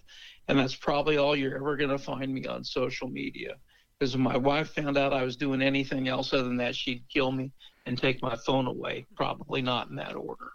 and 0.47 0.57
that's 0.57 0.75
probably 0.75 1.17
all 1.17 1.35
you're 1.35 1.55
ever 1.55 1.75
going 1.75 1.89
to 1.89 1.97
find 1.97 2.33
me 2.33 2.45
on 2.45 2.63
social 2.63 3.09
media. 3.09 3.55
Because 3.99 4.15
if 4.15 4.19
my 4.19 4.37
wife 4.37 4.69
found 4.69 4.97
out 4.97 5.13
I 5.13 5.23
was 5.23 5.35
doing 5.35 5.61
anything 5.61 6.07
else 6.07 6.33
other 6.33 6.43
than 6.43 6.57
that, 6.57 6.75
she'd 6.75 7.03
kill 7.09 7.31
me 7.31 7.51
and 7.85 7.97
take 7.97 8.21
my 8.21 8.35
phone 8.45 8.67
away. 8.67 9.05
Probably 9.15 9.61
not 9.61 9.89
in 9.89 9.95
that 9.97 10.15
order. 10.15 10.51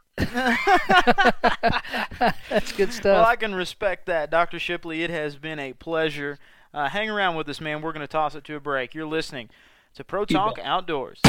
That's 2.48 2.72
good 2.72 2.92
stuff. 2.92 3.04
Well, 3.04 3.24
I 3.24 3.36
can 3.36 3.54
respect 3.54 4.06
that, 4.06 4.30
Dr. 4.30 4.58
Shipley. 4.58 5.02
It 5.02 5.10
has 5.10 5.36
been 5.36 5.58
a 5.58 5.72
pleasure. 5.72 6.38
Uh, 6.74 6.88
hang 6.88 7.08
around 7.08 7.36
with 7.36 7.48
us, 7.48 7.60
man. 7.60 7.80
We're 7.82 7.92
going 7.92 8.00
to 8.06 8.08
toss 8.08 8.34
it 8.34 8.44
to 8.44 8.56
a 8.56 8.60
break. 8.60 8.94
You're 8.94 9.06
listening 9.06 9.48
to 9.94 10.04
Pro 10.04 10.24
Talk 10.24 10.58
Outdoors. 10.62 11.20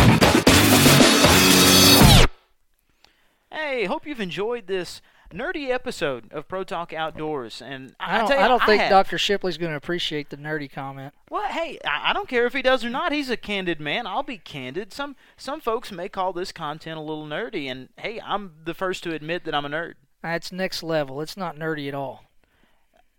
Hey, 3.51 3.85
hope 3.85 4.05
you've 4.05 4.19
enjoyed 4.19 4.67
this 4.67 5.01
nerdy 5.33 5.69
episode 5.69 6.31
of 6.31 6.47
Pro 6.47 6.63
Talk 6.63 6.93
Outdoors. 6.93 7.61
And 7.61 7.95
I, 7.99 8.15
I 8.15 8.17
don't, 8.19 8.29
you, 8.29 8.35
I 8.35 8.47
don't 8.47 8.63
I 8.63 8.65
think 8.65 8.81
have. 8.81 8.89
Dr. 8.89 9.17
Shipley's 9.17 9.57
going 9.57 9.71
to 9.71 9.77
appreciate 9.77 10.29
the 10.29 10.37
nerdy 10.37 10.71
comment. 10.71 11.13
Well, 11.29 11.47
hey, 11.47 11.79
I, 11.85 12.13
don't 12.13 12.27
care 12.27 12.45
if 12.45 12.53
he 12.53 12.61
does 12.61 12.83
or 12.83 12.89
not. 12.89 13.11
He's 13.11 13.29
a 13.29 13.37
candid 13.37 13.79
man. 13.79 14.07
I'll 14.07 14.23
be 14.23 14.37
candid. 14.37 14.91
Some 14.93 15.15
some 15.37 15.61
folks 15.61 15.91
may 15.91 16.09
call 16.09 16.33
this 16.33 16.51
content 16.51 16.97
a 16.97 17.01
little 17.01 17.25
nerdy, 17.25 17.69
and 17.69 17.89
hey, 17.97 18.19
I'm 18.25 18.53
the 18.63 18.73
first 18.73 19.03
to 19.03 19.13
admit 19.13 19.43
that 19.45 19.53
I'm 19.53 19.65
a 19.65 19.69
nerd. 19.69 19.93
That's 20.21 20.51
next 20.51 20.83
level. 20.83 21.21
It's 21.21 21.37
not 21.37 21.57
nerdy 21.57 21.87
at 21.87 21.93
all. 21.93 22.25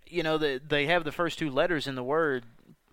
You 0.06 0.22
know, 0.22 0.38
the, 0.38 0.60
they 0.66 0.86
have 0.86 1.04
the 1.04 1.12
first 1.12 1.38
two 1.38 1.50
letters 1.50 1.86
in 1.86 1.94
the 1.94 2.02
word 2.02 2.44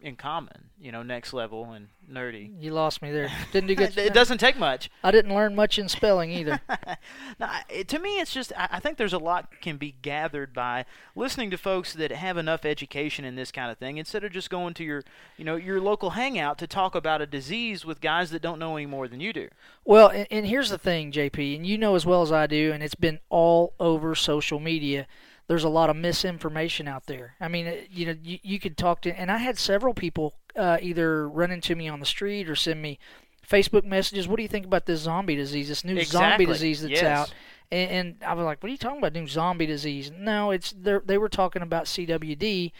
in 0.01 0.15
common. 0.15 0.69
You 0.79 0.91
know, 0.91 1.01
next 1.01 1.33
level 1.33 1.71
and 1.71 1.87
nerdy. 2.09 2.51
You 2.61 2.71
lost 2.71 3.01
me 3.01 3.11
there. 3.11 3.31
Didn't 3.51 3.67
do 3.67 3.75
good. 3.75 3.97
it 3.97 4.13
doesn't 4.13 4.37
take 4.37 4.57
much. 4.57 4.91
I 5.03 5.09
didn't 5.09 5.33
learn 5.33 5.55
much 5.55 5.79
in 5.79 5.89
spelling 5.89 6.31
either. 6.31 6.61
it, 7.69 7.87
to 7.87 7.99
me, 7.99 8.19
it's 8.19 8.31
just 8.31 8.53
I 8.55 8.79
think 8.79 8.97
there's 8.97 9.13
a 9.13 9.17
lot 9.17 9.51
can 9.59 9.77
be 9.77 9.95
gathered 10.01 10.53
by 10.53 10.85
listening 11.15 11.49
to 11.51 11.57
folks 11.57 11.93
that 11.93 12.11
have 12.11 12.37
enough 12.37 12.63
education 12.63 13.25
in 13.25 13.35
this 13.35 13.51
kind 13.51 13.71
of 13.71 13.79
thing 13.79 13.97
instead 13.97 14.23
of 14.23 14.31
just 14.31 14.51
going 14.51 14.75
to 14.75 14.83
your 14.83 15.03
you 15.35 15.43
know 15.43 15.55
your 15.55 15.81
local 15.81 16.11
hangout 16.11 16.59
to 16.59 16.67
talk 16.67 16.93
about 16.93 17.21
a 17.21 17.25
disease 17.25 17.83
with 17.83 17.99
guys 17.99 18.29
that 18.29 18.41
don't 18.41 18.59
know 18.59 18.75
any 18.77 18.85
more 18.85 19.07
than 19.07 19.19
you 19.19 19.33
do. 19.33 19.49
Well, 19.83 20.09
and, 20.09 20.27
and 20.29 20.45
here's 20.45 20.69
the 20.69 20.77
thing, 20.77 21.11
JP, 21.11 21.55
and 21.55 21.65
you 21.65 21.77
know 21.77 21.95
as 21.95 22.05
well 22.05 22.21
as 22.21 22.31
I 22.31 22.45
do, 22.45 22.71
and 22.71 22.83
it's 22.83 22.95
been 22.95 23.19
all 23.29 23.73
over 23.79 24.13
social 24.13 24.59
media 24.59 25.07
there's 25.47 25.63
a 25.63 25.69
lot 25.69 25.89
of 25.89 25.95
misinformation 25.95 26.87
out 26.87 27.05
there. 27.05 27.35
I 27.39 27.47
mean, 27.47 27.73
you 27.89 28.05
know, 28.05 28.15
you, 28.21 28.39
you 28.43 28.59
could 28.59 28.77
talk 28.77 29.01
to, 29.01 29.17
and 29.17 29.31
I 29.31 29.37
had 29.37 29.57
several 29.57 29.93
people 29.93 30.33
uh, 30.55 30.77
either 30.81 31.27
run 31.27 31.51
into 31.51 31.75
me 31.75 31.87
on 31.87 31.99
the 31.99 32.05
street 32.05 32.49
or 32.49 32.55
send 32.55 32.81
me 32.81 32.99
Facebook 33.47 33.85
messages. 33.85 34.27
What 34.27 34.35
do 34.37 34.43
you 34.43 34.49
think 34.49 34.65
about 34.65 34.85
this 34.85 35.01
zombie 35.01 35.35
disease, 35.35 35.69
this 35.69 35.85
new 35.85 35.95
exactly. 35.95 36.45
zombie 36.45 36.45
disease 36.45 36.81
that's 36.81 36.91
yes. 36.91 37.03
out? 37.03 37.33
And, 37.71 37.91
and 37.91 38.15
I 38.25 38.33
was 38.33 38.45
like, 38.45 38.61
what 38.61 38.67
are 38.67 38.71
you 38.71 38.77
talking 38.77 38.99
about, 38.99 39.13
new 39.13 39.27
zombie 39.27 39.65
disease? 39.65 40.11
No, 40.17 40.51
it's 40.51 40.73
they 40.77 41.17
were 41.17 41.29
talking 41.29 41.61
about 41.61 41.85
CWD, 41.85 42.71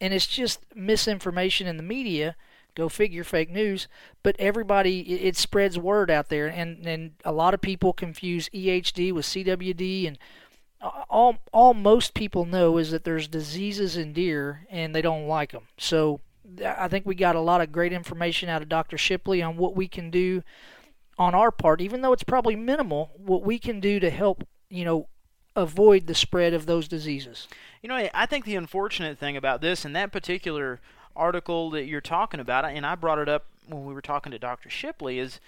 and 0.00 0.12
it's 0.14 0.26
just 0.26 0.60
misinformation 0.74 1.66
in 1.66 1.78
the 1.78 1.82
media. 1.82 2.36
Go 2.74 2.88
figure, 2.88 3.24
fake 3.24 3.50
news. 3.50 3.88
But 4.22 4.36
everybody, 4.38 5.00
it, 5.00 5.28
it 5.28 5.36
spreads 5.36 5.78
word 5.78 6.10
out 6.10 6.28
there, 6.28 6.46
and 6.46 6.86
and 6.86 7.12
a 7.24 7.32
lot 7.32 7.54
of 7.54 7.60
people 7.60 7.92
confuse 7.92 8.48
EHD 8.50 9.12
with 9.12 9.26
CWD, 9.26 10.06
and 10.06 10.18
all 10.80 11.36
all 11.52 11.74
most 11.74 12.14
people 12.14 12.44
know 12.44 12.78
is 12.78 12.90
that 12.90 13.04
there's 13.04 13.28
diseases 13.28 13.96
in 13.96 14.12
deer 14.12 14.66
and 14.70 14.94
they 14.94 15.02
don't 15.02 15.26
like 15.26 15.52
them. 15.52 15.66
So 15.76 16.20
I 16.64 16.88
think 16.88 17.06
we 17.06 17.14
got 17.14 17.36
a 17.36 17.40
lot 17.40 17.60
of 17.60 17.72
great 17.72 17.92
information 17.92 18.48
out 18.48 18.62
of 18.62 18.68
Dr. 18.68 18.98
Shipley 18.98 19.42
on 19.42 19.56
what 19.56 19.76
we 19.76 19.88
can 19.88 20.10
do 20.10 20.42
on 21.18 21.34
our 21.34 21.50
part, 21.50 21.80
even 21.80 22.00
though 22.00 22.12
it's 22.12 22.24
probably 22.24 22.56
minimal, 22.56 23.10
what 23.16 23.42
we 23.42 23.58
can 23.58 23.78
do 23.78 24.00
to 24.00 24.10
help, 24.10 24.46
you 24.70 24.84
know, 24.84 25.06
avoid 25.54 26.06
the 26.06 26.14
spread 26.14 26.54
of 26.54 26.66
those 26.66 26.88
diseases. 26.88 27.46
You 27.82 27.88
know, 27.88 28.08
I 28.14 28.26
think 28.26 28.44
the 28.44 28.56
unfortunate 28.56 29.18
thing 29.18 29.36
about 29.36 29.60
this 29.60 29.84
and 29.84 29.94
that 29.94 30.12
particular 30.12 30.80
article 31.14 31.70
that 31.70 31.84
you're 31.84 32.00
talking 32.00 32.40
about, 32.40 32.64
and 32.64 32.86
I 32.86 32.94
brought 32.94 33.18
it 33.18 33.28
up 33.28 33.46
when 33.68 33.84
we 33.84 33.92
were 33.92 34.00
talking 34.00 34.32
to 34.32 34.38
Dr. 34.38 34.70
Shipley, 34.70 35.18
is 35.18 35.40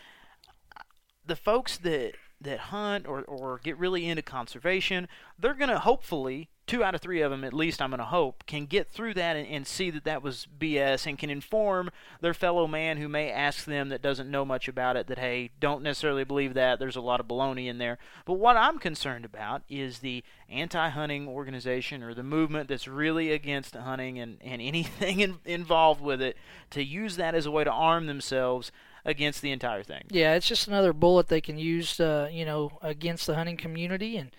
uh, 0.76 0.83
the 1.24 1.37
folks 1.37 1.78
that 1.78 2.14
that 2.43 2.59
hunt 2.59 3.07
or, 3.07 3.22
or 3.22 3.61
get 3.62 3.78
really 3.78 4.09
into 4.09 4.22
conservation, 4.22 5.09
they're 5.38 5.55
going 5.55 5.70
to 5.70 5.78
hopefully, 5.78 6.49
two 6.66 6.84
out 6.84 6.95
of 6.95 7.01
three 7.01 7.20
of 7.20 7.30
them 7.30 7.45
at 7.45 7.53
least, 7.53 7.82
I'm 7.82 7.90
going 7.90 7.99
to 7.99 8.05
hope, 8.05 8.45
can 8.47 8.66
get 8.66 8.88
through 8.88 9.14
that 9.14 9.36
and, 9.36 9.47
and 9.47 9.66
see 9.66 9.90
that 9.90 10.05
that 10.05 10.22
was 10.22 10.47
BS 10.59 11.07
and 11.07 11.18
can 11.18 11.30
inform 11.30 11.90
their 12.20 12.34
fellow 12.34 12.66
man 12.66 12.99
who 12.99 13.09
may 13.09 13.30
ask 13.30 13.64
them 13.64 13.88
that 13.88 14.03
doesn't 14.03 14.30
know 14.30 14.45
much 14.45 14.68
about 14.68 14.97
it 14.97 15.07
that, 15.09 15.18
hey, 15.18 15.51
don't 15.61 15.82
necessarily 15.82 16.24
believe 16.24 16.55
that. 16.55 16.78
There's 16.78 16.97
a 16.97 17.01
lot 17.01 17.20
of 17.20 17.28
baloney 17.28 17.66
in 17.66 17.78
there. 17.78 17.99
But 18.24 18.34
what 18.34 18.57
I'm 18.57 18.78
concerned 18.78 19.24
about 19.24 19.62
is 19.68 19.99
the 19.99 20.22
anti 20.49 20.88
hunting 20.88 21.28
organization 21.28 22.03
or 22.03 22.14
the 22.14 22.22
movement 22.22 22.68
that's 22.68 22.88
really 22.88 23.32
against 23.32 23.74
hunting 23.74 24.18
and, 24.18 24.38
and 24.43 24.62
anything 24.62 25.20
in, 25.20 25.38
involved 25.45 26.01
with 26.01 26.22
it 26.22 26.36
to 26.70 26.82
use 26.82 27.16
that 27.16 27.34
as 27.34 27.47
a 27.47 27.51
way 27.51 27.64
to 27.64 27.70
arm 27.70 28.07
themselves 28.07 28.72
against 29.05 29.42
the 29.42 29.50
entire 29.50 29.82
thing. 29.82 30.05
Yeah, 30.11 30.34
it's 30.34 30.46
just 30.46 30.68
another 30.68 30.92
bullet 30.92 31.28
they 31.28 31.40
can 31.40 31.59
use, 31.59 31.98
uh, 31.98 32.28
you 32.30 32.44
know, 32.44 32.78
against 32.82 33.26
the 33.26 33.34
hunting 33.34 33.57
community. 33.57 34.16
And 34.16 34.30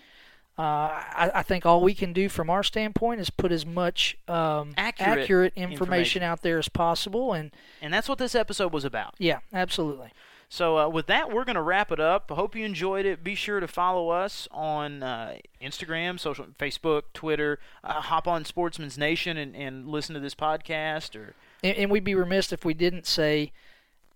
uh, 0.57 0.61
I, 0.61 1.31
I, 1.35 1.43
think 1.43 1.65
all 1.65 1.81
we 1.81 1.93
can 1.93 2.13
do 2.13 2.29
from 2.29 2.49
our 2.49 2.63
standpoint 2.63 3.19
is 3.19 3.29
put 3.29 3.51
as 3.51 3.65
much 3.65 4.17
um, 4.27 4.73
accurate, 4.77 5.19
accurate 5.19 5.53
information, 5.55 5.73
information, 5.73 6.23
out 6.23 6.41
there 6.43 6.59
as 6.59 6.69
possible. 6.69 7.33
And 7.33 7.51
and 7.81 7.93
that's 7.93 8.07
what 8.07 8.19
this 8.19 8.35
episode 8.35 8.71
was 8.71 8.85
about. 8.85 9.15
Yeah, 9.17 9.39
absolutely. 9.51 10.11
So 10.53 10.77
uh, 10.77 10.87
with 10.87 11.07
that, 11.07 11.33
we're 11.33 11.45
going 11.45 11.55
to 11.55 11.63
wrap 11.63 11.91
it 11.91 11.99
up. 11.99 12.31
I 12.31 12.35
hope 12.35 12.55
you 12.55 12.63
enjoyed 12.63 13.07
it. 13.07 13.23
Be 13.23 13.33
sure 13.33 13.59
to 13.59 13.67
follow 13.67 14.09
us 14.09 14.47
on 14.51 15.01
uh, 15.01 15.37
Instagram, 15.59 16.19
social, 16.19 16.45
Facebook, 16.59 17.05
Twitter. 17.15 17.57
Uh, 17.83 18.01
hop 18.01 18.27
on 18.27 18.45
Sportsmen's 18.45 18.95
Nation 18.95 19.35
and, 19.35 19.55
and 19.55 19.87
listen 19.87 20.13
to 20.13 20.19
this 20.19 20.35
podcast. 20.35 21.15
Or 21.15 21.33
and, 21.63 21.75
and 21.75 21.89
we'd 21.89 22.03
be 22.03 22.13
remiss 22.13 22.53
if 22.53 22.63
we 22.63 22.75
didn't 22.75 23.07
say 23.07 23.51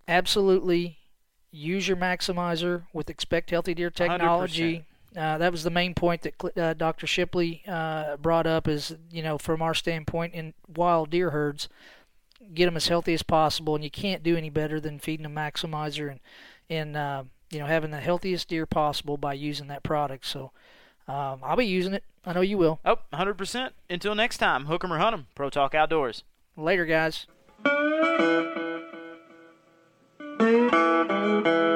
absolutely 0.08 0.98
use 1.50 1.86
your 1.86 1.96
maximizer 1.96 2.84
with 2.92 3.08
expect 3.08 3.50
healthy 3.50 3.74
deer 3.74 3.90
technology 3.90 4.84
uh, 5.16 5.38
that 5.38 5.50
was 5.52 5.64
the 5.64 5.70
main 5.70 5.94
point 5.94 6.22
that 6.22 6.58
uh, 6.58 6.74
Dr. 6.74 7.06
Shipley 7.06 7.62
uh, 7.66 8.16
brought 8.18 8.46
up. 8.46 8.68
Is 8.68 8.96
you 9.10 9.22
know 9.22 9.38
from 9.38 9.62
our 9.62 9.74
standpoint 9.74 10.34
in 10.34 10.54
wild 10.76 11.10
deer 11.10 11.30
herds, 11.30 11.68
get 12.54 12.66
them 12.66 12.76
as 12.76 12.88
healthy 12.88 13.14
as 13.14 13.22
possible, 13.22 13.74
and 13.74 13.82
you 13.82 13.90
can't 13.90 14.22
do 14.22 14.36
any 14.36 14.50
better 14.50 14.80
than 14.80 14.98
feeding 14.98 15.26
a 15.26 15.30
maximizer 15.30 16.10
and 16.10 16.20
and 16.68 16.96
uh, 16.96 17.24
you 17.50 17.58
know 17.58 17.66
having 17.66 17.90
the 17.90 18.00
healthiest 18.00 18.48
deer 18.48 18.66
possible 18.66 19.16
by 19.16 19.32
using 19.32 19.68
that 19.68 19.82
product. 19.82 20.26
So 20.26 20.52
um, 21.08 21.40
I'll 21.42 21.56
be 21.56 21.66
using 21.66 21.94
it. 21.94 22.04
I 22.26 22.34
know 22.34 22.42
you 22.42 22.58
will. 22.58 22.78
Oh, 22.84 22.98
100%. 23.14 23.70
Until 23.88 24.14
next 24.14 24.36
time, 24.36 24.66
hook 24.66 24.84
'em 24.84 24.92
or 24.92 24.98
hunt 24.98 25.14
'em. 25.14 25.26
Pro 25.34 25.48
Talk 25.48 25.74
Outdoors. 25.74 26.22
Later, 26.56 26.84
guys. 26.84 27.26
Thank 31.28 31.46
you. 31.46 31.67